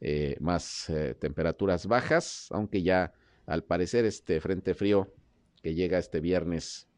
eh, 0.00 0.36
más 0.40 0.90
eh, 0.90 1.14
temperaturas 1.14 1.86
bajas, 1.86 2.48
aunque 2.50 2.82
ya 2.82 3.12
al 3.46 3.64
parecer 3.64 4.04
este 4.04 4.40
frente 4.40 4.74
frío 4.74 5.12
que 5.62 5.74
llega 5.74 5.98
este 5.98 6.20
viernes 6.20 6.88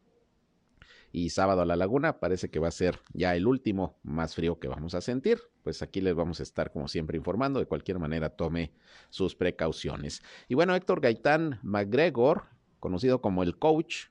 y 1.13 1.29
sábado 1.29 1.61
a 1.61 1.65
la 1.65 1.77
laguna. 1.77 2.19
Parece 2.19 2.49
que 2.49 2.59
va 2.59 2.67
a 2.67 2.71
ser 2.71 2.99
ya 3.13 3.35
el 3.35 3.47
último 3.47 3.99
más 4.03 4.35
frío 4.35 4.59
que 4.59 4.67
vamos 4.67 4.95
a 4.95 5.01
sentir. 5.01 5.39
Pues 5.61 5.81
aquí 5.81 6.01
les 6.01 6.15
vamos 6.15 6.39
a 6.39 6.43
estar 6.43 6.71
como 6.71 6.89
siempre 6.89 7.17
informando. 7.17 7.59
De 7.59 7.67
cualquier 7.67 7.99
manera, 7.99 8.31
tome 8.31 8.73
sus 9.09 9.35
precauciones. 9.35 10.23
Y 10.49 10.55
bueno, 10.55 10.75
Héctor 10.75 10.99
Gaitán 10.99 11.59
McGregor, 11.61 12.45
conocido 12.79 13.21
como 13.21 13.43
el 13.43 13.57
coach, 13.57 14.07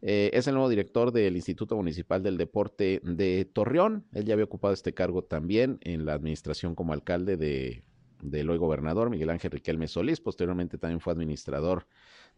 eh, 0.00 0.30
es 0.32 0.46
el 0.46 0.54
nuevo 0.54 0.68
director 0.68 1.10
del 1.10 1.34
Instituto 1.34 1.74
Municipal 1.74 2.22
del 2.22 2.38
Deporte 2.38 3.00
de 3.02 3.44
Torreón. 3.44 4.06
Él 4.12 4.24
ya 4.24 4.34
había 4.34 4.44
ocupado 4.44 4.72
este 4.72 4.94
cargo 4.94 5.24
también 5.24 5.78
en 5.82 6.06
la 6.06 6.14
administración 6.14 6.76
como 6.76 6.92
alcalde 6.92 7.36
de 7.36 7.82
del 8.20 8.50
hoy 8.50 8.58
gobernador 8.58 9.10
Miguel 9.10 9.30
Ángel 9.30 9.52
Riquelme 9.52 9.86
Solís. 9.86 10.20
Posteriormente 10.20 10.76
también 10.76 11.00
fue 11.00 11.12
administrador 11.12 11.86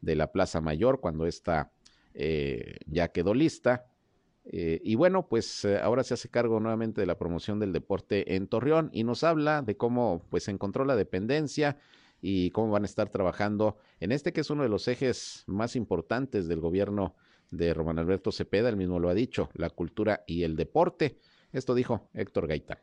de 0.01 0.15
la 0.15 0.31
Plaza 0.31 0.61
Mayor 0.61 1.01
cuando 1.01 1.27
esta 1.27 1.73
eh, 2.15 2.77
ya 2.87 3.09
quedó 3.09 3.35
lista. 3.35 3.87
Eh, 4.45 4.81
y 4.83 4.95
bueno, 4.95 5.29
pues 5.29 5.65
eh, 5.65 5.79
ahora 5.79 6.03
se 6.03 6.15
hace 6.15 6.31
cargo 6.31 6.61
nuevamente 6.61 7.01
de 7.01 7.07
la 7.07 7.19
promoción 7.19 7.61
del 7.61 7.73
deporte 7.73 8.37
en 8.37 8.49
Torreón 8.49 8.91
y 8.93 9.05
nos 9.05 9.23
habla 9.23 9.63
de 9.63 9.77
cómo 9.77 10.27
pues 10.31 10.49
encontró 10.49 10.85
la 10.85 10.97
dependencia 10.97 11.79
y 12.23 12.51
cómo 12.51 12.73
van 12.73 12.83
a 12.83 12.87
estar 12.87 13.11
trabajando 13.11 13.79
en 14.01 14.13
este 14.13 14.33
que 14.33 14.41
es 14.41 14.51
uno 14.51 14.63
de 14.63 14.69
los 14.69 14.89
ejes 14.89 15.45
más 15.47 15.77
importantes 15.77 16.49
del 16.49 16.61
gobierno 16.61 17.15
de 17.51 17.75
Román 17.75 17.99
Alberto 17.99 18.33
Cepeda, 18.33 18.69
él 18.69 18.77
mismo 18.77 18.99
lo 18.99 19.09
ha 19.09 19.15
dicho, 19.15 19.51
la 19.55 19.71
cultura 19.71 20.23
y 20.27 20.45
el 20.45 20.57
deporte. 20.57 21.19
Esto 21.53 21.75
dijo 21.75 22.09
Héctor 22.15 22.47
Gaitán 22.47 22.79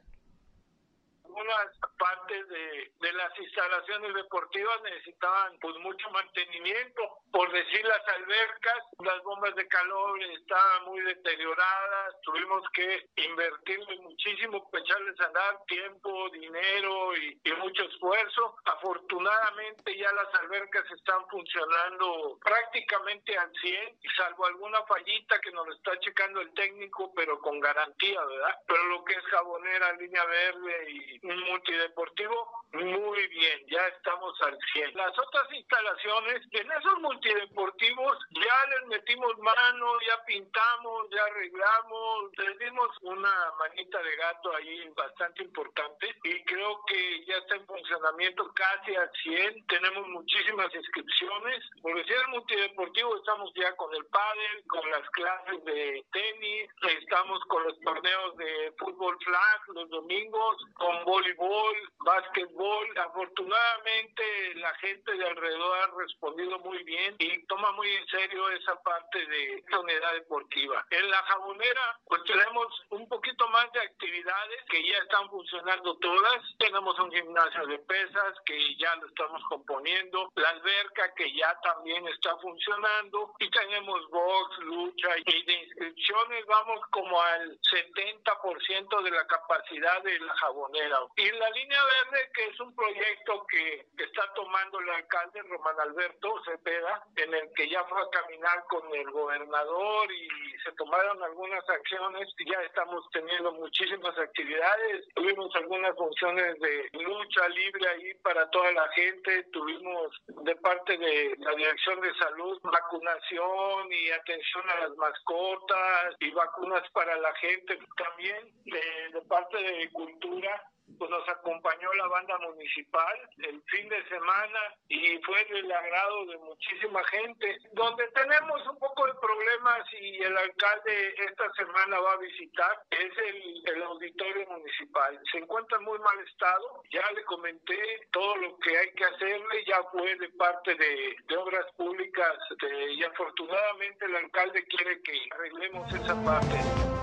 partes 1.98 2.48
de, 2.50 3.08
de, 3.08 3.14
las 3.14 3.27
instalaciones 3.40 4.14
deportivas 4.14 4.82
necesitaban 4.84 5.58
pues 5.60 5.76
mucho 5.78 6.10
mantenimiento. 6.12 7.02
Por 7.32 7.52
decir 7.52 7.86
las 7.86 8.08
albercas, 8.08 8.84
las 9.04 9.22
bombas 9.24 9.54
de 9.56 9.68
calor 9.68 10.22
estaban 10.24 10.86
muy 10.86 11.02
deterioradas, 11.02 12.16
tuvimos 12.24 12.64
que 12.74 13.10
invertirle 13.16 13.98
muchísimo, 14.00 14.70
echarles 14.74 15.20
a 15.20 15.26
andar 15.26 15.60
tiempo, 15.68 16.30
dinero 16.30 17.16
y, 17.18 17.40
y 17.44 17.52
mucho 17.54 17.84
esfuerzo. 17.84 18.56
Afortunadamente 18.66 19.98
ya 19.98 20.12
las 20.14 20.34
albercas 20.42 20.86
están 20.92 21.28
funcionando 21.30 22.40
prácticamente 22.44 23.38
al 23.38 23.52
100, 23.62 24.00
salvo 24.16 24.46
alguna 24.46 24.84
fallita 24.84 25.40
que 25.40 25.52
nos 25.52 25.68
está 25.76 25.98
checando 26.00 26.42
el 26.42 26.54
técnico, 26.54 27.12
pero 27.16 27.40
con 27.40 27.60
garantía, 27.60 28.24
¿verdad? 28.26 28.56
Pero 28.68 28.84
lo 28.86 29.04
que 29.04 29.14
es 29.14 29.24
jabonera, 29.26 29.94
línea 29.94 30.26
verde 30.26 30.92
y 30.92 31.20
multideportivo, 31.28 32.64
muy 32.74 33.27
bien, 33.28 33.66
ya 33.68 33.86
estamos 33.88 34.34
al 34.42 34.58
100. 34.74 34.96
Las 34.96 35.18
otras 35.18 35.52
instalaciones, 35.54 36.42
en 36.52 36.72
esos 36.72 37.00
multideportivos 37.00 38.18
ya 38.32 38.70
les 38.72 38.88
metimos 38.88 39.38
mano, 39.40 40.00
ya 40.08 40.24
pintamos, 40.26 41.10
ya 41.12 41.24
arreglamos, 41.24 42.32
les 42.38 42.60
dimos 42.60 42.90
una 43.02 43.52
manita 43.60 44.02
de 44.02 44.16
gato 44.16 44.56
ahí 44.56 44.90
bastante 44.96 45.44
importante 45.44 46.16
y 46.24 46.44
creo 46.44 46.84
que 46.86 47.26
ya 47.26 47.38
está 47.38 47.56
en 47.56 47.66
funcionamiento 47.66 48.52
casi 48.54 48.96
al 48.96 49.12
100. 49.24 49.68
Tenemos 49.68 50.08
muchísimas 50.08 50.74
inscripciones. 50.74 51.64
Por 51.82 51.96
decir 51.96 52.16
el 52.16 52.28
multideportivo 52.30 53.18
estamos 53.18 53.52
ya 53.56 53.76
con 53.76 53.94
el 53.96 54.06
pádel, 54.08 54.64
con 54.68 54.90
las 54.92 55.10
clases 55.12 55.64
de 55.66 56.06
tenis, 56.12 56.70
estamos 57.00 57.40
con 57.46 57.64
los 57.64 57.80
torneos 57.82 58.36
de 58.38 58.74
fútbol 58.78 59.18
flag 59.24 59.62
los 59.74 59.90
domingos, 59.90 60.58
con 60.76 61.04
voleibol, 61.06 61.76
básquetbol. 62.00 62.88
Afortunadamente 63.18 64.54
la 64.58 64.76
gente 64.76 65.12
de 65.12 65.26
alrededor 65.26 65.80
ha 65.80 65.98
respondido 65.98 66.60
muy 66.60 66.84
bien 66.84 67.16
y 67.18 67.44
toma 67.48 67.72
muy 67.72 67.90
en 67.90 68.08
serio 68.10 68.48
esa 68.52 68.76
parte 68.84 69.26
de 69.26 69.56
esta 69.56 69.80
unidad 69.80 70.14
deportiva. 70.14 70.86
En 70.92 71.10
la 71.10 71.24
jabonera 71.24 72.00
pues 72.06 72.22
tenemos 72.26 72.68
un 72.92 73.10
poquito 73.10 73.50
más 73.50 73.72
de 73.72 73.80
actividades 73.82 74.64
que 74.70 74.88
ya 74.88 75.00
están 75.00 75.28
funcionando 75.32 75.98
todas. 75.98 76.44
Tenemos 76.60 77.00
un 77.00 77.12
gimnasio 77.12 77.66
de 77.66 77.80
pesas 77.80 78.36
que 78.46 78.76
ya 78.76 78.96
lo 78.98 79.08
estamos 79.08 79.42
componiendo, 79.50 80.32
la 80.36 80.50
alberca 80.50 81.12
que 81.16 81.34
ya 81.34 81.60
también 81.64 82.08
está 82.10 82.38
funcionando 82.38 83.34
y 83.40 83.50
tenemos 83.50 84.08
box, 84.12 84.60
lucha 84.60 85.10
y 85.26 85.44
de 85.44 85.54
inscripciones 85.54 86.46
vamos 86.46 86.82
como 86.92 87.20
al 87.20 87.60
70% 87.62 89.02
de 89.02 89.10
la 89.10 89.26
capacidad 89.26 90.04
de 90.04 90.20
la 90.20 90.36
jabonera. 90.36 91.00
Y 91.16 91.32
la 91.32 91.50
línea 91.50 91.84
verde 91.84 92.30
que 92.36 92.46
es 92.46 92.60
un 92.60 92.76
proyecto 92.76 93.07
que 93.48 93.86
está 94.04 94.34
tomando 94.34 94.80
el 94.80 94.90
alcalde 94.90 95.42
Román 95.44 95.80
Alberto 95.80 96.34
Cepeda 96.46 97.04
en 97.16 97.34
el 97.34 97.52
que 97.56 97.70
ya 97.70 97.84
fue 97.86 98.02
a 98.02 98.10
caminar 98.10 98.64
con 98.70 98.84
el 98.94 99.10
gobernador 99.12 100.12
y 100.12 100.28
se 100.64 100.72
tomaron 100.74 101.22
algunas 101.24 101.68
acciones 101.70 102.28
y 102.38 102.52
ya 102.52 102.62
estamos 102.64 103.06
teniendo 103.12 103.52
muchísimas 103.54 104.18
actividades. 104.18 105.06
Tuvimos 105.16 105.56
algunas 105.56 105.96
funciones 105.96 106.60
de 106.60 106.90
lucha 106.94 107.48
libre 107.50 107.88
ahí 107.90 108.14
para 108.16 108.50
toda 108.50 108.72
la 108.72 108.88
gente, 108.90 109.44
tuvimos 109.52 110.12
de 110.28 110.56
parte 110.58 110.98
de 110.98 111.36
la 111.40 111.52
Dirección 111.56 112.02
de 112.02 112.14
Salud 112.16 112.60
vacunación 112.64 113.92
y 113.92 114.12
atención 114.12 114.70
a 114.70 114.80
las 114.82 114.96
mascotas 114.98 116.16
y 116.20 116.32
vacunas 116.32 116.84
para 116.92 117.18
la 117.18 117.34
gente. 117.36 117.80
También 117.98 118.52
de 118.66 119.22
parte 119.28 119.58
de 119.58 119.90
Cultura 119.92 120.64
pues 120.98 121.10
nos 121.10 121.28
acompañó 121.30 121.94
la 121.94 122.08
banda 122.08 122.38
municipal 122.40 123.16
el 123.38 123.62
fin 123.64 123.90
de 123.90 124.04
semana 124.08 124.60
y 124.90 125.18
fue 125.20 125.44
del 125.46 125.72
agrado 125.72 126.26
de 126.26 126.38
muchísima 126.38 127.04
gente. 127.06 127.58
Donde 127.74 128.08
tenemos 128.10 128.68
un 128.68 128.78
poco 128.80 129.06
de 129.06 129.14
problemas 129.16 129.82
y 129.94 130.24
el 130.24 130.38
alcalde 130.38 131.16
esta 131.18 131.52
semana 131.54 132.00
va 132.00 132.14
a 132.14 132.18
visitar 132.18 132.82
es 132.92 133.18
el, 133.18 133.64
el 133.76 133.84
auditorio 133.84 134.48
municipal. 134.48 135.20
Se 135.32 135.40
encuentra 135.40 135.78
en 135.78 135.86
muy 135.86 136.00
mal 136.00 136.20
estado, 136.28 136.84
ya 136.92 137.12
le 137.12 137.24
comenté 137.26 138.08
todo 138.12 138.36
lo 138.38 138.58
que 138.60 138.78
hay 138.78 138.92
que 138.94 139.06
hacerle, 139.06 139.66
ya 139.66 139.82
fue 139.92 140.16
de 140.16 140.30
parte 140.30 140.76
de, 140.76 141.16
de 141.28 141.38
obras 141.38 141.66
públicas 141.76 142.38
de, 142.62 142.94
y 142.94 143.04
afortunadamente 143.04 144.06
el 144.06 144.16
alcalde 144.16 144.64
quiere 144.66 145.02
que 145.04 145.28
arreglemos 145.32 145.94
esa 145.94 146.24
parte. 146.24 146.97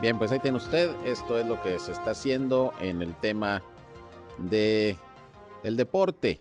Bien, 0.00 0.16
pues 0.16 0.30
ahí 0.30 0.38
tiene 0.38 0.58
usted. 0.58 0.94
Esto 1.04 1.40
es 1.40 1.46
lo 1.46 1.60
que 1.60 1.76
se 1.80 1.90
está 1.90 2.12
haciendo 2.12 2.72
en 2.80 3.02
el 3.02 3.16
tema 3.16 3.64
de 4.38 4.96
el 5.64 5.76
deporte, 5.76 6.40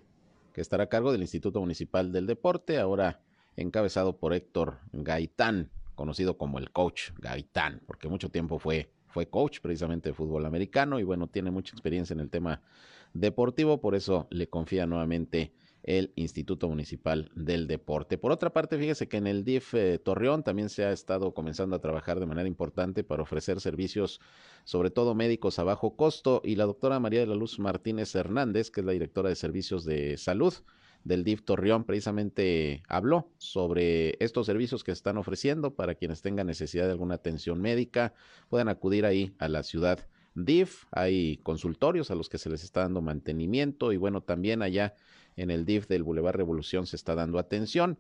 que 0.54 0.62
estará 0.62 0.84
a 0.84 0.90
cargo 0.90 1.12
del 1.12 1.22
Instituto 1.22 1.60
Municipal 1.60 2.12
del 2.12 2.28
Deporte, 2.28 2.78
ahora 2.78 3.20
encabezado 3.56 4.18
por 4.18 4.34
Héctor 4.34 4.78
Gaitán, 4.92 5.72
conocido 5.96 6.38
como 6.38 6.60
el 6.60 6.70
coach 6.72 7.10
Gaitán, 7.18 7.82
porque 7.88 8.08
mucho 8.08 8.30
tiempo 8.30 8.60
fue, 8.60 8.92
fue 9.08 9.28
coach 9.28 9.60
precisamente 9.60 10.10
de 10.10 10.14
fútbol 10.14 10.46
americano 10.46 11.00
y 11.00 11.04
bueno, 11.04 11.26
tiene 11.26 11.50
mucha 11.50 11.74
experiencia 11.74 12.14
en 12.14 12.20
el 12.20 12.30
tema 12.30 12.62
deportivo, 13.14 13.82
por 13.82 13.96
eso 13.96 14.28
le 14.30 14.48
confía 14.48 14.86
nuevamente 14.86 15.52
el 15.88 16.12
Instituto 16.16 16.68
Municipal 16.68 17.32
del 17.34 17.66
Deporte. 17.66 18.18
Por 18.18 18.32
otra 18.32 18.52
parte, 18.52 18.78
fíjese 18.78 19.08
que 19.08 19.18
en 19.18 19.26
el 19.26 19.44
DIF 19.44 19.74
eh, 19.74 19.98
Torreón 19.98 20.44
también 20.44 20.70
se 20.70 20.86
ha 20.86 20.92
estado 20.92 21.34
comenzando 21.34 21.76
a 21.76 21.82
trabajar 21.82 22.20
de 22.20 22.26
manera 22.26 22.48
importante 22.48 23.04
para 23.04 23.24
ofrecer 23.24 23.62
servicios, 23.62 24.20
sobre 24.66 24.92
todo 24.92 25.16
médicos 25.16 25.58
a 25.60 25.64
bajo 25.64 25.96
costo, 25.96 26.42
y 26.44 26.56
la 26.56 26.66
doctora 26.66 27.00
María 27.00 27.22
de 27.22 27.28
la 27.28 27.36
Luz 27.36 27.58
Martínez 27.58 28.14
Hernández, 28.14 28.70
que 28.70 28.82
es 28.82 28.86
la 28.86 28.92
directora 28.92 29.30
de 29.30 29.36
Servicios 29.36 29.86
de 29.86 30.18
Salud 30.18 30.54
del 31.06 31.24
DIF 31.24 31.44
Torreón, 31.44 31.86
precisamente 31.86 32.84
habló 32.90 33.32
sobre 33.38 34.18
estos 34.24 34.46
servicios 34.46 34.84
que 34.84 34.92
están 34.92 35.18
ofreciendo 35.18 35.74
para 35.74 35.96
quienes 35.96 36.22
tengan 36.22 36.48
necesidad 36.48 36.86
de 36.86 36.92
alguna 36.92 37.16
atención 37.16 37.62
médica, 37.62 38.14
puedan 38.50 38.68
acudir 38.68 39.06
ahí 39.06 39.34
a 39.40 39.48
la 39.48 39.64
ciudad 39.64 40.06
DIF, 40.36 40.84
hay 40.92 41.38
consultorios 41.38 42.12
a 42.12 42.16
los 42.16 42.30
que 42.30 42.38
se 42.38 42.50
les 42.50 42.64
está 42.64 42.82
dando 42.82 43.02
mantenimiento 43.02 43.94
y 43.94 43.98
bueno, 43.98 44.22
también 44.22 44.62
allá 44.62 44.94
en 45.38 45.52
el 45.52 45.66
DIF 45.66 45.88
del 45.88 46.04
Boulevard 46.04 46.36
Revolución 46.36 46.86
se 46.86 46.98
está 46.98 47.16
dando 47.16 47.40
atención. 47.40 47.98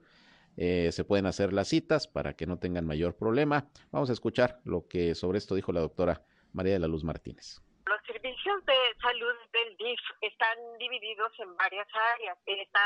Eh, 0.57 0.89
se 0.91 1.03
pueden 1.03 1.27
hacer 1.27 1.53
las 1.53 1.67
citas 1.67 2.07
para 2.07 2.33
que 2.33 2.47
no 2.47 2.57
tengan 2.57 2.85
mayor 2.85 3.15
problema. 3.15 3.69
Vamos 3.91 4.09
a 4.09 4.13
escuchar 4.13 4.59
lo 4.65 4.87
que 4.87 5.15
sobre 5.15 5.37
esto 5.37 5.55
dijo 5.55 5.71
la 5.71 5.81
doctora 5.81 6.23
María 6.51 6.73
de 6.73 6.79
la 6.79 6.87
Luz 6.87 7.03
Martínez. 7.03 7.61
Servicios 8.27 8.65
de 8.65 8.75
salud 9.01 9.35
del 9.53 9.77
DIF 9.77 9.99
están 10.19 10.77
divididos 10.79 11.31
en 11.39 11.55
varias 11.55 11.87
áreas. 12.15 12.37
Está 12.45 12.81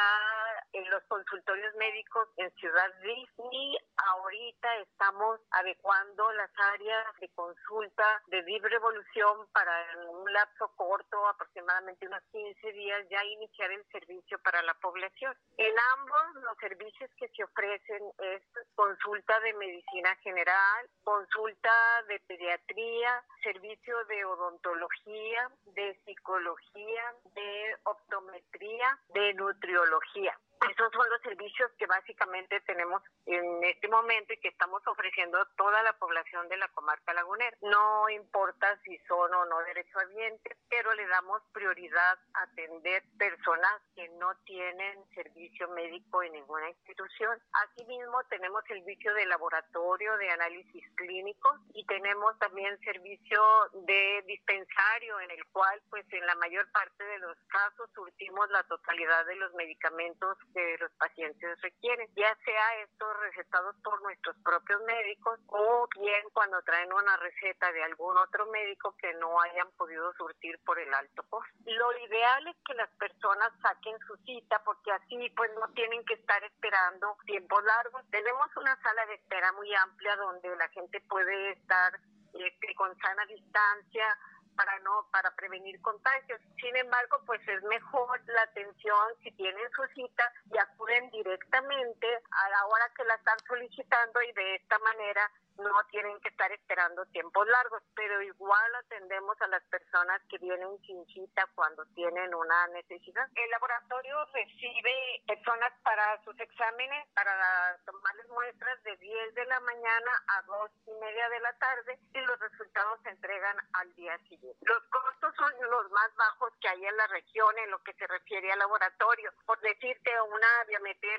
en 0.71 0.87
los 0.91 1.01
consultorios 1.05 1.73
médicos 1.75 2.27
en 2.37 2.51
Ciudad 2.57 2.93
DIF 3.01 3.29
y 3.51 3.77
ahorita 3.97 4.77
estamos 4.77 5.39
adecuando 5.49 6.31
las 6.33 6.51
áreas 6.73 7.05
de 7.19 7.29
consulta 7.29 8.21
de 8.27 8.43
DIF 8.43 8.63
Revolución 8.63 9.47
para 9.51 9.73
un 10.09 10.31
lapso 10.31 10.67
corto, 10.75 11.27
aproximadamente 11.27 12.05
unos 12.05 12.21
15 12.31 12.71
días, 12.73 13.07
ya 13.09 13.25
iniciar 13.25 13.71
el 13.71 13.83
servicio 13.91 14.37
para 14.43 14.61
la 14.61 14.75
población. 14.75 15.35
En 15.57 15.73
ambos 15.95 16.43
los 16.43 16.57
servicios 16.59 17.09
que 17.17 17.27
se 17.29 17.43
ofrecen 17.43 18.03
es 18.19 18.43
consulta 18.75 19.39
de 19.39 19.53
medicina 19.53 20.15
general, 20.17 20.87
consulta 21.03 21.71
de 22.07 22.19
pediatría, 22.27 23.23
servicio 23.41 24.05
de 24.05 24.25
odontología, 24.25 25.30
de 25.75 25.97
psicología, 26.05 27.15
de 27.33 27.75
optometría, 27.83 28.99
de 29.13 29.33
nutriología. 29.33 30.37
Esos 30.69 30.91
son 30.91 31.09
los 31.09 31.21
servicios 31.21 31.71
que 31.77 31.87
básicamente 31.87 32.59
tenemos 32.61 33.01
en 33.25 33.63
este 33.63 33.87
momento 33.87 34.33
y 34.33 34.37
que 34.37 34.49
estamos 34.49 34.85
ofreciendo 34.85 35.39
a 35.39 35.49
toda 35.57 35.81
la 35.81 35.93
población 35.93 36.47
de 36.49 36.57
la 36.57 36.67
comarca 36.69 37.13
lagunera. 37.13 37.57
No 37.61 38.07
importa 38.09 38.79
si 38.83 38.97
son 39.07 39.33
o 39.33 39.45
no 39.45 39.59
derechohabientes, 39.63 40.57
pero 40.69 40.93
le 40.93 41.07
damos 41.07 41.41
prioridad 41.51 42.19
a 42.35 42.43
atender 42.43 43.03
personas 43.17 43.81
que 43.95 44.07
no 44.19 44.35
tienen 44.45 45.03
servicio 45.15 45.67
médico 45.69 46.21
en 46.21 46.33
ninguna 46.33 46.69
institución. 46.69 47.41
Asimismo, 47.53 48.23
tenemos 48.29 48.63
servicio 48.65 49.13
de 49.15 49.25
laboratorio 49.25 50.15
de 50.17 50.29
análisis 50.29 50.83
clínicos 50.95 51.59
y 51.73 51.85
tenemos 51.85 52.37
también 52.37 52.79
servicio 52.81 53.41
de 53.73 54.23
dispensario 54.27 55.19
en 55.21 55.31
el 55.31 55.43
cual, 55.47 55.81
pues 55.89 56.05
en 56.13 56.25
la 56.27 56.35
mayor 56.35 56.71
parte 56.71 57.03
de 57.03 57.19
los 57.19 57.37
casos, 57.47 57.89
surtimos 57.95 58.47
la 58.51 58.63
totalidad 58.63 59.25
de 59.25 59.35
los 59.37 59.53
medicamentos 59.55 60.37
que 60.53 60.77
los 60.79 60.91
pacientes 60.93 61.61
requieren, 61.61 62.07
ya 62.15 62.35
sea 62.43 62.81
estos 62.83 63.19
recetados 63.19 63.75
por 63.83 64.01
nuestros 64.01 64.35
propios 64.43 64.81
médicos 64.83 65.39
o 65.47 65.87
bien 65.99 66.29
cuando 66.33 66.61
traen 66.63 66.91
una 66.93 67.17
receta 67.17 67.71
de 67.71 67.83
algún 67.83 68.17
otro 68.17 68.45
médico 68.47 68.95
que 68.97 69.13
no 69.15 69.39
hayan 69.41 69.69
podido 69.77 70.13
surtir 70.13 70.59
por 70.65 70.79
el 70.79 70.93
alto 70.93 71.23
costo. 71.29 71.53
Lo 71.65 71.97
ideal 72.05 72.47
es 72.47 72.55
que 72.65 72.73
las 72.73 72.89
personas 72.91 73.51
saquen 73.61 73.97
su 74.07 74.15
cita 74.25 74.61
porque 74.63 74.91
así 74.91 75.29
pues 75.35 75.51
no 75.55 75.67
tienen 75.73 76.03
que 76.05 76.15
estar 76.15 76.43
esperando 76.43 77.17
tiempos 77.25 77.63
largos. 77.63 78.03
Tenemos 78.09 78.47
una 78.57 78.75
sala 78.81 79.05
de 79.07 79.15
espera 79.15 79.51
muy 79.53 79.73
amplia 79.75 80.15
donde 80.15 80.55
la 80.55 80.67
gente 80.69 81.01
puede 81.01 81.51
estar 81.51 81.99
este, 82.33 82.75
con 82.75 82.95
sana 82.97 83.25
distancia, 83.25 84.17
para 84.61 84.79
no 84.79 85.07
para 85.11 85.31
prevenir 85.31 85.81
contagios. 85.81 86.39
Sin 86.59 86.75
embargo, 86.75 87.19
pues 87.25 87.41
es 87.47 87.63
mejor 87.63 88.21
la 88.27 88.43
atención 88.43 89.07
si 89.23 89.31
tienen 89.31 89.71
su 89.71 89.83
cita 89.95 90.31
y 90.53 90.57
acuden 90.57 91.09
directamente 91.09 92.07
a 92.29 92.49
la 92.49 92.65
hora 92.67 92.91
que 92.95 93.03
la 93.05 93.15
están 93.15 93.39
solicitando 93.47 94.21
y 94.21 94.31
de 94.33 94.55
esta 94.55 94.77
manera 94.79 95.31
no 95.61 95.73
tienen 95.89 96.19
que 96.21 96.29
estar 96.29 96.51
esperando 96.51 97.05
tiempos 97.07 97.47
largos, 97.47 97.83
pero 97.95 98.21
igual 98.21 98.75
atendemos 98.75 99.39
a 99.41 99.47
las 99.47 99.63
personas 99.65 100.21
que 100.29 100.37
vienen 100.39 100.79
sin 100.85 101.05
cita 101.07 101.47
cuando 101.55 101.85
tienen 101.95 102.33
una 102.33 102.67
necesidad. 102.67 103.27
El 103.35 103.49
laboratorio 103.51 104.25
recibe 104.33 105.23
personas 105.27 105.71
para 105.83 106.21
sus 106.23 106.39
exámenes, 106.39 107.07
para 107.13 107.77
tomarles 107.85 108.27
muestras 108.29 108.81
de 108.83 108.97
10 108.97 109.35
de 109.35 109.45
la 109.45 109.59
mañana 109.61 110.11
a 110.27 110.41
2 110.43 110.71
y 110.87 110.91
media 110.99 111.29
de 111.29 111.39
la 111.39 111.53
tarde 111.53 111.99
y 112.13 112.19
los 112.19 112.39
resultados 112.39 112.99
se 113.03 113.09
entregan 113.09 113.57
al 113.73 113.93
día 113.95 114.17
siguiente. 114.29 114.59
Los 114.61 114.83
costos 114.89 115.33
son 115.35 115.51
los 115.69 115.91
más 115.91 116.15
bajos 116.15 116.53
que 116.59 116.69
hay 116.69 116.85
en 116.85 116.97
la 116.97 117.07
región 117.07 117.57
en 117.57 117.71
lo 117.71 117.81
que 117.83 117.93
se 117.93 118.07
refiere 118.07 118.51
al 118.51 118.59
laboratorio. 118.59 119.31
Por 119.45 119.59
decirte, 119.59 120.11
una 120.21 120.63
biometría 120.67 121.11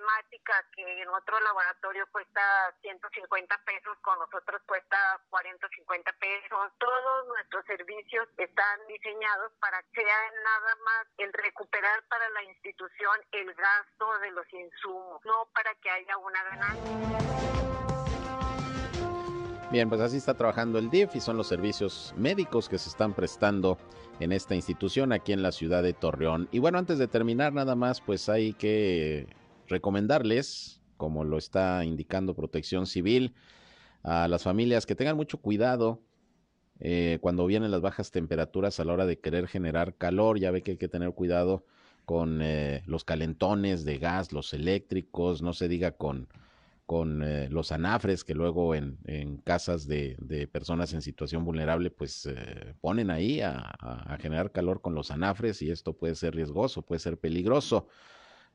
que 0.75 1.03
en 1.03 1.09
otro 1.09 1.39
laboratorio 1.41 2.07
cuesta 2.11 2.41
150 2.81 3.59
pesos, 3.65 3.99
con 4.01 4.19
nosotros 4.33 4.63
cuesta 4.67 4.97
40 5.29 5.67
o 5.67 5.69
50 5.69 6.13
pesos. 6.13 6.73
Todos 6.79 7.29
nuestros 7.29 7.65
servicios 7.67 8.27
están 8.39 8.81
diseñados 8.89 9.53
para 9.61 9.83
que 9.93 10.01
sea 10.01 10.17
nada 10.43 10.77
más 10.85 11.07
el 11.19 11.31
recuperar 11.33 12.03
para 12.09 12.29
la 12.31 12.43
institución 12.45 13.13
el 13.33 13.53
gasto 13.53 14.19
de 14.21 14.31
los 14.31 14.47
insumos, 14.53 15.21
no 15.27 15.47
para 15.53 15.75
que 15.75 15.91
haya 15.91 16.17
una 16.17 16.43
ganancia. 16.45 17.13
Bien, 19.71 19.89
pues 19.89 20.01
así 20.01 20.17
está 20.17 20.35
trabajando 20.35 20.79
el 20.79 20.89
DIF 20.91 21.15
y 21.17 21.21
son 21.21 21.37
los 21.37 21.49
servicios 21.49 22.15
médicos 22.17 22.69
que 22.69 22.79
se 22.79 22.89
están 22.89 23.15
prestando 23.15 23.79
en 24.21 24.33
esta 24.33 24.55
institución 24.55 25.13
aquí 25.13 25.33
en 25.33 25.43
la 25.43 25.53
ciudad 25.53 25.83
de 25.83 25.93
Torreón. 25.93 26.49
Y 26.53 26.59
bueno, 26.59 26.79
antes 26.79 26.99
de 26.99 27.09
terminar 27.09 27.53
nada 27.53 27.75
más, 27.75 28.01
pues 28.01 28.29
hay 28.29 28.55
que 28.55 29.27
recomendarles, 29.69 30.81
como 30.97 31.25
lo 31.25 31.37
está 31.37 31.85
indicando 31.85 32.35
Protección 32.35 32.87
Civil, 32.87 33.35
a 34.03 34.29
las 34.29 34.43
familias 34.43 34.87
que 34.87 34.95
tengan 34.95 35.17
mucho 35.17 35.39
cuidado 35.39 36.01
eh, 36.81 37.19
cuando 37.21 37.47
vienen 37.47 37.71
las 37.71 37.81
bajas 37.81 38.11
temperaturas 38.11 38.81
a 38.81 38.85
la 38.85 38.93
hora 38.93 39.07
de 39.07 39.19
querer 39.19 39.47
generar 39.49 39.95
calor. 39.97 40.39
Ya 40.39 40.51
ve 40.51 40.63
que 40.63 40.73
hay 40.73 40.77
que 40.77 40.89
tener 40.89 41.13
cuidado 41.13 41.65
con 42.05 42.41
eh, 42.43 42.83
los 42.87 43.05
calentones 43.05 43.85
de 43.85 43.99
gas, 43.99 44.33
los 44.33 44.53
eléctricos, 44.55 45.43
no 45.43 45.53
se 45.53 45.69
diga 45.69 45.93
con 45.93 46.29
con 46.93 47.23
eh, 47.23 47.49
los 47.49 47.73
anafres 47.73 48.23
que 48.23 48.35
luego 48.35 48.75
en, 48.75 48.99
casas 49.45 49.87
de, 49.87 50.49
personas 50.53 50.93
en 50.93 51.01
situación 51.01 51.43
vulnerable 51.43 51.91
pues 51.91 52.27
eh, 52.27 52.75
ponen 52.83 53.11
ahí 53.11 53.41
a, 53.41 54.19
generar 54.21 54.53
calor 54.53 54.83
con 54.83 54.95
los 54.95 55.11
anafres 55.11 55.63
y 55.63 55.71
esto 55.71 55.95
puede 55.95 56.15
ser 56.15 56.35
riesgoso, 56.35 56.83
puede 56.83 56.99
ser 56.99 57.17
peligroso. 57.19 57.89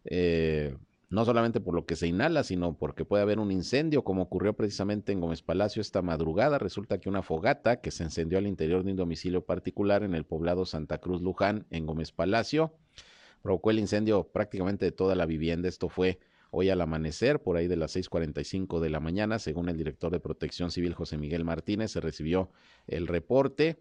Eh, 0.06 0.78
no 1.10 1.24
solamente 1.24 1.62
por 1.62 1.74
lo 1.74 1.86
que 1.86 1.96
se 1.96 2.08
inhala, 2.08 2.44
sino 2.44 2.78
porque 2.78 3.06
puede 3.06 3.24
haber 3.24 3.40
un 3.40 3.52
incendio, 3.52 4.04
como 4.04 4.24
ocurrió 4.24 4.54
precisamente 4.54 5.14
en 5.14 5.22
Gómez 5.22 5.42
Palacio 5.42 5.82
esta 5.82 6.02
madrugada. 6.02 6.58
Resulta 6.58 7.00
que 7.00 7.08
una 7.08 7.22
fogata 7.22 7.80
que 7.80 7.92
se 7.92 8.04
encendió 8.04 8.38
al 8.38 8.48
interior 8.48 8.84
de 8.84 8.92
un 8.92 8.98
domicilio 8.98 9.46
particular 9.46 10.04
en 10.04 10.16
el 10.16 10.26
poblado 10.26 10.66
Santa 10.66 10.98
Cruz 10.98 11.22
Luján, 11.22 11.66
en 11.70 11.86
Gómez 11.86 12.12
Palacio, 12.12 12.74
provocó 13.42 13.72
el 13.72 13.80
incendio 13.80 14.28
prácticamente 14.28 14.84
de 14.86 14.92
toda 14.92 15.16
la 15.16 15.26
vivienda. 15.26 15.70
Esto 15.70 15.88
fue 15.88 16.20
hoy 16.52 16.70
al 16.70 16.82
amanecer, 16.82 17.42
por 17.42 17.56
ahí 17.56 17.68
de 17.68 17.78
las 17.78 17.96
6.45 17.96 18.80
de 18.80 18.90
la 18.90 19.00
mañana, 19.00 19.40
según 19.40 19.70
el 19.70 19.78
director 19.78 20.12
de 20.12 20.20
Protección 20.20 20.72
Civil 20.72 20.94
José 20.94 21.18
Miguel 21.18 21.46
Martínez, 21.46 21.92
se 21.92 22.02
recibió 22.02 22.52
el 22.88 23.08
reporte. 23.08 23.80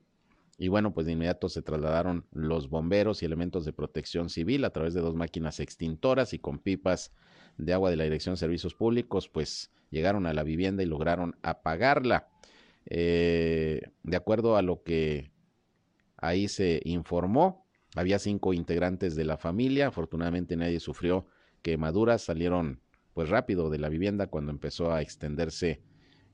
Y 0.59 0.68
bueno, 0.68 0.94
pues 0.94 1.07
de 1.07 1.12
inmediato 1.12 1.48
se 1.48 1.62
trasladaron 1.62 2.26
los 2.32 2.70
bomberos 2.70 3.22
y 3.22 3.26
elementos 3.26 3.64
de 3.64 3.72
protección 3.72 4.30
civil 4.30 4.64
a 4.64 4.70
través 4.70 4.94
de 4.94 5.00
dos 5.00 5.14
máquinas 5.14 5.61
extintoras 5.61 6.32
y 6.32 6.38
con 6.38 6.59
pipas 6.59 7.12
de 7.59 7.72
agua 7.72 7.90
de 7.90 7.96
la 7.96 8.04
Dirección 8.04 8.34
de 8.34 8.38
Servicios 8.38 8.74
Públicos, 8.74 9.28
pues 9.28 9.70
llegaron 9.90 10.26
a 10.26 10.32
la 10.32 10.42
vivienda 10.42 10.82
y 10.82 10.86
lograron 10.86 11.36
apagarla. 11.42 12.28
Eh, 12.86 13.82
de 14.02 14.16
acuerdo 14.16 14.57
a 14.57 14.62
lo 14.62 14.82
que 14.82 15.30
ahí 16.16 16.48
se 16.48 16.80
informó, 16.84 17.66
había 17.94 18.18
cinco 18.18 18.54
integrantes 18.54 19.14
de 19.14 19.24
la 19.24 19.36
familia, 19.36 19.88
afortunadamente 19.88 20.57
nadie 20.57 20.80
sufrió 20.80 21.26
quemaduras 21.62 22.22
salieron 22.22 22.80
pues 23.12 23.28
rápido 23.28 23.70
de 23.70 23.78
la 23.78 23.88
vivienda 23.88 24.28
cuando 24.28 24.52
empezó 24.52 24.92
a 24.92 25.02
extenderse 25.02 25.82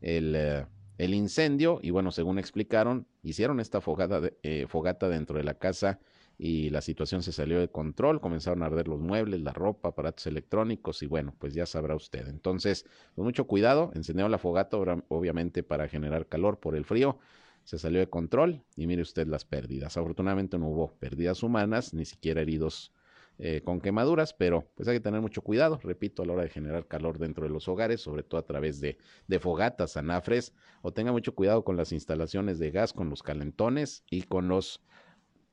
el, 0.02 0.34
eh, 0.36 0.66
el 1.04 1.14
incendio 1.14 1.80
y 1.82 1.90
bueno, 1.90 2.12
según 2.12 2.38
explicaron, 2.38 3.08
hicieron 3.24 3.58
esta 3.58 3.80
fogata, 3.80 4.20
eh, 4.44 4.66
fogata 4.68 5.08
dentro 5.08 5.36
de 5.36 5.42
la 5.42 5.54
casa 5.54 5.98
y 6.38 6.70
la 6.70 6.80
situación 6.80 7.22
se 7.24 7.32
salió 7.32 7.58
de 7.58 7.68
control, 7.68 8.20
comenzaron 8.20 8.62
a 8.62 8.66
arder 8.66 8.86
los 8.86 9.00
muebles, 9.00 9.40
la 9.40 9.52
ropa, 9.52 9.88
aparatos 9.88 10.26
electrónicos 10.28 11.02
y 11.02 11.06
bueno, 11.06 11.34
pues 11.38 11.54
ya 11.54 11.66
sabrá 11.66 11.96
usted. 11.96 12.28
Entonces, 12.28 12.86
con 13.16 13.24
mucho 13.24 13.48
cuidado, 13.48 13.90
encendieron 13.94 14.30
la 14.30 14.38
fogata 14.38 14.76
obviamente 14.76 15.64
para 15.64 15.88
generar 15.88 16.26
calor 16.28 16.60
por 16.60 16.76
el 16.76 16.84
frío, 16.84 17.18
se 17.64 17.78
salió 17.78 17.98
de 17.98 18.08
control 18.08 18.62
y 18.76 18.86
mire 18.86 19.02
usted 19.02 19.26
las 19.26 19.44
pérdidas. 19.44 19.96
Afortunadamente 19.96 20.56
no 20.56 20.68
hubo 20.68 20.92
pérdidas 20.98 21.42
humanas, 21.42 21.94
ni 21.94 22.04
siquiera 22.04 22.40
heridos 22.42 22.92
eh, 23.44 23.60
con 23.60 23.80
quemaduras, 23.80 24.32
pero 24.32 24.70
pues 24.76 24.88
hay 24.88 24.94
que 24.98 25.00
tener 25.00 25.20
mucho 25.20 25.42
cuidado, 25.42 25.80
repito, 25.82 26.22
a 26.22 26.26
la 26.26 26.34
hora 26.34 26.42
de 26.44 26.48
generar 26.48 26.86
calor 26.86 27.18
dentro 27.18 27.42
de 27.42 27.50
los 27.50 27.66
hogares, 27.66 28.00
sobre 28.00 28.22
todo 28.22 28.40
a 28.40 28.46
través 28.46 28.80
de, 28.80 28.98
de 29.26 29.40
fogatas, 29.40 29.96
anafres, 29.96 30.54
o 30.80 30.92
tenga 30.92 31.10
mucho 31.10 31.34
cuidado 31.34 31.64
con 31.64 31.76
las 31.76 31.90
instalaciones 31.90 32.60
de 32.60 32.70
gas, 32.70 32.92
con 32.92 33.10
los 33.10 33.24
calentones 33.24 34.04
y 34.08 34.22
con 34.22 34.46
los 34.46 34.84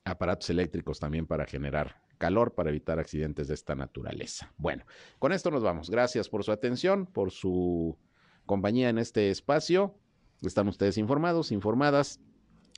aparatos 0.04 0.48
eléctricos 0.50 1.00
también 1.00 1.26
para 1.26 1.46
generar 1.46 2.00
calor 2.16 2.54
para 2.54 2.70
evitar 2.70 3.00
accidentes 3.00 3.48
de 3.48 3.54
esta 3.54 3.74
naturaleza. 3.74 4.52
Bueno, 4.56 4.84
con 5.18 5.32
esto 5.32 5.50
nos 5.50 5.64
vamos. 5.64 5.90
Gracias 5.90 6.28
por 6.28 6.44
su 6.44 6.52
atención, 6.52 7.06
por 7.06 7.32
su 7.32 7.98
compañía 8.46 8.88
en 8.88 8.98
este 8.98 9.30
espacio. 9.30 9.96
Están 10.42 10.68
ustedes 10.68 10.96
informados, 10.96 11.50
informadas 11.50 12.20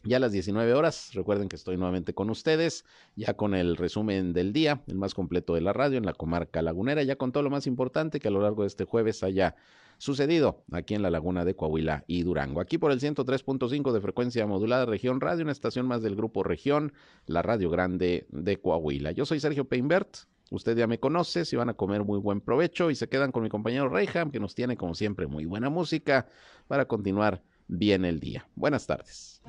ya 0.04 0.16
a 0.16 0.20
las 0.20 0.32
19 0.32 0.74
horas, 0.74 1.10
recuerden 1.14 1.48
que 1.48 1.56
estoy 1.56 1.76
nuevamente 1.76 2.14
con 2.14 2.30
ustedes, 2.30 2.84
ya 3.14 3.34
con 3.34 3.54
el 3.54 3.76
resumen 3.76 4.32
del 4.32 4.52
día, 4.52 4.82
el 4.86 4.96
más 4.96 5.14
completo 5.14 5.54
de 5.54 5.60
la 5.60 5.72
radio 5.72 5.98
en 5.98 6.06
la 6.06 6.12
comarca 6.12 6.62
lagunera, 6.62 7.02
ya 7.02 7.16
con 7.16 7.32
todo 7.32 7.42
lo 7.42 7.50
más 7.50 7.66
importante 7.66 8.18
que 8.18 8.28
a 8.28 8.30
lo 8.30 8.42
largo 8.42 8.62
de 8.62 8.68
este 8.68 8.84
jueves 8.84 9.22
haya 9.22 9.54
sucedido 9.98 10.64
aquí 10.72 10.94
en 10.94 11.02
la 11.02 11.10
laguna 11.10 11.44
de 11.44 11.54
Coahuila 11.54 12.02
y 12.08 12.24
Durango. 12.24 12.60
Aquí 12.60 12.78
por 12.78 12.90
el 12.90 12.98
103.5 12.98 13.92
de 13.92 14.00
frecuencia 14.00 14.46
modulada 14.46 14.84
Región 14.84 15.20
Radio, 15.20 15.44
una 15.44 15.52
estación 15.52 15.86
más 15.86 16.02
del 16.02 16.16
grupo 16.16 16.42
Región, 16.42 16.92
la 17.26 17.42
Radio 17.42 17.70
Grande 17.70 18.26
de 18.30 18.60
Coahuila. 18.60 19.12
Yo 19.12 19.24
soy 19.24 19.38
Sergio 19.38 19.66
Peinbert, 19.66 20.16
usted 20.50 20.76
ya 20.76 20.88
me 20.88 20.98
conoce, 20.98 21.44
si 21.44 21.54
van 21.54 21.68
a 21.68 21.74
comer 21.74 22.02
muy 22.02 22.18
buen 22.18 22.40
provecho 22.40 22.90
y 22.90 22.96
se 22.96 23.08
quedan 23.08 23.30
con 23.30 23.44
mi 23.44 23.48
compañero 23.48 23.88
Reyham, 23.88 24.32
que 24.32 24.40
nos 24.40 24.56
tiene 24.56 24.76
como 24.76 24.94
siempre 24.94 25.28
muy 25.28 25.44
buena 25.44 25.70
música 25.70 26.26
para 26.66 26.86
continuar 26.86 27.42
bien 27.78 28.04
el 28.04 28.20
día. 28.20 28.46
Buenas 28.54 28.86
tardes. 28.86 29.40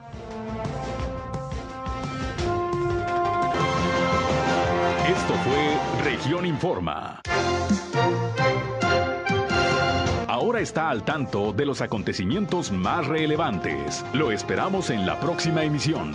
Esto 5.07 5.33
fue 5.43 6.11
Región 6.11 6.45
Informa. 6.45 7.21
Ahora 10.27 10.61
está 10.61 10.89
al 10.89 11.03
tanto 11.03 11.53
de 11.53 11.65
los 11.65 11.81
acontecimientos 11.81 12.71
más 12.71 13.05
relevantes. 13.07 14.05
Lo 14.13 14.31
esperamos 14.31 14.89
en 14.89 15.05
la 15.05 15.19
próxima 15.19 15.63
emisión. 15.63 16.13